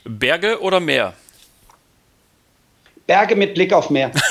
Berge 0.05 0.61
oder 0.61 0.81
Meer? 0.81 1.15
Berge 3.07 3.37
mit 3.37 3.55
Blick 3.55 3.73
auf 3.73 3.91
Meer. 3.91 4.11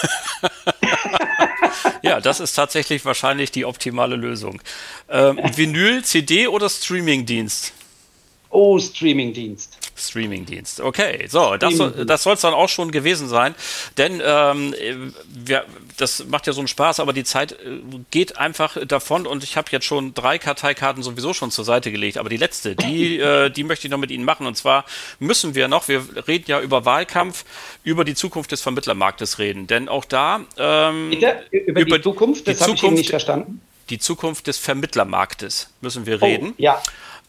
ja, 2.01 2.19
das 2.19 2.39
ist 2.39 2.53
tatsächlich 2.53 3.05
wahrscheinlich 3.05 3.51
die 3.51 3.65
optimale 3.65 4.15
Lösung. 4.15 4.61
Ähm, 5.09 5.39
Vinyl, 5.55 6.03
CD 6.03 6.47
oder 6.47 6.69
Streamingdienst? 6.69 7.73
Oh, 8.49 8.79
Streamingdienst. 8.79 9.77
Streamingdienst. 9.95 10.81
Okay, 10.81 11.25
so, 11.29 11.55
das, 11.57 11.73
das 12.05 12.23
soll 12.23 12.33
es 12.33 12.41
dann 12.41 12.53
auch 12.53 12.67
schon 12.67 12.91
gewesen 12.91 13.29
sein. 13.29 13.55
Denn 13.97 14.21
ähm, 14.23 14.75
wir, 15.27 15.65
das 15.97 16.25
macht 16.25 16.47
ja 16.47 16.53
so 16.53 16.59
einen 16.59 16.67
Spaß, 16.67 16.99
aber 16.99 17.13
die 17.13 17.23
Zeit 17.23 17.53
äh, 17.53 17.79
geht 18.11 18.37
einfach 18.37 18.77
davon 18.85 19.25
und 19.25 19.43
ich 19.43 19.55
habe 19.55 19.67
jetzt 19.71 19.85
schon 19.85 20.13
drei 20.13 20.37
Karteikarten 20.37 21.01
sowieso 21.01 21.33
schon 21.33 21.49
zur 21.51 21.63
Seite 21.63 21.91
gelegt. 21.91 22.17
Aber 22.17 22.29
die 22.29 22.37
letzte, 22.37 22.75
die, 22.75 23.19
äh, 23.19 23.49
die 23.49 23.63
möchte 23.63 23.87
ich 23.87 23.91
noch 23.91 23.97
mit 23.97 24.11
Ihnen 24.11 24.25
machen. 24.25 24.45
Und 24.47 24.57
zwar 24.57 24.85
müssen 25.19 25.55
wir 25.55 25.67
noch, 25.67 25.87
wir 25.87 26.05
reden 26.27 26.45
ja 26.47 26.59
über 26.59 26.85
Wahlkampf, 26.85 27.45
über 27.83 28.03
die 28.03 28.15
Zukunft 28.15 28.51
des 28.51 28.61
Vermittlermarktes 28.61 29.39
reden. 29.39 29.67
Denn 29.67 29.87
auch 29.87 30.05
da. 30.05 30.41
Ähm, 30.57 31.11
Bitte? 31.11 31.45
Über, 31.51 31.81
über 31.81 31.97
die 31.97 32.03
Zukunft? 32.03 32.47
Das 32.47 32.61
habe 32.61 32.73
ich 32.73 32.83
nicht 32.83 33.09
verstanden. 33.09 33.61
Die 33.89 33.99
Zukunft 33.99 34.47
des 34.47 34.57
Vermittlermarktes 34.57 35.69
müssen 35.81 36.05
wir 36.05 36.21
reden. 36.21 36.49
Oh, 36.51 36.55
ja. 36.57 36.81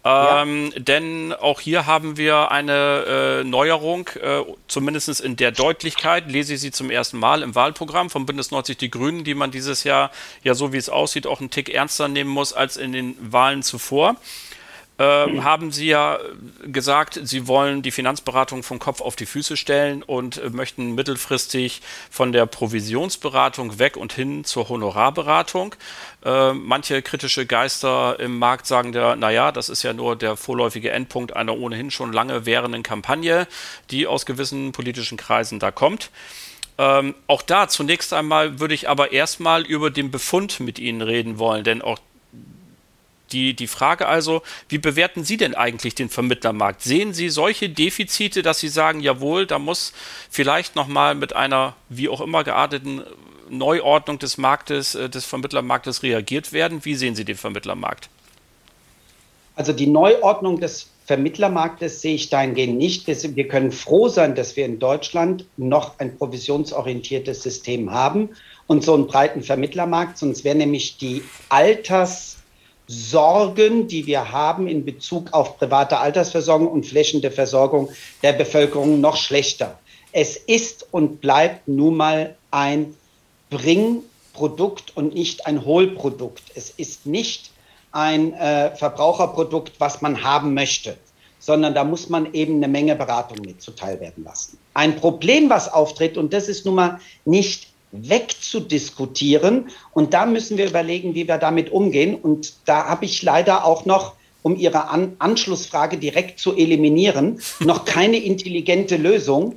Ähm, 0.07 0.71
ja. 0.73 0.81
Denn 0.81 1.33
auch 1.33 1.61
hier 1.61 1.87
haben 1.87 2.17
wir 2.17 2.53
eine 2.53 3.41
äh, 3.43 3.45
Neuerung, 3.45 4.09
äh, 4.23 4.43
zumindest 4.69 5.21
in 5.21 5.35
der 5.35 5.51
Deutlichkeit, 5.51 6.31
lese 6.31 6.55
ich 6.55 6.61
sie 6.61 6.71
zum 6.71 6.91
ersten 6.91 7.19
Mal 7.19 7.43
im 7.43 7.57
Wahlprogramm 7.57 8.09
von 8.09 8.25
Bündnis 8.25 8.53
90 8.53 8.79
Die 8.79 8.91
Grünen, 8.91 9.25
die 9.25 9.35
man 9.35 9.51
dieses 9.51 9.83
Jahr, 9.83 10.13
ja 10.45 10.55
so 10.55 10.73
wie 10.73 10.77
es 10.77 10.89
aussieht, 10.89 11.27
auch 11.27 11.41
einen 11.41 11.51
Tick 11.51 11.69
ernster 11.69 12.07
nehmen 12.07 12.31
muss 12.31 12.53
als 12.53 12.77
in 12.77 12.93
den 12.93 13.17
Wahlen 13.21 13.65
zuvor 13.65 14.17
äh, 14.99 15.41
haben 15.41 15.73
Sie 15.73 15.89
ja 15.89 16.19
gesagt, 16.65 17.21
Sie 17.23 17.47
wollen 17.47 17.83
die 17.83 17.91
Finanzberatung 17.91 18.63
vom 18.63 18.79
Kopf 18.79 19.01
auf 19.01 19.17
die 19.17 19.27
Füße 19.27 19.57
stellen 19.57 20.03
und 20.03 20.39
äh, 20.39 20.51
möchten 20.51 20.95
mittelfristig 20.95 21.83
von 22.11 22.33
der 22.33 22.47
Provisionsberatung 22.47 23.79
weg 23.79 23.97
und 23.97 24.13
hin 24.13 24.45
zur 24.45 24.69
Honorarberatung. 24.69 25.75
Äh, 26.25 26.55
manche 26.55 27.03
kritische 27.03 27.45
Geister 27.45 28.19
im 28.19 28.39
Markt 28.39 28.67
sagen 28.67 28.93
da, 28.93 29.17
naja, 29.17 29.53
das 29.53 29.69
ist 29.69 29.83
ja 29.83 29.93
nur 29.93 30.17
der 30.17 30.37
vorläufige 30.37 30.91
Endpunkt 30.91 31.37
einer 31.37 31.57
ohnehin 31.57 31.91
schon 31.91 32.13
lange 32.13 32.47
währenden 32.47 32.83
Kampagne, 32.83 33.47
die 33.91 34.07
aus 34.07 34.25
gewissen 34.25 34.73
politischen 34.73 35.19
Kreisen 35.19 35.59
da 35.59 35.71
kommt. 35.71 36.11
Ähm, 36.79 37.15
auch 37.27 37.43
da 37.43 37.69
zunächst 37.69 38.13
einmal 38.13 38.61
würde 38.61 38.75
ich 38.75 38.89
aber 38.89 39.13
erstmal 39.13 39.65
über 39.65 39.91
den 39.91 40.11
Befund 40.11 40.61
mit 40.61 40.79
Ihnen 40.79 41.01
reden 41.01 41.39
wollen, 41.39 41.65
denn 41.65 41.81
auch 41.81 41.99
die, 43.33 43.55
die 43.55 43.67
Frage 43.67 44.07
also, 44.07 44.43
wie 44.69 44.79
bewerten 44.79 45.25
Sie 45.25 45.37
denn 45.37 45.55
eigentlich 45.55 45.95
den 45.95 46.09
Vermittlermarkt? 46.09 46.83
Sehen 46.83 47.13
Sie 47.13 47.29
solche 47.29 47.69
Defizite, 47.69 48.43
dass 48.43 48.61
Sie 48.61 48.69
sagen, 48.69 49.01
jawohl, 49.01 49.47
da 49.47 49.59
muss 49.59 49.93
vielleicht 50.31 50.77
nochmal 50.77 51.15
mit 51.15 51.35
einer 51.35 51.75
wie 51.89 52.09
auch 52.09 52.21
immer 52.21 52.45
gearteten 52.45 53.03
Neuordnung 53.49 54.19
des 54.19 54.39
Marktes, 54.39 54.95
äh, 54.95 55.09
des 55.09 55.25
Vermittlermarktes 55.25 56.03
reagiert 56.03 56.53
werden? 56.53 56.85
Wie 56.85 56.95
sehen 56.95 57.15
Sie 57.15 57.25
den 57.25 57.37
Vermittlermarkt? 57.37 58.09
Also 59.57 59.73
die 59.73 59.87
Neuordnung 59.87 60.61
des 60.61 60.91
Vermittlermarktes 61.07 62.03
sehe 62.03 62.17
ich 62.17 62.31
dahingehend 62.31 62.77
nicht. 62.77 63.07
Wir 63.07 63.49
können 63.49 63.73
froh 63.73 64.09
sein, 64.09 64.35
dass 64.35 64.57
wir 64.57 64.67
in 64.67 64.79
Deutschland 64.79 65.47
noch 65.57 65.99
ein 65.99 66.17
provisionsorientiertes 66.19 67.43
System 67.43 67.93
haben 67.93 68.31
und 68.67 68.85
so 68.85 68.95
einen 68.95 69.07
breiten 69.07 69.43
Vermittlermarkt. 69.43 70.19
Sonst 70.19 70.45
wäre 70.45 70.57
nämlich 70.57 70.99
die 70.99 71.23
Alters- 71.49 72.39
Sorgen, 72.89 73.89
die 73.89 74.07
wir 74.07 74.31
haben 74.33 74.69
in 74.69 74.85
Bezug 74.85 75.33
auf 75.33 75.59
private 75.59 75.99
Altersversorgung 75.99 76.69
und 76.69 76.87
flächende 76.87 77.31
Versorgung 77.31 77.89
der 78.23 78.33
Bevölkerung 78.33 79.01
noch 79.01 79.17
schlechter. 79.17 79.79
Es 80.13 80.37
ist 80.37 80.87
und 80.93 81.21
bleibt 81.21 81.67
nun 81.69 81.97
mal 81.97 82.37
ein 82.51 82.95
Bringprodukt 83.51 84.97
und 84.97 85.15
nicht 85.15 85.47
ein 85.47 85.65
Hohlprodukt. 85.65 86.43
Es 86.55 86.71
ist 86.71 87.07
nicht 87.07 87.51
ein 87.93 88.33
äh, 88.35 88.75
Verbraucherprodukt, 88.77 89.73
was 89.79 90.03
man 90.03 90.23
haben 90.23 90.55
möchte, 90.55 90.97
sondern 91.39 91.75
da 91.75 91.83
muss 91.85 92.09
man 92.09 92.33
eben 92.35 92.57
eine 92.57 92.69
Menge 92.69 92.95
Beratung 92.95 93.39
mit 93.45 93.61
zuteil 93.63 94.01
werden 94.01 94.25
lassen. 94.25 94.59
Ein 94.75 94.97
Problem, 94.97 95.51
was 95.51 95.73
auftritt, 95.73 96.17
und 96.17 96.33
das 96.33 96.49
ist 96.49 96.67
nun 96.67 96.77
mal 96.77 97.01
nicht 97.25 97.69
wegzudiskutieren. 98.03 99.69
Und 99.93 100.15
da 100.15 100.27
müssen 100.27 100.57
wir 100.59 100.67
überlegen, 100.67 101.15
wie 101.15 101.29
wir 101.29 101.39
damit 101.39 101.71
umgehen. 101.71 102.15
Und 102.15 102.55
da 102.65 102.87
habe 102.87 103.05
ich 103.05 103.23
leider 103.23 103.65
auch 103.65 103.85
noch, 103.85 104.15
um 104.43 104.57
Ihre 104.57 104.89
An 104.89 105.17
Anschlussfrage 105.19 105.99
direkt 105.99 106.39
zu 106.39 106.57
eliminieren, 106.57 107.41
noch 107.61 107.85
keine 107.85 108.19
intelligente 108.19 108.97
Lösung. 108.97 109.57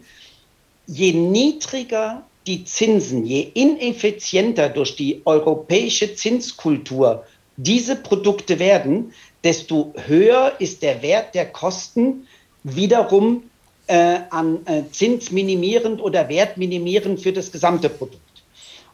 Je 0.88 1.14
niedriger 1.14 2.24
die 2.48 2.64
Zinsen, 2.64 3.26
je 3.26 3.42
ineffizienter 3.54 4.70
durch 4.70 4.96
die 4.96 5.22
europäische 5.26 6.16
Zinskultur 6.16 7.24
diese 7.58 7.96
Produkte 7.96 8.58
werden, 8.58 9.14
desto 9.44 9.94
höher 10.08 10.54
ist 10.60 10.82
der 10.82 11.02
Wert 11.02 11.36
der 11.36 11.46
Kosten 11.46 12.28
wiederum 12.64 13.44
äh, 13.88 14.20
an 14.30 14.66
äh, 14.66 14.84
zinsminimierend 14.92 16.02
oder 16.02 16.30
wertminimierend 16.30 17.20
für 17.20 17.34
das 17.34 17.52
gesamte 17.52 17.90
Produkt. 17.90 18.22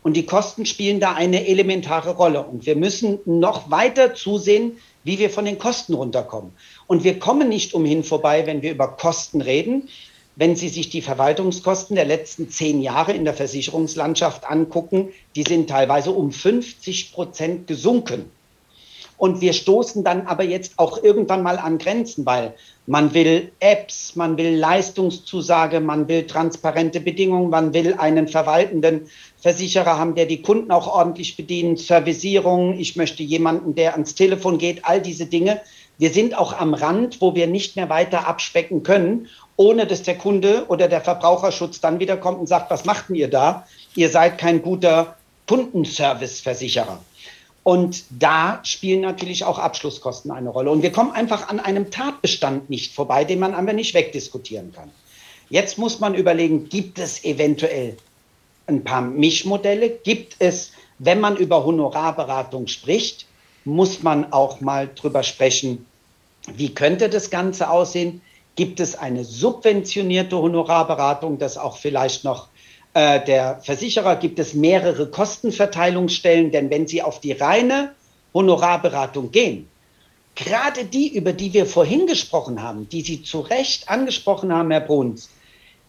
Und 0.06 0.14
die 0.14 0.28
Kosten 0.28 0.68
spielen 0.68 1.00
da 1.00 1.14
eine 1.14 1.48
elementare 1.48 2.12
Rolle. 2.12 2.44
Und 2.44 2.68
wir 2.68 2.76
müssen 2.76 3.18
noch 3.26 3.72
weiter 3.72 4.14
zusehen, 4.14 4.78
wie 5.04 5.18
wir 5.18 5.32
von 5.32 5.46
den 5.46 5.58
Kosten 5.58 5.96
runterkommen. 5.96 6.52
Und 6.86 7.04
wir 7.04 7.18
kommen 7.18 7.50
nicht 7.50 7.74
umhin 7.74 8.04
vorbei, 8.04 8.46
wenn 8.46 8.62
wir 8.62 8.70
über 8.70 8.90
Kosten 8.90 9.42
reden, 9.42 9.90
wenn 10.36 10.56
Sie 10.56 10.70
sich 10.70 10.92
die 10.92 11.02
Verwaltungskosten 11.02 11.96
der 11.96 12.06
letzten 12.06 12.52
zehn 12.52 12.84
Jahre 12.84 13.14
in 13.14 13.26
der 13.26 13.34
Versicherungslandschaft 13.34 14.48
angucken, 14.48 15.10
die 15.36 15.42
sind 15.42 15.72
teilweise 15.72 16.12
um 16.12 16.32
50 16.32 17.12
Prozent 17.12 17.66
gesunken. 17.66 18.30
Und 19.18 19.42
wir 19.42 19.54
stoßen 19.54 20.04
dann 20.04 20.28
aber 20.28 20.44
jetzt 20.44 20.74
auch 20.78 21.02
irgendwann 21.02 21.42
mal 21.42 21.58
an 21.58 21.78
Grenzen, 21.78 22.26
weil 22.26 22.54
man 22.86 23.14
will 23.14 23.52
Apps, 23.60 24.16
man 24.16 24.38
will 24.38 24.56
Leistungszusage, 24.58 25.80
man 25.80 26.08
will 26.08 26.28
transparente 26.28 27.00
Bedingungen, 27.00 27.50
man 27.50 27.74
will 27.74 27.96
einen 27.96 28.28
verwaltenden 28.28 29.08
Versicherer 29.38 29.98
haben, 29.98 30.16
der 30.16 30.26
die 30.26 30.42
Kunden 30.42 30.72
auch 30.72 30.88
ordentlich 30.88 31.38
bedient, 31.38 31.80
Servicierung, 31.80 32.78
ich 32.78 32.96
möchte 32.96 33.24
jemanden, 33.24 33.74
der 33.76 33.94
ans 33.94 34.16
Telefon 34.16 34.58
geht, 34.58 34.86
all 34.86 35.02
diese 35.02 35.26
Dinge. 35.26 35.62
Wir 35.98 36.10
sind 36.10 36.38
auch 36.38 36.60
am 36.60 36.74
Rand, 36.74 37.22
wo 37.22 37.36
wir 37.36 37.48
nicht 37.48 37.78
mehr 37.78 37.90
weiter 37.90 38.28
abspecken 38.28 38.84
können, 38.84 39.30
ohne 39.56 39.88
dass 39.88 40.04
der 40.04 40.18
Kunde 40.18 40.66
oder 40.68 40.90
der 40.90 41.00
Verbraucherschutz 41.02 41.80
dann 41.80 42.00
wieder 42.00 42.18
kommt 42.18 42.40
und 42.40 42.48
sagt, 42.48 42.70
was 42.70 42.84
macht 42.84 43.10
denn 43.10 43.16
ihr 43.16 43.30
da? 43.30 43.66
Ihr 43.96 44.10
seid 44.10 44.38
kein 44.38 44.62
guter 44.62 45.16
Kundenserviceversicherer. 45.48 47.00
Und 47.66 48.04
da 48.12 48.60
spielen 48.62 49.02
natürlich 49.02 49.44
auch 49.44 49.58
Abschlusskosten 49.58 50.30
eine 50.30 50.50
Rolle. 50.50 50.70
Und 50.70 50.84
wir 50.84 50.92
kommen 50.92 51.14
einfach 51.14 51.50
an 51.50 51.60
einem 51.60 51.90
Tatbestand 51.90 52.70
nicht 52.70 52.94
vorbei, 52.94 53.24
den 53.24 53.40
man 53.40 53.56
einfach 53.56 53.74
nicht 53.74 53.96
wegdiskutieren 53.96 54.72
kann. 54.72 54.92
Jetzt 55.50 55.80
muss 55.80 56.00
man 56.00 56.14
überlegen, 56.14 56.70
gibt 56.70 57.00
es 57.00 57.24
eventuell 57.24 57.98
ein 58.68 58.84
paar 58.84 59.02
Mischmodelle? 59.02 59.90
Gibt 59.90 60.36
es, 60.38 60.74
wenn 61.00 61.20
man 61.20 61.38
über 61.38 61.66
Honorarberatung 61.66 62.68
spricht, 62.68 63.26
muss 63.64 64.04
man 64.04 64.32
auch 64.32 64.62
mal 64.62 64.88
drüber 64.94 65.24
sprechen, 65.24 65.88
wie 66.54 66.72
könnte 66.72 67.10
das 67.10 67.32
Ganze 67.32 67.72
aussehen? 67.72 68.22
Gibt 68.56 68.80
es 68.80 68.96
eine 68.96 69.24
subventionierte 69.24 70.38
Honorarberatung, 70.38 71.40
das 71.40 71.58
auch 71.58 71.78
vielleicht 71.78 72.26
noch 72.26 72.48
äh, 72.96 73.24
der 73.26 73.60
Versicherer 73.62 74.16
gibt 74.16 74.40
es 74.40 74.54
mehrere 74.54 75.08
Kostenverteilungsstellen, 75.08 76.52
denn 76.52 76.70
wenn 76.70 76.88
Sie 76.88 77.04
auf 77.04 77.20
die 77.20 77.34
reine 77.34 77.92
Honorarberatung 78.34 79.32
gehen, 79.32 79.68
gerade 80.34 80.86
die, 80.86 81.14
über 81.14 81.34
die 81.34 81.54
wir 81.54 81.66
vorhin 81.66 82.08
gesprochen 82.08 82.64
haben, 82.64 82.88
die 82.88 83.02
Sie 83.02 83.22
zu 83.22 83.42
Recht 83.42 83.90
angesprochen 83.90 84.54
haben, 84.54 84.72
Herr 84.72 84.80
Bruns, 84.80 85.30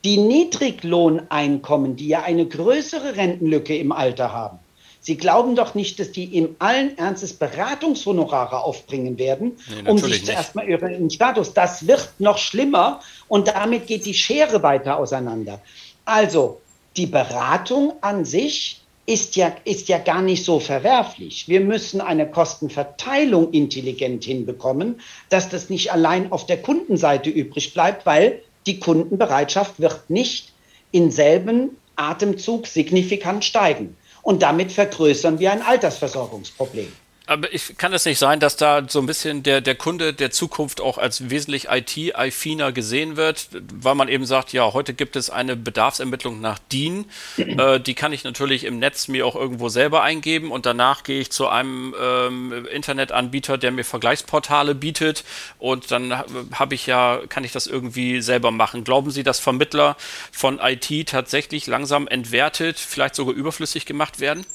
die 0.05 0.17
Niedriglohneinkommen, 0.17 1.95
die 1.95 2.09
ja 2.09 2.25
eine 2.25 2.45
größere 2.45 3.17
Rentenlücke 3.17 3.77
im 3.77 3.93
Alter 3.93 4.33
haben, 4.33 4.59
Sie 5.01 5.17
glauben 5.17 5.55
doch 5.55 5.77
nicht, 5.77 6.01
dass 6.01 6.11
die 6.11 6.37
im 6.37 6.57
allen 6.59 6.99
Ernstes 6.99 7.35
Beratungshonorare 7.35 8.65
aufbringen 8.65 9.17
werden, 9.17 9.57
nee, 9.69 9.89
um 9.89 9.99
sich 9.99 10.27
zuerst 10.27 10.57
mal 10.57 10.67
über 10.67 10.89
den 10.89 11.09
Status. 11.11 11.55
Das 11.55 11.87
wird 11.87 12.09
noch 12.19 12.39
schlimmer 12.39 12.99
und 13.29 13.47
damit 13.47 13.87
geht 13.87 14.05
die 14.05 14.15
Schere 14.15 14.65
weiter 14.65 14.99
auseinander. 14.99 15.61
Also, 16.05 16.61
die 16.97 17.07
Beratung 17.07 17.95
an 18.01 18.25
sich 18.25 18.81
ist 19.07 19.37
ja, 19.37 19.55
ist 19.65 19.89
ja 19.89 19.99
gar 19.99 20.21
nicht 20.21 20.45
so 20.45 20.59
verwerflich. 20.59 21.49
Wir 21.49 21.61
müssen 21.61 22.01
eine 22.01 22.29
Kostenverteilung 22.29 23.53
intelligent 23.53 24.25
hinbekommen, 24.25 25.01
dass 25.29 25.49
das 25.49 25.71
nicht 25.71 25.93
allein 25.93 26.33
auf 26.33 26.47
der 26.47 26.61
Kundenseite 26.61 27.31
übrig 27.31 27.73
bleibt, 27.73 28.05
weil 28.05 28.43
die 28.67 28.81
Kundenbereitschaft 28.81 29.79
wird 29.79 30.11
nicht 30.11 30.53
in 30.91 31.11
selben 31.13 31.77
Atemzug 31.95 32.67
signifikant 32.67 33.45
steigen. 33.45 33.97
Und 34.23 34.43
damit 34.43 34.73
vergrößern 34.73 35.39
wir 35.39 35.53
ein 35.53 35.63
Altersversorgungsproblem. 35.63 36.93
Aber 37.29 37.53
ich 37.53 37.77
kann 37.77 37.93
es 37.93 38.05
nicht 38.05 38.21
sein, 38.21 38.39
dass 38.39 38.57
da 38.57 38.85
so 38.89 39.01
ein 39.01 39.07
bisschen 39.07 39.43
der, 39.43 39.61
der 39.61 39.75
Kunde 39.75 40.15
der 40.15 40.31
Zukunft 40.31 40.81
auch 40.81 40.97
als 40.97 41.29
wesentlich 41.29 41.67
IT-affiner 41.69 42.71
gesehen 42.71 43.17
wird, 43.17 43.49
weil 43.75 43.97
man 43.97 44.07
eben 44.09 44.25
sagt, 44.25 44.53
ja, 44.53 44.73
heute 44.73 44.95
gibt 44.95 45.17
es 45.17 45.29
eine 45.29 45.57
Bedarfsermittlung 45.57 46.41
nach 46.41 46.61
DIN. 46.71 47.07
Äh, 47.37 47.81
die 47.81 47.95
kann 47.95 48.13
ich 48.13 48.23
natürlich 48.23 48.63
im 48.65 48.79
Netz 48.79 49.09
mir 49.09 49.27
auch 49.27 49.35
irgendwo 49.35 49.69
selber 49.69 50.03
eingeben 50.03 50.53
und 50.53 50.67
danach 50.67 51.03
gehe 51.03 51.21
ich 51.21 51.33
zu 51.33 51.49
einem 51.49 51.95
ähm, 52.01 52.67
Internetanbieter, 52.67 53.59
der 53.59 53.73
mir 53.73 53.85
Vergleichsportale 53.85 54.77
bietet 54.77 55.25
und 55.59 55.91
dann 55.91 56.17
habe 56.53 56.75
ich 56.77 56.87
ja, 56.87 57.21
kann 57.29 57.43
ich 57.43 57.51
das 57.51 57.67
irgendwie 57.67 58.21
selber 58.21 58.53
machen. 58.53 58.85
Glauben 58.85 59.11
Sie, 59.11 59.25
dass 59.25 59.41
Vermittler 59.41 59.97
von 60.31 60.61
IT 60.61 61.09
tatsächlich 61.09 61.67
langsam 61.67 62.07
entwertet, 62.07 62.79
vielleicht 62.79 63.17
sogar 63.17 63.35
überflüssig 63.35 63.85
gemacht 63.85 64.21
werden? 64.21 64.47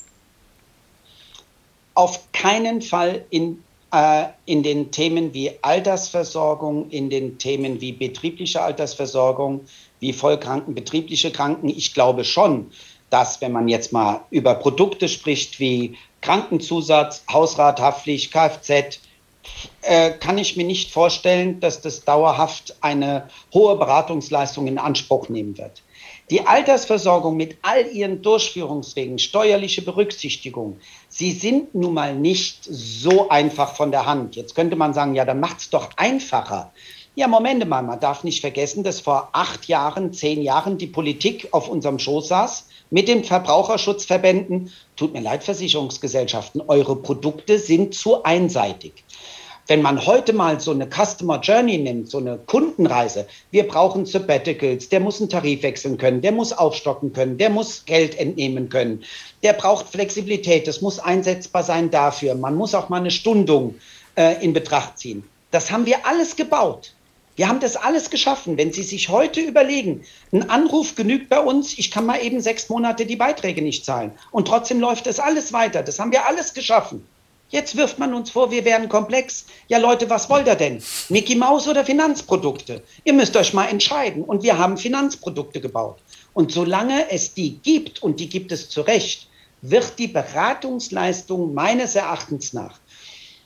Auf 1.94 2.32
keinen 2.32 2.82
Fall 2.82 3.26
in, 3.30 3.64
äh, 3.92 4.26
in 4.46 4.64
den 4.64 4.92
Themen 4.92 5.34
wie 5.34 5.52
Altersversorgung, 5.62 6.90
in 6.90 7.10
den 7.10 7.38
Themen 7.38 7.82
wie 7.82 7.92
betriebliche 7.92 8.62
Altersversorgung, 8.62 9.62
wie 10.00 10.14
vollkrankenbetriebliche 10.14 11.32
Kranken. 11.32 11.70
Ich 11.70 11.94
glaube 11.94 12.24
schon, 12.24 12.72
dass 13.10 13.42
wenn 13.42 13.52
man 13.52 13.68
jetzt 13.68 13.92
mal 13.92 14.22
über 14.32 14.56
Produkte 14.56 15.10
spricht 15.10 15.60
wie 15.60 15.98
Krankenzusatz, 16.22 17.24
Hausrathaftpflicht, 17.32 18.32
Kfz, 18.32 19.00
äh, 19.82 20.12
kann 20.12 20.38
ich 20.38 20.56
mir 20.56 20.66
nicht 20.66 20.92
vorstellen, 20.92 21.60
dass 21.60 21.82
das 21.82 22.06
dauerhaft 22.06 22.76
eine 22.82 23.28
hohe 23.54 23.76
Beratungsleistung 23.76 24.68
in 24.68 24.78
Anspruch 24.78 25.30
nehmen 25.30 25.58
wird. 25.58 25.82
Die 26.32 26.48
Altersversorgung 26.48 27.36
mit 27.36 27.58
all 27.62 27.92
ihren 27.92 28.22
Durchführungswegen, 28.22 29.20
steuerliche 29.20 29.82
Berücksichtigung, 29.82 30.80
sie 31.10 31.34
sind 31.34 31.76
nun 31.76 31.94
mal 31.94 32.16
nicht 32.16 32.64
so 32.64 33.28
einfach 33.28 33.76
von 33.76 33.92
der 33.92 34.06
Hand. 34.06 34.38
Jetzt 34.38 34.56
könnte 34.56 34.78
man 34.78 34.94
sagen, 34.94 35.14
ja, 35.14 35.26
dann 35.26 35.42
macht 35.42 35.60
es 35.60 35.70
doch 35.70 35.90
einfacher. 35.98 36.72
Ja, 37.16 37.28
Moment 37.28 37.68
mal, 37.68 37.82
man 37.82 38.00
darf 38.00 38.24
nicht 38.24 38.40
vergessen, 38.40 38.86
dass 38.86 39.02
vor 39.02 39.28
acht 39.34 39.68
Jahren, 39.68 40.14
zehn 40.14 40.42
Jahren 40.42 40.78
die 40.78 40.88
Politik 40.88 41.50
auf 41.52 41.68
unserem 41.68 42.00
Schoß 42.00 42.30
saß 42.30 42.68
mit 42.92 43.10
den 43.10 43.26
Verbraucherschutzverbänden. 43.26 44.72
Tut 44.96 45.12
mir 45.12 45.20
leid, 45.20 45.44
Versicherungsgesellschaften, 45.44 46.62
eure 46.66 46.96
Produkte 46.96 47.60
sind 47.60 47.94
zu 47.94 48.24
einseitig. 48.24 49.04
Wenn 49.68 49.82
man 49.82 50.06
heute 50.06 50.34
mal 50.34 50.60
so 50.60 50.72
eine 50.72 50.88
Customer 50.88 51.40
Journey 51.40 51.78
nimmt, 51.78 52.10
so 52.10 52.18
eine 52.18 52.38
Kundenreise, 52.38 53.28
wir 53.52 53.68
brauchen 53.68 54.06
Sabbaticals, 54.06 54.90
der 54.90 55.00
muss 55.00 55.20
einen 55.22 55.30
Tarif 55.30 55.64
wechseln 55.64 55.98
können, 55.98 56.22
der 56.22 56.32
muss 56.32 56.52
aufstocken 56.52 57.14
können, 57.14 57.38
der 57.38 57.50
muss 57.50 57.86
Geld 57.86 58.18
entnehmen 58.18 58.70
können, 58.70 59.04
der 59.44 59.54
braucht 59.54 59.88
Flexibilität, 59.88 60.68
das 60.68 60.82
muss 60.82 61.00
einsetzbar 61.00 61.64
sein 61.64 61.92
dafür. 61.92 62.36
Man 62.36 62.56
muss 62.56 62.76
auch 62.76 62.90
mal 62.90 63.00
eine 63.00 63.12
Stundung 63.12 63.76
äh, 64.16 64.44
in 64.44 64.54
Betracht 64.54 64.98
ziehen. 64.98 65.24
Das 65.52 65.72
haben 65.72 65.86
wir 65.86 66.06
alles 66.06 66.36
gebaut. 66.36 66.94
Wir 67.36 67.48
haben 67.48 67.60
das 67.60 67.76
alles 67.76 68.10
geschaffen. 68.10 68.58
Wenn 68.58 68.74
Sie 68.74 68.84
sich 68.84 69.10
heute 69.10 69.40
überlegen, 69.40 70.04
ein 70.32 70.50
Anruf 70.50 70.96
genügt 70.96 71.30
bei 71.30 71.40
uns, 71.40 71.78
ich 71.78 71.92
kann 71.92 72.06
mal 72.06 72.22
eben 72.22 72.42
sechs 72.42 72.68
Monate 72.70 73.06
die 73.06 73.16
Beiträge 73.16 73.62
nicht 73.62 73.86
zahlen. 73.86 74.12
Und 74.32 74.48
trotzdem 74.48 74.80
läuft 74.80 75.08
das 75.08 75.20
alles 75.20 75.54
weiter. 75.54 75.82
Das 75.82 76.00
haben 76.00 76.12
wir 76.12 76.26
alles 76.26 76.54
geschaffen. 76.54 77.06
Jetzt 77.52 77.76
wirft 77.76 78.00
man 78.00 78.14
uns 78.14 78.32
vor, 78.32 78.50
wir 78.50 78.64
wären 78.64 78.88
komplex. 78.88 79.46
Ja, 79.68 79.78
Leute, 79.78 80.10
was 80.10 80.30
wollt 80.30 80.48
ihr 80.48 80.56
denn? 80.56 80.82
Mickey 81.10 81.36
Maus 81.36 81.68
oder 81.68 81.84
Finanzprodukte? 81.84 82.82
Ihr 83.04 83.14
müsst 83.14 83.36
euch 83.36 83.54
mal 83.54 83.66
entscheiden. 83.66 84.24
Und 84.24 84.42
wir 84.42 84.58
haben 84.58 84.78
Finanzprodukte 84.78 85.60
gebaut. 85.60 86.00
Und 86.34 86.54
solange 86.54 87.12
es 87.12 87.34
die 87.34 87.58
gibt, 87.58 88.02
und 88.02 88.22
die 88.22 88.30
gibt 88.30 88.54
es 88.54 88.70
zu 88.70 88.82
Recht, 88.82 89.28
wird 89.62 90.00
die 90.00 90.08
Beratungsleistung 90.08 91.54
meines 91.54 91.96
Erachtens 91.96 92.54
nach 92.54 92.80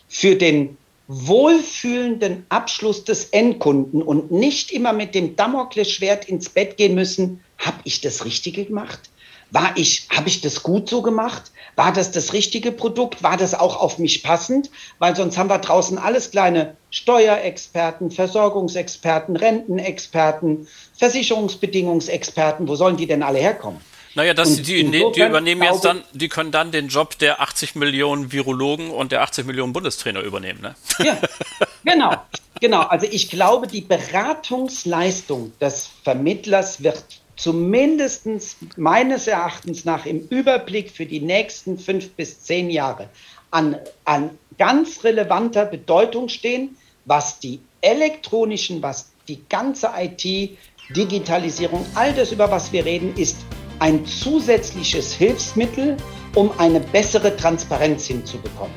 für 0.08 0.36
den 0.36 0.78
wohlfühlenden 1.08 2.46
Abschluss 2.50 3.04
des 3.04 3.26
Endkunden 3.26 4.02
und 4.02 4.32
nicht 4.32 4.72
immer 4.72 4.94
mit 4.94 5.16
dem 5.16 5.36
Damoklesschwert 5.36 6.26
ins 6.26 6.50
Bett 6.50 6.78
gehen 6.78 6.96
müssen, 6.96 7.42
habe 7.58 7.78
ich 7.84 8.02
das 8.02 8.24
Richtige 8.24 8.66
gemacht? 8.66 9.10
War 9.56 9.72
ich, 9.76 10.10
habe 10.14 10.28
ich 10.28 10.42
das 10.42 10.64
gut 10.64 10.90
so 10.90 11.02
gemacht? 11.02 11.44
War 11.78 11.94
das 11.94 12.12
das 12.12 12.34
richtige 12.34 12.74
Produkt? 12.74 13.24
War 13.24 13.38
das 13.38 13.54
auch 13.54 13.80
auf 13.80 14.00
mich 14.00 14.22
passend? 14.22 14.70
Weil 15.00 15.16
sonst 15.16 15.38
haben 15.38 15.50
wir 15.50 15.60
draußen 15.60 15.98
alles 15.98 16.32
kleine 16.32 16.76
Steuerexperten, 16.92 18.12
Versorgungsexperten, 18.12 19.38
Rentenexperten, 19.38 20.68
Versicherungsbedingungsexperten. 20.98 22.68
Wo 22.68 22.76
sollen 22.76 22.98
die 22.98 23.08
denn 23.08 23.24
alle 23.24 23.40
herkommen? 23.40 23.80
Naja, 24.14 24.34
das, 24.34 24.58
die, 24.58 24.92
die, 24.92 25.06
die 25.16 25.22
übernehmen 25.22 25.64
jetzt 25.64 25.86
dann, 25.86 26.04
die 26.12 26.28
können 26.28 26.52
dann 26.52 26.74
den 26.74 26.90
Job 26.90 27.18
der 27.20 27.40
80 27.40 27.76
Millionen 27.76 28.34
Virologen 28.34 28.92
und 28.92 29.14
der 29.14 29.22
80 29.22 29.46
Millionen 29.46 29.72
Bundestrainer 29.72 30.20
übernehmen, 30.20 30.60
ne? 30.64 30.76
Ja, 31.00 31.18
genau. 31.86 32.14
Genau. 32.60 32.82
Also 32.82 33.08
ich 33.10 33.30
glaube, 33.30 33.68
die 33.68 33.82
Beratungsleistung 33.82 35.54
des 35.62 35.90
Vermittlers 36.04 36.84
wird 36.84 37.06
zumindest 37.36 38.28
meines 38.78 39.28
Erachtens 39.28 39.86
nach 39.86 40.06
im 40.06 40.28
Überblick 40.30 40.92
für 40.92 41.06
die 41.06 41.20
nächsten 41.20 41.78
fünf 41.78 42.12
bis 42.12 42.44
zehn 42.44 42.70
Jahre 42.70 43.10
an, 43.52 43.78
an 44.04 44.32
ganz 44.58 45.04
relevanter 45.04 45.66
Bedeutung 45.66 46.30
stehen, 46.30 46.78
was 47.06 47.40
die 47.40 47.60
elektronischen, 47.82 48.82
was 48.82 49.12
die 49.28 49.42
ganze 49.50 49.92
IT, 49.98 50.58
Digitalisierung, 50.96 51.86
all 51.96 52.14
das, 52.14 52.32
über 52.32 52.52
was 52.52 52.72
wir 52.72 52.86
reden, 52.86 53.16
ist 53.18 53.38
ein 53.80 54.06
zusätzliches 54.06 55.14
Hilfsmittel, 55.14 55.98
um 56.36 56.52
eine 56.60 56.80
bessere 56.80 57.36
Transparenz 57.36 58.06
hinzubekommen. 58.06 58.76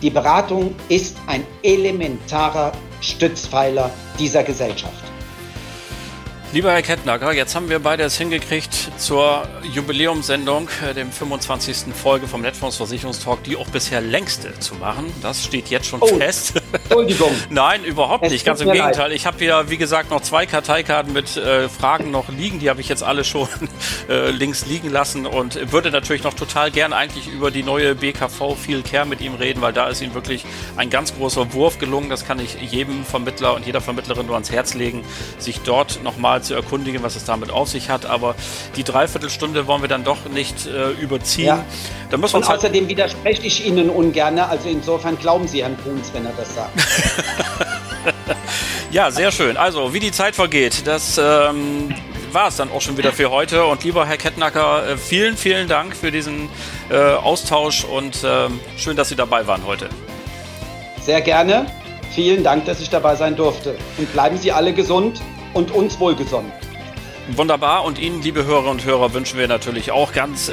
Die 0.00 0.10
Beratung 0.10 0.74
ist 0.88 1.16
ein 1.26 1.44
elementarer 1.62 2.72
Stützpfeiler 3.02 3.90
dieser 4.18 4.42
Gesellschaft. 4.42 5.09
Lieber 6.52 6.72
Herr 6.72 6.82
Kettnacker, 6.82 7.32
jetzt 7.32 7.54
haben 7.54 7.68
wir 7.68 7.78
beide 7.78 8.02
es 8.02 8.18
hingekriegt, 8.18 8.90
zur 8.98 9.46
Jubiläumssendung, 9.72 10.68
äh, 10.84 10.94
dem 10.94 11.12
25. 11.12 11.94
Folge 11.94 12.26
vom 12.26 12.40
Netfondsversicherungstalk, 12.40 13.44
die 13.44 13.54
auch 13.54 13.68
bisher 13.68 14.00
längste 14.00 14.58
zu 14.58 14.74
machen. 14.74 15.12
Das 15.22 15.44
steht 15.44 15.68
jetzt 15.68 15.86
schon 15.86 16.02
oh, 16.02 16.08
fest. 16.08 16.59
Entschuldigung. 16.72 17.30
Nein, 17.50 17.84
überhaupt 17.84 18.24
es 18.24 18.32
nicht. 18.32 18.44
Ganz 18.44 18.60
im 18.60 18.70
Gegenteil. 18.70 19.08
Leid. 19.08 19.16
Ich 19.16 19.26
habe 19.26 19.44
ja, 19.44 19.70
wie 19.70 19.76
gesagt, 19.76 20.10
noch 20.10 20.20
zwei 20.20 20.46
Karteikarten 20.46 21.12
mit 21.12 21.36
äh, 21.36 21.68
Fragen 21.68 22.10
noch 22.10 22.28
liegen. 22.28 22.58
Die 22.58 22.70
habe 22.70 22.80
ich 22.80 22.88
jetzt 22.88 23.02
alle 23.02 23.24
schon 23.24 23.48
äh, 24.08 24.30
links 24.30 24.66
liegen 24.66 24.90
lassen 24.90 25.26
und 25.26 25.72
würde 25.72 25.90
natürlich 25.90 26.22
noch 26.22 26.34
total 26.34 26.70
gern 26.70 26.92
eigentlich 26.92 27.28
über 27.28 27.50
die 27.50 27.62
neue 27.62 27.94
BKV 27.94 28.56
viel 28.56 28.82
Care 28.82 29.06
mit 29.06 29.20
ihm 29.20 29.34
reden, 29.34 29.60
weil 29.60 29.72
da 29.72 29.88
ist 29.88 30.00
ihm 30.00 30.14
wirklich 30.14 30.44
ein 30.76 30.90
ganz 30.90 31.14
großer 31.14 31.52
Wurf 31.52 31.78
gelungen. 31.78 32.10
Das 32.10 32.26
kann 32.26 32.38
ich 32.38 32.56
jedem 32.60 33.04
Vermittler 33.04 33.54
und 33.54 33.66
jeder 33.66 33.80
Vermittlerin 33.80 34.26
nur 34.26 34.34
ans 34.34 34.50
Herz 34.50 34.74
legen, 34.74 35.04
sich 35.38 35.60
dort 35.60 36.02
nochmal 36.02 36.42
zu 36.42 36.54
erkundigen, 36.54 37.02
was 37.02 37.16
es 37.16 37.24
damit 37.24 37.50
auf 37.50 37.68
sich 37.68 37.90
hat. 37.90 38.06
Aber 38.06 38.34
die 38.76 38.84
Dreiviertelstunde 38.84 39.66
wollen 39.66 39.82
wir 39.82 39.88
dann 39.88 40.04
doch 40.04 40.28
nicht 40.28 40.66
äh, 40.66 40.90
überziehen. 40.92 41.46
Ja. 41.46 41.64
Da 42.10 42.16
müssen 42.16 42.36
Und 42.36 42.48
halt 42.48 42.58
außerdem 42.58 42.88
widerspreche 42.88 43.46
ich 43.46 43.66
Ihnen 43.66 43.88
ungern. 43.88 44.38
Also 44.38 44.68
insofern 44.68 45.18
glauben 45.18 45.46
Sie 45.46 45.62
Herrn 45.62 45.76
Bruns, 45.76 46.12
wenn 46.12 46.26
er 46.26 46.32
das 46.32 46.54
sagt. 46.54 46.59
ja, 48.90 49.10
sehr 49.10 49.32
schön. 49.32 49.56
Also, 49.56 49.94
wie 49.94 50.00
die 50.00 50.12
Zeit 50.12 50.34
vergeht, 50.34 50.86
das 50.86 51.18
ähm, 51.18 51.94
war 52.32 52.48
es 52.48 52.56
dann 52.56 52.70
auch 52.70 52.80
schon 52.80 52.96
wieder 52.96 53.12
für 53.12 53.30
heute. 53.30 53.64
Und 53.64 53.84
lieber 53.84 54.06
Herr 54.06 54.16
Kettnacker, 54.16 54.88
äh, 54.88 54.96
vielen, 54.96 55.36
vielen 55.36 55.68
Dank 55.68 55.96
für 55.96 56.10
diesen 56.10 56.48
äh, 56.90 56.96
Austausch 56.96 57.84
und 57.84 58.18
ähm, 58.24 58.60
schön, 58.76 58.96
dass 58.96 59.08
Sie 59.08 59.16
dabei 59.16 59.46
waren 59.46 59.64
heute. 59.66 59.88
Sehr 61.02 61.20
gerne. 61.20 61.66
Vielen 62.14 62.42
Dank, 62.42 62.64
dass 62.64 62.80
ich 62.80 62.90
dabei 62.90 63.14
sein 63.14 63.36
durfte. 63.36 63.76
Und 63.96 64.12
bleiben 64.12 64.36
Sie 64.36 64.52
alle 64.52 64.72
gesund 64.72 65.20
und 65.54 65.70
uns 65.70 65.98
wohlgesonnen. 66.00 66.52
Wunderbar. 67.28 67.84
Und 67.84 67.98
Ihnen, 67.98 68.22
liebe 68.22 68.44
Hörer 68.44 68.70
und 68.70 68.84
Hörer, 68.84 69.12
wünschen 69.12 69.38
wir 69.38 69.46
natürlich 69.46 69.92
auch 69.92 70.12
ganz 70.12 70.50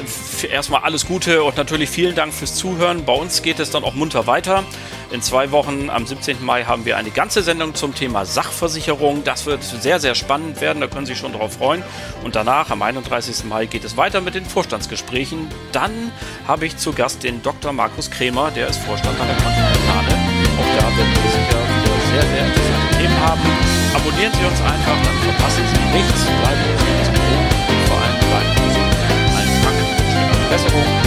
erstmal 0.50 0.82
alles 0.82 1.06
Gute 1.06 1.42
und 1.42 1.56
natürlich 1.56 1.90
vielen 1.90 2.14
Dank 2.14 2.32
fürs 2.32 2.54
Zuhören. 2.54 3.04
Bei 3.04 3.12
uns 3.12 3.42
geht 3.42 3.58
es 3.58 3.70
dann 3.70 3.84
auch 3.84 3.94
munter 3.94 4.26
weiter. 4.26 4.64
In 5.10 5.22
zwei 5.22 5.50
Wochen, 5.50 5.90
am 5.90 6.06
17. 6.06 6.44
Mai, 6.44 6.64
haben 6.64 6.84
wir 6.84 6.96
eine 6.96 7.10
ganze 7.10 7.42
Sendung 7.42 7.74
zum 7.74 7.94
Thema 7.94 8.26
Sachversicherung. 8.26 9.24
Das 9.24 9.46
wird 9.46 9.64
sehr, 9.64 10.00
sehr 10.00 10.14
spannend 10.14 10.60
werden. 10.60 10.80
Da 10.80 10.86
können 10.86 11.06
Sie 11.06 11.12
sich 11.12 11.20
schon 11.20 11.32
darauf 11.32 11.54
freuen. 11.54 11.82
Und 12.22 12.36
danach, 12.36 12.70
am 12.70 12.82
31. 12.82 13.44
Mai, 13.44 13.66
geht 13.66 13.84
es 13.84 13.96
weiter 13.96 14.20
mit 14.20 14.34
den 14.34 14.44
Vorstandsgesprächen. 14.44 15.48
Dann 15.72 16.12
habe 16.46 16.66
ich 16.66 16.76
zu 16.76 16.92
Gast 16.92 17.24
den 17.24 17.42
Dr. 17.42 17.72
Markus 17.72 18.10
Kremer, 18.10 18.50
der 18.50 18.68
ist 18.68 18.80
Vorstand 18.80 19.18
an 19.18 19.26
der 19.26 19.36
Kontinentale. 19.36 20.14
Auch 20.58 20.80
da 20.80 20.96
werden 20.96 21.12
wir 21.12 21.30
sicher 21.30 21.58
wieder 21.58 21.98
sehr, 22.12 22.30
sehr 22.30 22.46
interessante 22.46 22.98
Themen 22.98 23.20
haben. 23.20 23.67
Abonnieren 23.94 24.32
Sie 24.34 24.44
uns 24.44 24.60
einfach, 24.60 24.96
dann 25.02 25.18
verpassen 25.22 25.64
Sie 25.66 25.96
nichts. 25.96 26.24
Bleiben 26.24 26.60
Sie 26.64 27.10
und 27.68 27.88
vor 27.88 27.98
allem 27.98 28.18
bleiben 28.28 28.52
Sie 28.56 28.64
gesund. 28.68 28.96
Eine 30.38 30.48
Besserung. 30.48 30.97